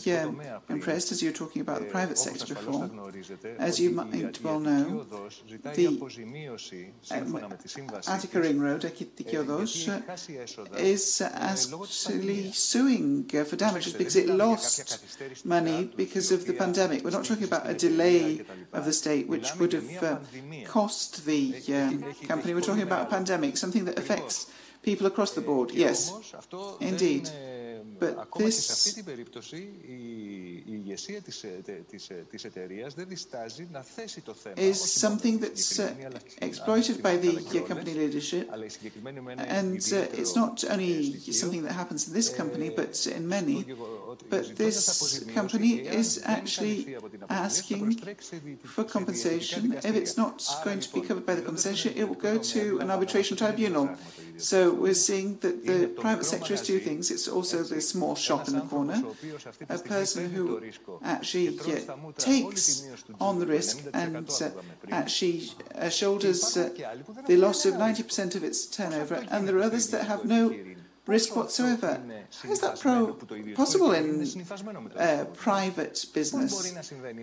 [0.69, 2.89] impressed, as you were talking about the private sector before.
[3.57, 5.06] As you might well know,
[5.73, 5.88] the
[7.11, 7.53] um,
[8.07, 15.89] Attica Ring Road, Attiki Odos, is actually suing eh, for damages because it lost money
[15.95, 17.04] because of the pandemic.
[17.04, 18.42] We're not talking about a delay
[18.74, 20.18] of the state, which would have uh,
[20.66, 22.54] cost the um, company.
[22.54, 24.52] We're talking about a pandemic, something that affects
[24.84, 25.72] people across the board.
[25.72, 26.12] Yes,
[26.80, 27.30] indeed.
[27.99, 28.95] But this
[34.57, 35.94] is something that's uh,
[36.41, 42.30] exploited by the company leadership, and uh, it's not only something that happens in this
[42.30, 43.65] company, but in many.
[44.30, 46.98] But this company is actually
[47.30, 47.98] asking
[48.64, 49.74] for compensation.
[49.74, 52.91] If it's not going to be covered by the compensation, it will go to an
[52.91, 53.90] arbitration tribunal.
[54.38, 57.10] So we're seeing that the private sector is two things.
[57.10, 59.00] It's also the small shop in the corner,
[59.70, 60.44] a person who
[61.04, 61.48] actually
[62.18, 62.66] takes
[63.20, 64.50] on the risk and uh,
[64.92, 65.38] actually
[65.76, 66.70] uh, shoulders uh,
[67.28, 70.44] the loss of 90% of its turnover, and there are others that have no
[71.08, 72.02] risk whatsoever.
[72.44, 73.14] How is that pro
[73.56, 74.08] possible in
[74.98, 76.54] uh, private business?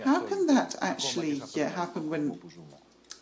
[0.05, 2.41] How can that actually happen when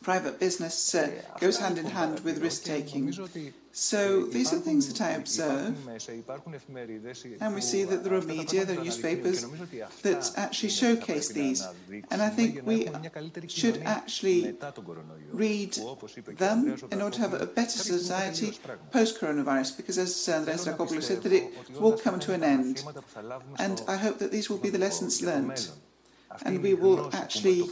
[0.02, 1.10] private business uh,
[1.40, 3.12] goes hand in hand with risk taking?
[3.74, 5.74] So these are things that I observe,
[7.40, 9.46] and we see that there are media, there are newspapers
[10.02, 11.66] that actually showcase these.
[12.10, 12.90] And I think we
[13.48, 14.54] should actually
[15.32, 15.72] read
[16.36, 18.52] them in order to have a better society
[18.90, 21.50] post-coronavirus, because as Andreas Dracopoulos said, that it
[21.80, 22.84] will come to an end.
[23.58, 25.70] And I hope that these will be the lessons learned
[26.44, 27.62] and we will actually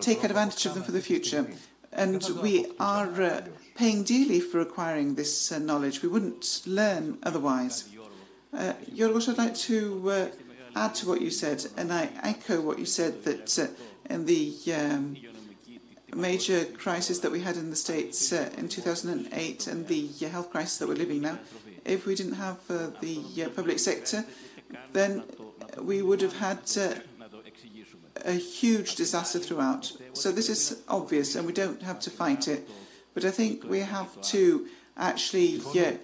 [0.00, 1.46] take advantage of them for the future.
[1.92, 3.40] And we are uh,
[3.74, 6.02] paying dearly for acquiring this uh, knowledge.
[6.02, 7.88] We wouldn't learn otherwise.
[8.52, 10.26] Uh, Yorgos, I'd like to uh,
[10.76, 13.66] add to what you said, and I echo what you said that uh,
[14.12, 15.16] in the um,
[16.14, 20.50] major crisis that we had in the States uh, in 2008 and the uh, health
[20.50, 21.38] crisis that we're living now,
[21.84, 24.24] if we didn't have uh, the uh, public sector,
[24.92, 25.22] then
[25.80, 26.94] we would have had uh,
[28.24, 29.92] a huge disaster throughout.
[30.12, 32.68] So this is obvious, and we don't have to fight it.
[33.14, 34.66] But I think we have to
[34.96, 35.96] actually yeah,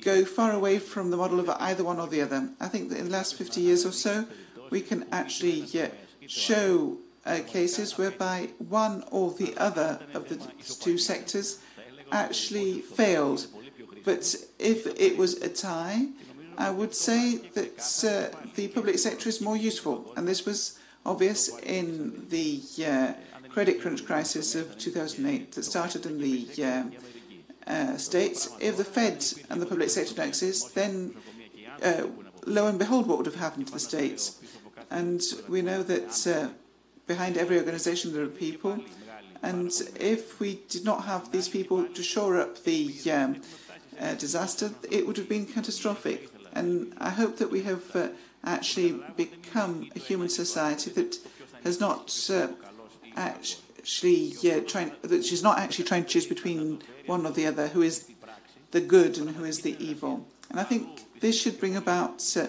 [0.00, 2.50] go far away from the model of either one or the other.
[2.60, 4.26] I think that in the last 50 years or so,
[4.70, 5.88] we can actually yeah,
[6.26, 10.36] show uh, cases whereby one or the other of the
[10.80, 11.60] two sectors
[12.12, 13.46] actually failed.
[14.04, 16.08] But if it was a tie,
[16.56, 20.12] I would say that uh, the public sector is more useful.
[20.16, 23.12] And this was obvious in the uh,
[23.48, 28.48] credit crunch crisis of 2008 that started in the uh, uh, States.
[28.60, 31.14] If the Fed and the public sector don't exist, then
[31.82, 32.06] uh,
[32.46, 34.40] lo and behold, what would have happened to the States?
[34.90, 36.48] And we know that uh,
[37.06, 38.80] behind every organization there are people.
[39.42, 39.70] And
[40.00, 43.42] if we did not have these people to shore up the um,
[44.00, 46.30] uh, disaster, it would have been catastrophic.
[46.54, 48.14] And I hope that we have
[48.44, 51.18] actually become a human society that
[51.62, 52.48] has not uh,
[53.16, 57.68] actually yeah, trying that she's not actually trying to choose between one or the other,
[57.68, 58.10] who is
[58.70, 60.26] the good and who is the evil.
[60.50, 62.46] And I think this should bring about uh,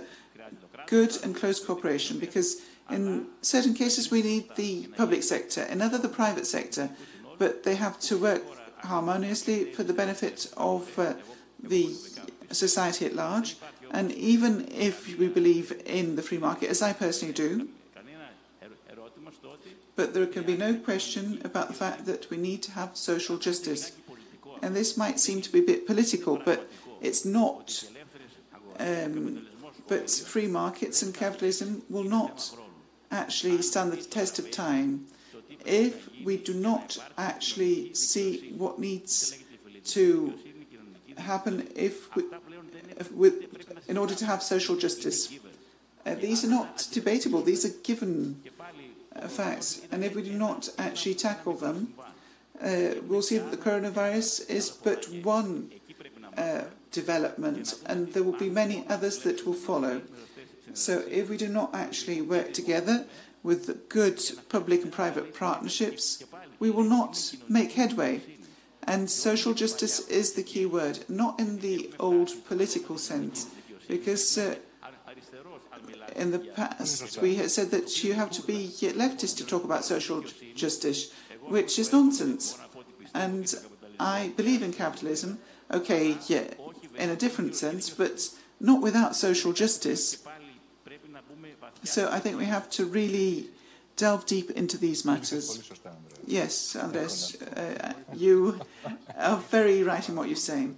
[0.88, 5.98] good and close cooperation because in certain cases we need the public sector, in other
[5.98, 6.90] the private sector,
[7.38, 8.44] but they have to work
[8.80, 11.14] harmoniously for the benefit of uh,
[11.62, 11.94] the
[12.52, 13.58] society at large
[13.92, 17.70] And even if we believe in the free market, as I personally do,
[19.96, 23.38] but there can be no question about the fact that we need to have social
[23.38, 23.94] justice.
[24.62, 26.70] And this might seem to be a bit political, but
[27.02, 27.86] it's not.
[28.80, 29.48] Um,
[29.88, 32.54] but free markets and capitalism will not
[33.12, 35.06] actually stand the test of time
[35.66, 39.38] if we do not actually see what needs
[39.86, 40.34] to
[41.18, 42.24] happen if, we,
[42.98, 43.55] if with,
[43.88, 45.34] in order to have social justice.
[46.06, 48.42] Uh, these are not debatable, these are given
[49.16, 49.82] uh, facts.
[49.92, 51.94] And if we do not actually tackle them,
[52.62, 55.72] uh, we'll see that the coronavirus is but one
[56.38, 60.02] uh, development, and there will be many others that will follow.
[60.74, 63.06] So if we do not actually work together
[63.44, 66.24] with good public and private partnerships,
[66.60, 68.22] we will not make headway.
[68.88, 73.48] And social justice is the key word, not in the old political sense,
[73.88, 74.56] because uh,
[76.16, 79.86] in the past we had said that you have to be leftist to talk about
[79.86, 80.24] social
[80.56, 82.58] justice, which is nonsense.
[83.14, 83.54] And
[84.00, 85.40] I believe in capitalism,
[85.72, 86.48] okay, yeah,
[86.98, 88.30] in a different sense, but
[88.60, 90.24] not without social justice.
[91.84, 93.50] So I think we have to really
[93.96, 95.72] delve deep into these matters.
[96.26, 98.60] Yes, Andres, uh, you
[99.18, 100.78] are very right in what you're saying.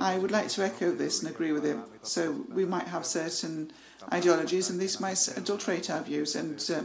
[0.00, 1.76] I would like to echo this and agree with it.
[2.02, 3.72] So we might have certain
[4.12, 6.82] ideologies, and this might adulterate our views, and uh,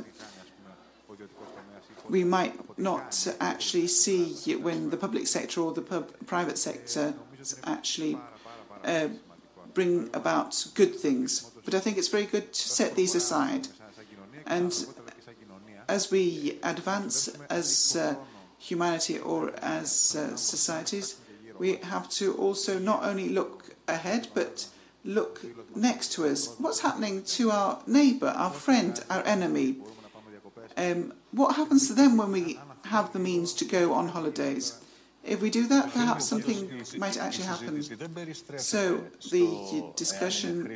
[2.10, 5.82] we might not actually see when the public sector or the
[6.26, 7.14] private sector
[7.66, 8.18] actually
[8.84, 9.08] uh,
[9.74, 11.52] bring about good things.
[11.66, 13.68] But I think it's very good to set these aside.
[14.46, 14.74] And
[15.88, 18.16] as we advance as uh,
[18.58, 21.18] humanity or as uh, societies,
[21.60, 24.68] we have to also not only look ahead, but
[25.04, 25.42] look
[25.76, 26.56] next to us.
[26.60, 29.78] What's happening to our neighbour, our friend, our enemy?
[30.76, 34.80] Um, what happens to them when we have the means to go on holidays?
[35.24, 37.84] If we do that, perhaps something might actually happen.
[38.58, 40.72] So the discussion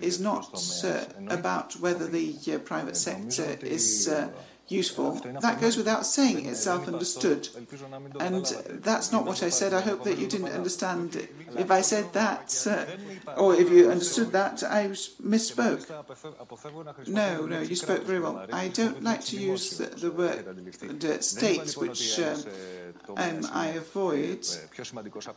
[0.00, 0.44] is not
[0.84, 4.28] uh, about whether the uh, private sector is uh,
[4.68, 5.12] useful.
[5.40, 7.48] That goes without saying, it's self-understood.
[8.20, 8.44] And
[8.82, 9.72] that's not what I said.
[9.72, 11.32] I hope that you didn't understand it.
[11.56, 14.88] If I said that, uh, or if you understood that, I
[15.22, 15.86] misspoke.
[17.08, 18.46] No, no, you spoke very well.
[18.52, 20.44] I don't like to use the, the word
[21.00, 22.36] the states, which uh,
[23.16, 24.46] um, I avoid.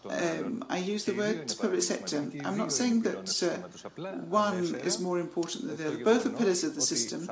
[0.10, 2.32] Um, I use the word public sector.
[2.44, 6.04] I'm not saying that uh, one is more important than the other.
[6.04, 7.30] Both are pillars of the system.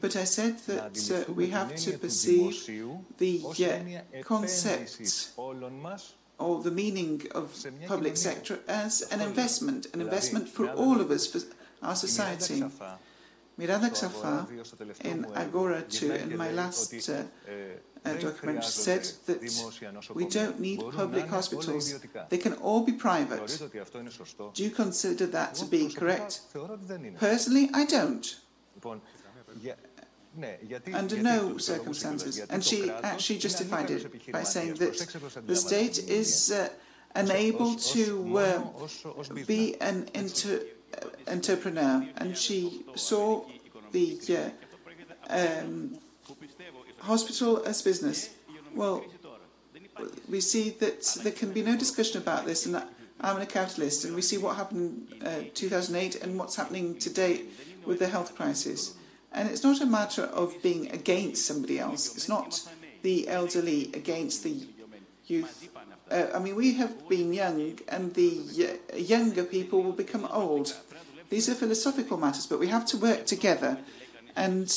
[0.00, 2.66] But I said that uh, we have to perceive
[3.18, 5.32] the uh, concept
[6.38, 7.46] or the meaning of
[7.86, 11.40] public sector as an investment, an investment for all of us, for
[11.82, 12.64] our society.
[13.58, 14.48] Miranda Xafa
[15.04, 17.22] in Agora 2, in my last uh,
[18.04, 19.40] uh, document, said that
[20.14, 21.94] we don't need public hospitals.
[22.30, 23.46] They can all be private.
[24.54, 26.40] Do you consider that to be correct?
[27.18, 28.40] Personally, I don't
[30.94, 32.40] under no circumstances.
[32.50, 36.68] And she actually justified it by saying that the state is uh,
[37.14, 38.62] unable to uh,
[39.46, 40.60] be an inter
[41.00, 42.06] uh, entrepreneur.
[42.16, 43.44] And she saw
[43.92, 44.18] the
[45.30, 45.98] uh, um,
[46.98, 48.30] hospital as business.
[48.74, 49.04] Well,
[50.28, 52.82] we see that there can be no discussion about this, and
[53.20, 57.44] I'm a capitalist, and we see what happened in uh, 2008 and what's happening today
[57.84, 58.94] with the health crisis.
[59.34, 62.14] And it's not a matter of being against somebody else.
[62.14, 62.68] It's not
[63.02, 64.66] the elderly against the
[65.26, 65.68] youth.
[66.10, 70.76] Uh, I mean, we have been young, and the younger people will become old.
[71.30, 73.78] These are philosophical matters, but we have to work together.
[74.36, 74.68] And,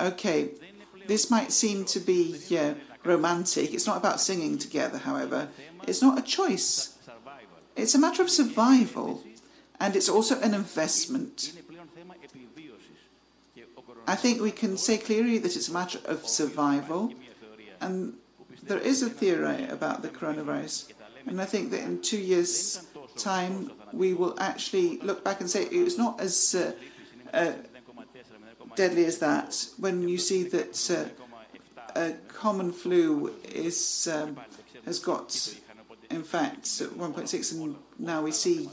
[0.00, 0.50] okay,
[1.06, 2.36] this might seem to be
[3.04, 3.74] romantic.
[3.74, 5.48] It's not about singing together, however.
[5.86, 6.96] It's not a choice.
[7.76, 9.22] It's a matter of survival,
[9.78, 11.52] and it's also an investment.
[14.06, 17.12] I think we can say clearly that it's a matter of survival,
[17.80, 18.14] and
[18.62, 20.92] there is a theory about the coronavirus,
[21.26, 25.64] and I think that in two years' time we will actually look back and say
[25.64, 26.72] it was not as uh,
[27.34, 27.52] uh,
[28.76, 29.66] deadly as that.
[29.78, 34.36] When you see that uh, a common flu is um,
[34.84, 35.54] has got,
[36.10, 38.70] in fact, 1.6, and now we see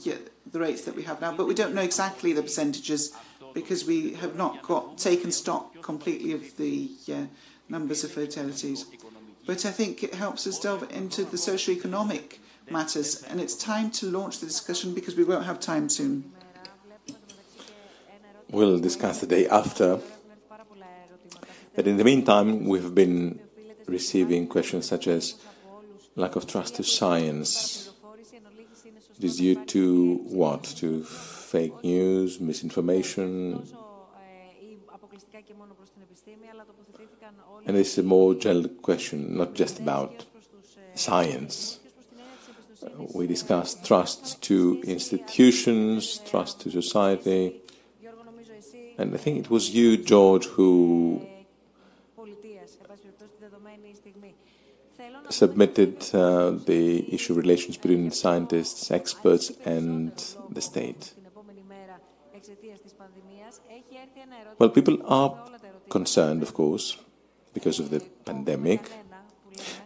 [0.52, 3.14] the rates that we have now, but we don't know exactly the percentages
[3.56, 7.26] because we have not got taken stock completely of the uh,
[7.70, 8.86] numbers of fatalities.
[9.48, 14.06] But I think it helps us delve into the socio-economic matters, and it's time to
[14.06, 16.32] launch the discussion because we won't have time soon.
[18.50, 20.00] we'll discuss the day after.
[21.76, 23.40] But in the meantime, we've been
[23.86, 25.36] receiving questions such as
[26.16, 27.92] lack of trust to science.
[29.18, 30.64] It is due to what?
[30.78, 33.64] To fake news, misinformation?
[37.66, 40.26] And this is a more general question, not just about
[40.96, 41.80] science.
[43.14, 47.62] We discussed trust to institutions, trust to society.
[48.98, 51.26] And I think it was you, George, who
[55.30, 60.12] submitted uh, the issue of relations between scientists, experts, and
[60.50, 61.14] the state.
[64.60, 65.36] Well, people are
[65.90, 66.98] concerned, of course,
[67.54, 68.82] because of the pandemic.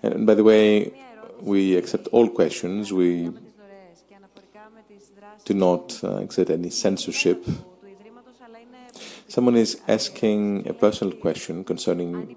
[0.03, 0.93] And by the way,
[1.41, 2.91] we accept all questions.
[2.91, 3.31] We
[5.45, 7.45] do not uh, exert any censorship.
[9.27, 12.35] Someone is asking a personal question concerning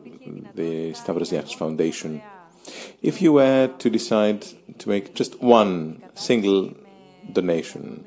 [0.55, 2.23] the Stavros Niarchos Foundation.
[3.03, 4.47] If you were to decide
[4.79, 6.75] to make just one single
[7.33, 8.07] donation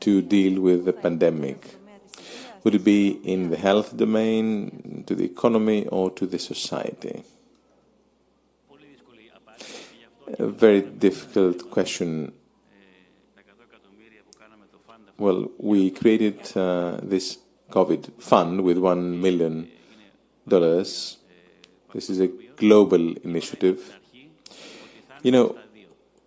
[0.00, 1.76] to deal with the pandemic,
[2.64, 7.22] would it be in the health domain, to the economy, or to the society?
[10.38, 12.32] A very difficult question.
[15.18, 17.38] Well, we created uh, this
[17.70, 19.70] COVID fund with one million
[20.48, 21.18] dollars.
[21.94, 22.26] This is a
[22.56, 23.94] global initiative.
[25.22, 25.56] You know,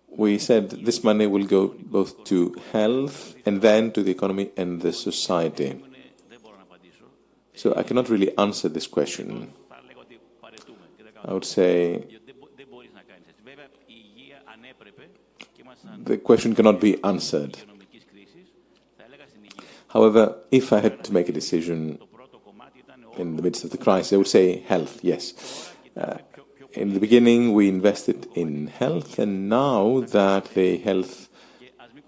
[0.08, 4.80] we said this money will go both to health and then to the economy and
[4.80, 5.80] the society.
[7.54, 9.52] So I cannot really answer this question.
[11.24, 12.04] I would say
[16.02, 17.58] the question cannot be answered.
[19.88, 21.98] However, if I had to make a decision
[23.18, 25.72] in the midst of the crisis, I would say health, yes.
[25.96, 26.18] Uh,
[26.72, 31.28] in the beginning, we invested in health, and now that the health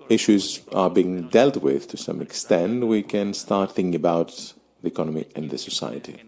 [0.08, 5.26] issues are being dealt with to some extent, we can start thinking about the economy
[5.34, 6.20] and the society.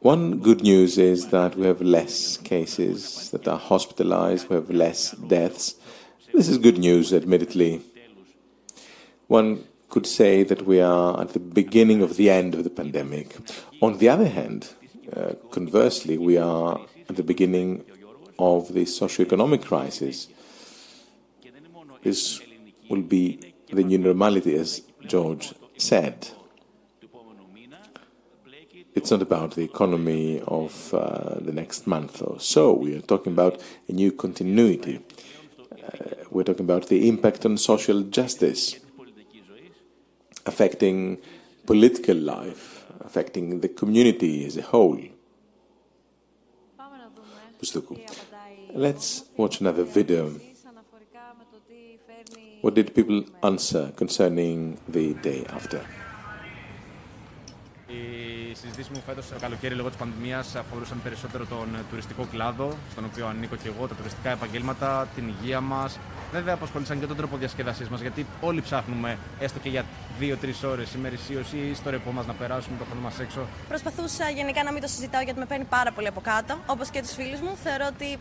[0.00, 5.10] One good news is that we have less cases that are hospitalized, we have less
[5.10, 5.74] deaths.
[6.32, 7.82] This is good news, admittedly.
[9.26, 13.36] One could say that we are at the beginning of the end of the pandemic.
[13.82, 14.74] On the other hand,
[15.14, 17.84] uh, conversely, we are at the beginning
[18.38, 20.28] of the socio-economic crisis.
[22.02, 22.40] This
[22.88, 26.28] will be the new normality, as George said.
[28.94, 32.72] It's not about the economy of uh, the next month or so.
[32.72, 35.00] We are talking about a new continuity.
[35.70, 38.76] Uh, we're talking about the impact on social justice,
[40.50, 41.18] affecting
[41.66, 42.64] political life,
[43.08, 45.02] affecting the community as a whole.
[48.74, 50.22] Let's watch another video.
[52.62, 55.80] What did people answer concerning the day after?
[58.60, 63.04] Οι συζητήσει μου φέτος το καλοκαίρι λόγω της πανδημίας αφορούσαν περισσότερο τον τουριστικό κλάδο, στον
[63.04, 65.98] οποίο ανήκω και εγώ, τα τουριστικά επαγγέλματα, την υγεία μας.
[66.32, 69.84] Βέβαια, απασχολήσαν και τον τρόπο διασκέδασής μας, γιατί όλοι ψάχνουμε έστω και για
[70.18, 73.46] δύο-τρεις ώρες ημερησίωση ή στο ρεπό μας να περάσουμε το χρόνο μας έξω.
[73.68, 77.00] Προσπαθούσα γενικά να μην το συζητάω γιατί με παίρνει πάρα πολύ από κάτω, όπως και
[77.00, 77.56] τους φίλους μου.
[77.62, 78.18] Θεωρώ ότι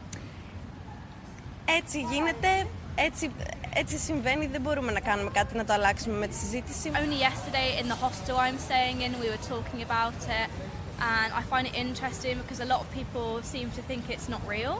[1.65, 3.31] έτσι γίνεται, έτσι,
[3.73, 6.91] έτσι συμβαίνει, δεν μπορούμε να κάνουμε κάτι να το αλλάξουμε με τη συζήτηση.
[6.93, 10.47] Only yesterday in the hostel I'm staying in, we were talking about it,
[11.13, 14.41] and I find it interesting because a lot of people seem to think it's not
[14.55, 14.75] real.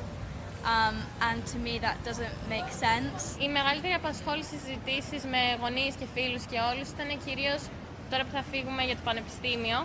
[0.73, 0.95] Um,
[1.29, 3.21] and to me that doesn't make sense.
[3.45, 7.61] Η μεγαλύτερη απασχόληση συζητήσεις με γονείς και φίλους και όλους ήταν κυρίως
[8.09, 9.79] τώρα που θα φύγουμε για το πανεπιστήμιο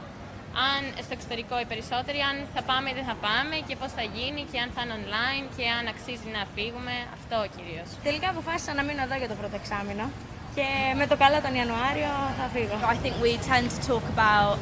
[0.69, 4.05] αν στο εξωτερικό οι περισσότεροι, αν θα πάμε ή δεν θα πάμε και πώς θα
[4.17, 7.89] γίνει και αν θα είναι online και αν αξίζει να φύγουμε, αυτό κυρίως.
[8.09, 10.05] Τελικά αποφάσισα να μείνω εδώ για το πρώτο εξάμεινο
[10.57, 10.69] και
[11.01, 12.77] με το καλό τον Ιανουάριο θα φύγω.
[12.95, 14.55] I think we tend to talk about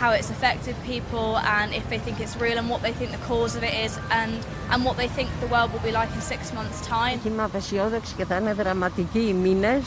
[0.00, 1.28] how it's affected people
[1.58, 3.92] and if they think it's real and what they think the cause of it is
[4.20, 4.32] and,
[4.72, 7.18] and what they think the world will be like in six months' time.
[7.26, 9.82] Είμαι απεσιόδοξη και θα είναι δραματικοί οι μήνες,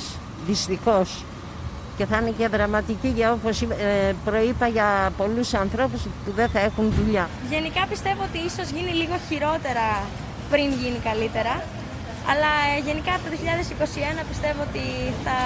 [0.46, 1.24] δυστυχώς
[1.98, 6.60] και θα είναι και δραματική για όπως ε, προείπα για πολλούς ανθρώπους που δεν θα
[6.60, 7.26] έχουν δουλειά.
[7.50, 9.88] Γενικά πιστεύω ότι ίσως γίνει λίγο χειρότερα
[10.52, 11.54] πριν γίνει καλύτερα,
[12.32, 13.32] αλλά ε, γενικά από το
[14.22, 14.86] 2021 πιστεύω ότι
[15.26, 15.38] θα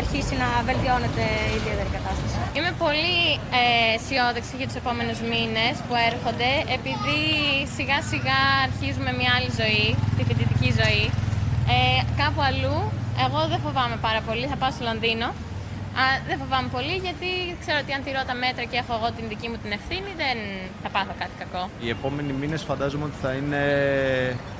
[0.00, 2.36] αρχίσει να βελτιώνεται η ιδιαίτερη κατάσταση.
[2.56, 3.16] Είμαι πολύ
[3.60, 3.62] ε,
[3.94, 7.20] αισιόδοξη για τους επόμενους μήνες που έρχονται, επειδή
[7.76, 9.86] σιγά σιγά αρχίζουμε μια άλλη ζωή,
[10.16, 11.04] τη φοιτητική ζωή,
[11.76, 12.76] Ε, κάπου αλλού,
[13.26, 15.28] εγώ δεν φοβάμαι πάρα πολύ, θα πάω στο Λονδίνο.
[16.02, 17.28] Α, δεν φοβάμαι πολύ γιατί
[17.62, 20.36] ξέρω ότι αν τηρώ τα μέτρα και έχω εγώ την δική μου την ευθύνη, δεν
[20.82, 21.62] θα πάθω κάτι κακό.
[21.84, 23.60] Οι επόμενοι μήνες φαντάζομαι ότι θα είναι.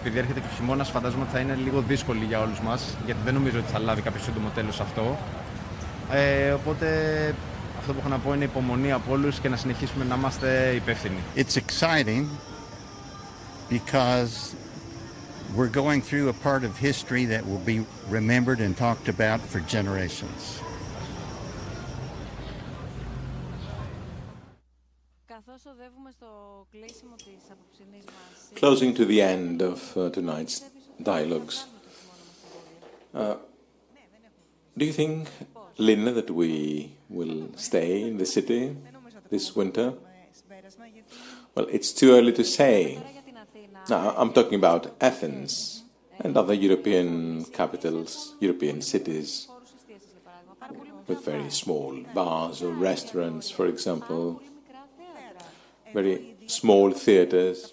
[0.01, 2.81] Επειδή έρχεται και ο χειμώνας, φαντάζομαι ότι θα είναι λίγο δύσκολοι για όλους μας.
[3.05, 5.19] Γιατί δεν νομίζω ότι θα λάβει κάποιος σύντομο τέλος αυτό.
[6.12, 6.86] Ε, οπότε
[7.78, 11.20] αυτό που έχω να πω είναι υπομονή από όλους και να συνεχίσουμε να είμαστε υπεύθυνοι.
[11.36, 12.24] It's exciting
[13.70, 14.32] because
[15.56, 17.77] we're going through a part of history that will be
[18.19, 20.68] remembered and talked about for generations.
[28.55, 30.65] Closing to the end of uh, tonight's
[31.03, 31.66] dialogues,
[33.15, 33.36] uh,
[34.77, 35.28] do you think,
[35.77, 38.77] Lina, that we will stay in the city
[39.31, 39.95] this winter?
[41.55, 43.03] Well, it's too early to say.
[43.90, 45.82] Now, I'm talking about Athens
[46.20, 49.49] and other European capitals, European cities,
[51.07, 54.43] with very small bars or restaurants, for example,
[55.93, 57.73] very small theatres.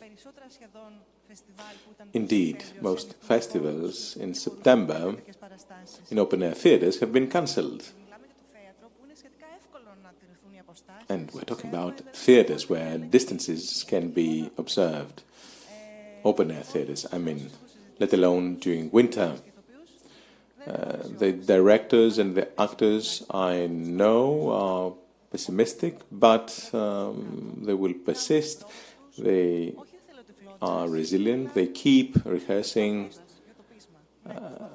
[2.13, 5.15] Indeed, most festivals in September
[6.09, 7.83] in open air theatres have been cancelled.
[11.09, 15.23] And we're talking about theatres where distances can be observed.
[16.23, 17.51] Open air theatres, I mean,
[17.99, 19.35] let alone during winter.
[20.65, 24.93] Uh, the directors and the actors I know are
[25.35, 28.63] pessimistic, but um, they will persist.
[29.17, 29.75] They
[30.61, 31.53] are resilient.
[31.53, 33.09] They keep rehearsing
[34.29, 34.69] uh,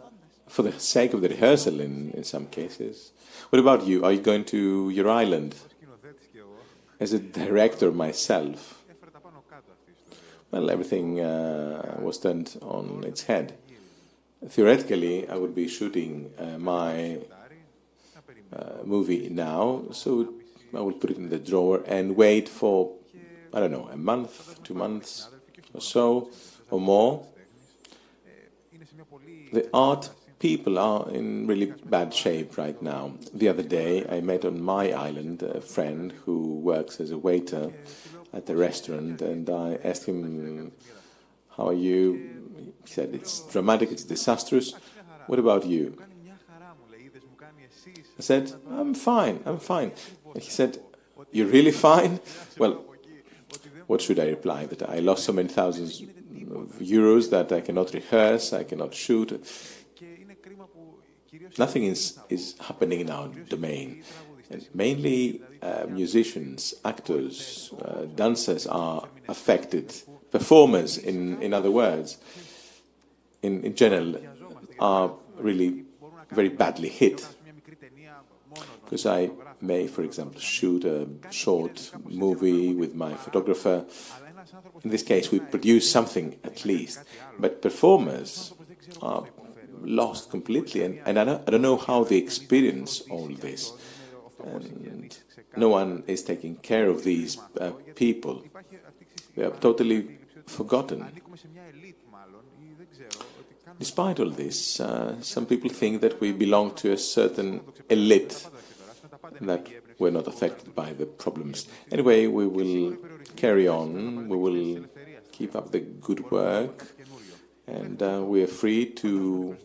[0.46, 3.12] for the sake of the rehearsal in, in some cases.
[3.48, 4.04] What about you?
[4.04, 5.54] Are you going to your island?
[7.04, 8.82] As a director myself,
[10.50, 13.54] well, everything uh, was turned on its head.
[14.46, 17.20] Theoretically, I would be shooting uh, my
[18.52, 20.34] uh, movie now, so
[20.74, 22.92] I will put it in the drawer and wait for,
[23.52, 25.28] I don't know, a month, two months
[25.74, 26.30] or so,
[26.70, 27.26] or more.
[29.52, 33.12] The art people are in really bad shape right now.
[33.34, 37.72] The other day, I met on my island a friend who works as a waiter
[38.32, 40.72] at a restaurant, and I asked him,
[41.56, 42.40] How are you?
[42.84, 44.74] He said, It's dramatic, it's disastrous.
[45.26, 45.96] What about you?
[48.18, 49.92] I said, I'm fine, I'm fine.
[50.34, 50.78] He said,
[51.32, 52.20] You're really fine?
[52.58, 52.84] Well,
[53.86, 54.66] what should I reply?
[54.66, 59.30] That I lost so many thousands of euros that I cannot rehearse, I cannot shoot.
[61.58, 64.02] Nothing is, is happening in our domain.
[64.50, 69.94] And mainly uh, musicians, actors, uh, dancers are affected.
[70.30, 72.18] Performers, in, in other words,
[73.42, 74.16] in, in general,
[74.78, 75.84] are really
[76.30, 77.26] very badly hit.
[78.84, 79.30] Because I
[79.60, 83.84] may, for example, shoot a short movie with my photographer.
[84.82, 87.00] In this case, we produce something at least.
[87.38, 88.52] But performers
[89.02, 89.24] are
[89.82, 93.72] lost completely, and, and I, don't, I don't know how they experience all this.
[94.44, 95.16] And
[95.56, 98.44] no one is taking care of these uh, people.
[99.36, 101.06] They are totally forgotten.
[103.78, 108.46] Despite all this, uh, some people think that we belong to a certain elite
[109.40, 111.66] that we're not affected by the problems.
[111.90, 112.96] Anyway, we will
[113.36, 114.86] carry on, we will
[115.32, 116.86] keep up the good work,
[117.66, 119.56] and uh, we are free to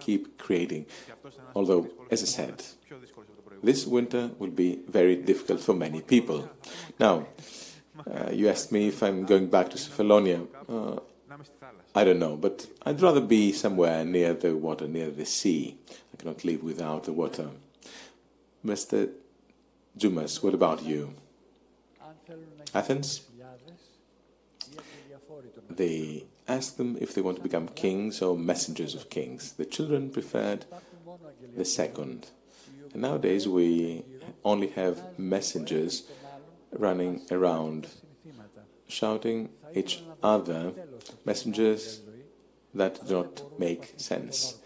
[0.00, 0.86] keep creating.
[1.54, 2.64] Although, as I said,
[3.62, 6.50] this winter will be very difficult for many people.
[6.98, 7.26] Now,
[8.10, 10.46] uh, you asked me if I'm going back to Cephalonia.
[10.68, 11.00] Uh,
[11.94, 15.76] I don't know, but I'd rather be somewhere near the water, near the sea.
[16.12, 17.50] I cannot live without the water.
[18.64, 19.10] Mr.
[19.98, 21.14] Tzoumas, what about you?
[22.74, 23.22] Athens?
[25.68, 29.52] They asked them if they want to become kings or messengers of kings.
[29.52, 30.64] The children preferred
[31.56, 32.30] the second.
[32.92, 34.04] And nowadays we
[34.44, 36.04] only have messengers
[36.72, 37.88] running around
[38.88, 40.72] shouting each other
[41.24, 42.00] messengers
[42.74, 44.56] that do not make sense.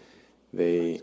[0.53, 1.01] They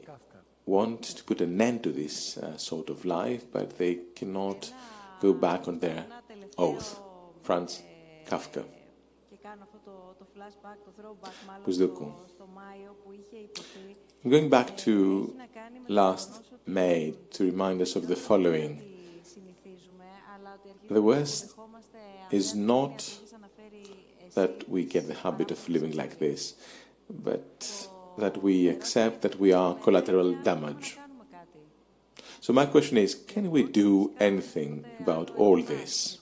[0.66, 4.72] want to put an end to this uh, sort of life, but they cannot
[5.20, 6.04] go back on their
[6.58, 7.00] oath.
[7.42, 7.82] Franz
[8.26, 8.64] Kafka.
[14.24, 15.36] I'm going back to
[15.88, 18.82] last May to remind us of the following.
[20.88, 21.54] The worst
[22.30, 23.18] is not
[24.34, 26.54] that we get the habit of living like this.
[27.10, 27.88] but
[28.18, 30.98] that we accept that we are collateral damage.
[32.40, 36.18] So my question is, can we do anything about all this?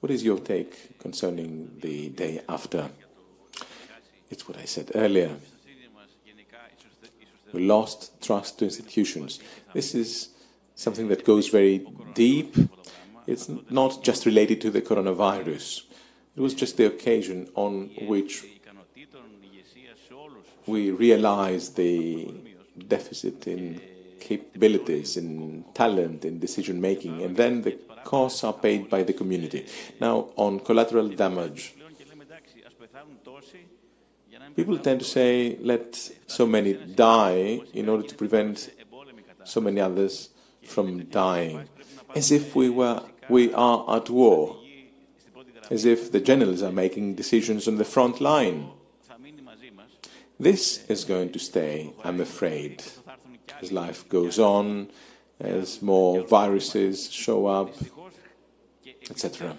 [0.00, 2.90] What is your take concerning the day after?
[4.30, 5.36] It's what I said earlier.
[7.52, 9.40] We lost trust to institutions.
[9.72, 10.30] This is
[10.74, 12.56] something that goes very deep.
[13.26, 15.82] It's not just related to the coronavirus.
[16.36, 18.44] It was just the occasion on which
[20.68, 22.32] we realize the
[22.86, 23.80] deficit in
[24.20, 27.72] capabilities, in talent, in decision making, and then the
[28.04, 29.66] costs are paid by the community.
[30.00, 31.74] Now, on collateral damage,
[34.54, 35.94] people tend to say, let
[36.26, 38.70] so many die in order to prevent
[39.44, 40.30] so many others
[40.64, 41.68] from dying,
[42.14, 44.56] as if we were we are at war,
[45.70, 48.70] as if the generals are making decisions on the front line.
[50.40, 52.84] This is going to stay, I'm afraid,
[53.60, 54.88] as life goes on,
[55.40, 57.74] as more viruses show up,
[59.10, 59.56] etc.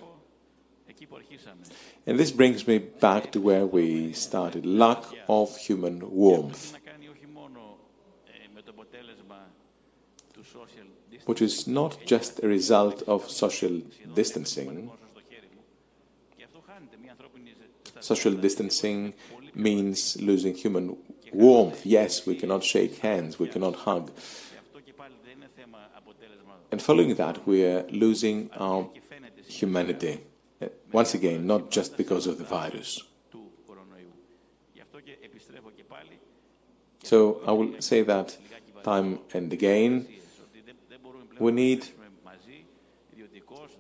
[2.06, 6.74] And this brings me back to where we started lack of human warmth,
[11.26, 13.82] which is not just a result of social
[14.16, 14.92] distancing.
[18.00, 19.14] Social distancing
[19.62, 20.98] means losing human
[21.32, 21.86] warmth.
[21.86, 24.12] Yes, we cannot shake hands, we cannot hug.
[26.72, 28.90] And following that, we are losing our
[29.48, 30.22] humanity.
[30.62, 33.02] Uh, once again, not just because of the virus.
[37.04, 38.38] So I will say that
[38.84, 40.08] time and again,
[41.40, 41.88] we need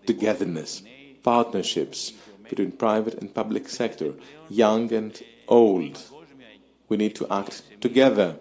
[0.06, 0.82] togetherness,
[1.22, 2.14] partnerships
[2.50, 4.14] between private and public sector,
[4.50, 6.02] young and old.
[6.88, 8.40] We need to act together.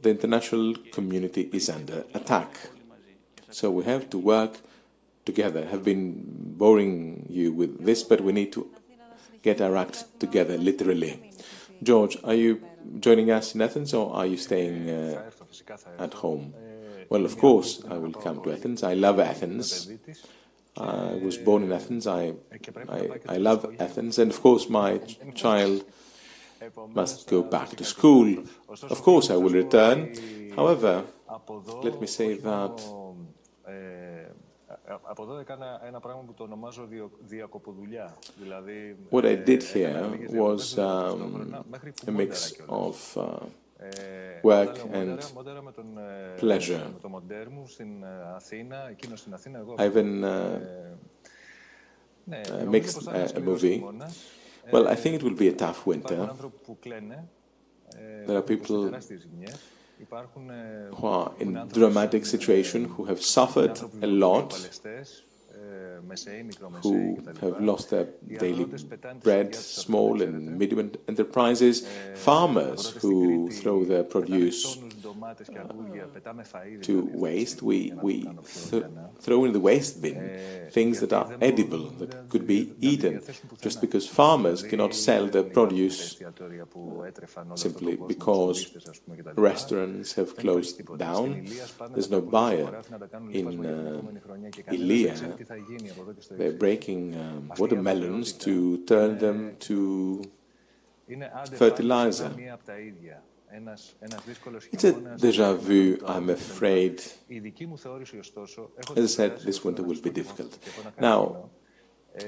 [0.00, 2.56] The international community is under attack.
[3.50, 4.58] So we have to work
[5.24, 5.60] together.
[5.66, 6.22] I have been
[6.56, 8.70] boring you with this, but we need to
[9.42, 11.30] get our act together, literally.
[11.82, 12.62] George, are you
[13.00, 15.30] joining us in Athens or are you staying uh,
[15.98, 16.54] at home?
[17.08, 18.82] Well, of course, I will come to Athens.
[18.82, 19.90] I love Athens.
[20.76, 22.06] I was born in Athens.
[22.06, 22.34] I,
[22.88, 24.18] I, I love Athens.
[24.18, 24.98] And of course, my
[25.34, 25.84] child
[26.94, 28.28] must go back to school.
[28.90, 30.12] Of course, I will return.
[30.56, 31.04] However,
[31.82, 32.76] let me say that
[39.10, 41.64] what I did here was um,
[42.06, 43.46] a mix of uh,
[44.42, 45.20] work and
[46.38, 46.82] pleasure.
[49.78, 50.60] I even uh,
[52.30, 53.82] uh, mixed a movie.
[54.70, 56.30] Well, I think it will be a tough winter.
[58.26, 58.90] There are people
[60.96, 64.52] who are in dramatic situation, who have suffered a lot,
[66.82, 68.08] who have lost their
[68.38, 68.66] daily
[69.22, 74.78] bread, small and medium enterprises, farmers who throw their produce
[76.82, 77.62] to waste.
[77.62, 78.28] We, we
[78.70, 78.84] th
[79.20, 80.18] throw in the waste bin
[80.70, 83.20] things that are edible, that could be eaten,
[83.60, 86.18] just because farmers cannot sell their produce
[87.54, 88.56] simply because
[89.36, 91.46] restaurants have closed down.
[91.94, 92.82] There's no buyer.
[93.30, 95.14] In uh, Ilia,
[96.38, 100.24] they're breaking um, watermelons to turn them to
[101.54, 102.30] fertilizer.
[104.72, 107.02] It's a deja vu, I'm afraid.
[108.96, 110.58] As I said, this winter will be difficult.
[110.98, 111.50] Now,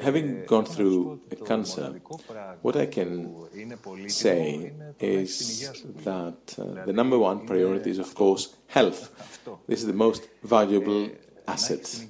[0.02, 2.01] having gone through a cancer,
[2.62, 5.72] what I can say is
[6.05, 9.10] that uh, the number one priority is, of course, health.
[9.66, 11.10] This is the most valuable
[11.46, 12.06] asset,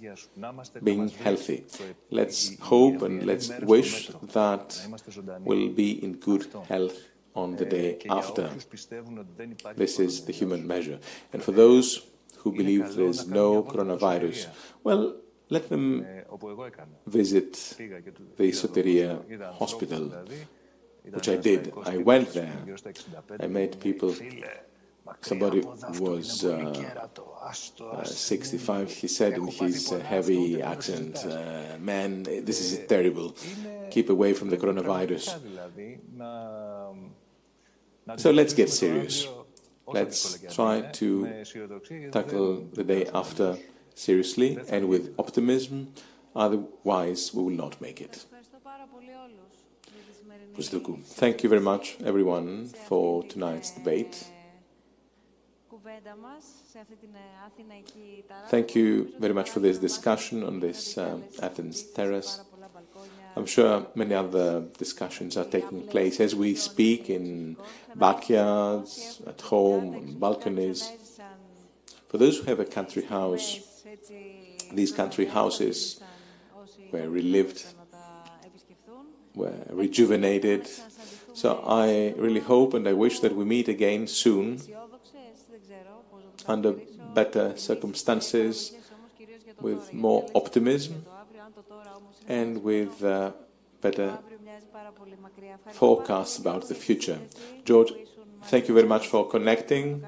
[0.82, 1.64] being healthy.
[2.10, 4.86] Let's hope and let's wish that
[5.40, 6.96] we'll be in good health
[7.34, 8.50] on the day after.
[9.76, 10.98] This is the human measure.
[11.32, 12.06] And for those
[12.38, 14.48] who believe there's no coronavirus,
[14.82, 15.16] well,
[15.50, 16.06] let them
[17.06, 17.52] visit
[18.36, 19.10] the Soteria
[19.54, 20.12] hospital,
[21.10, 21.72] which I did.
[21.84, 22.56] I went there.
[23.40, 24.14] I met people.
[25.20, 25.60] Somebody
[26.00, 26.72] was uh,
[27.92, 28.90] uh, 65.
[28.90, 33.36] He said in his uh, heavy accent, uh, Man, this is terrible.
[33.90, 35.26] Keep away from the coronavirus.
[38.16, 39.26] So let's get serious.
[39.86, 41.44] Let's try to
[42.12, 43.58] tackle the day after
[43.94, 45.92] seriously and with optimism,
[46.34, 48.24] otherwise, we will not make it.
[50.56, 54.30] Thank you very much, everyone, for tonight's debate.
[58.48, 62.40] Thank you very much for this discussion on this uh, Athens Terrace.
[63.36, 67.56] I'm sure many other discussions are taking place as we speak in
[67.96, 70.92] backyards, at home, on balconies.
[72.08, 73.60] For those who have a country house,
[74.72, 76.00] these country houses
[76.92, 77.64] were relived,
[79.34, 80.68] were rejuvenated.
[81.32, 84.60] So I really hope and I wish that we meet again soon
[86.46, 86.74] under
[87.14, 88.74] better circumstances,
[89.60, 91.04] with more optimism
[92.28, 93.32] and with uh,
[93.80, 94.18] better
[95.72, 97.18] forecasts about the future.
[97.64, 97.92] George,
[98.44, 100.04] thank you very much for connecting.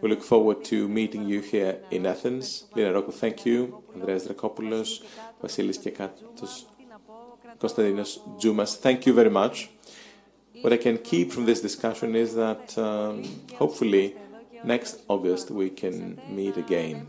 [0.00, 2.64] We look forward to meeting you here in Athens.
[2.74, 3.82] Lina Rokou, thank you.
[3.94, 5.02] Andreas Dracopoulos,
[5.40, 6.64] Vasilis Kekatos,
[7.60, 9.70] Konstantinos Tzoumas, thank you very much.
[10.62, 13.24] What I can keep from this discussion is that um,
[13.54, 14.16] hopefully
[14.64, 17.06] next August we can meet again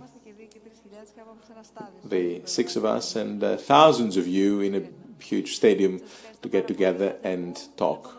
[2.04, 6.02] the six of us and uh, thousands of you in a huge stadium
[6.42, 8.18] to get together and talk.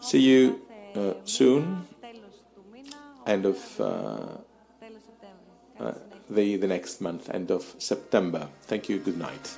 [0.00, 0.60] See you
[0.94, 1.86] uh, soon,
[3.26, 3.84] end of uh,
[5.78, 5.94] uh
[6.28, 8.48] the, the next month, end of September.
[8.62, 9.56] Thank you, good night.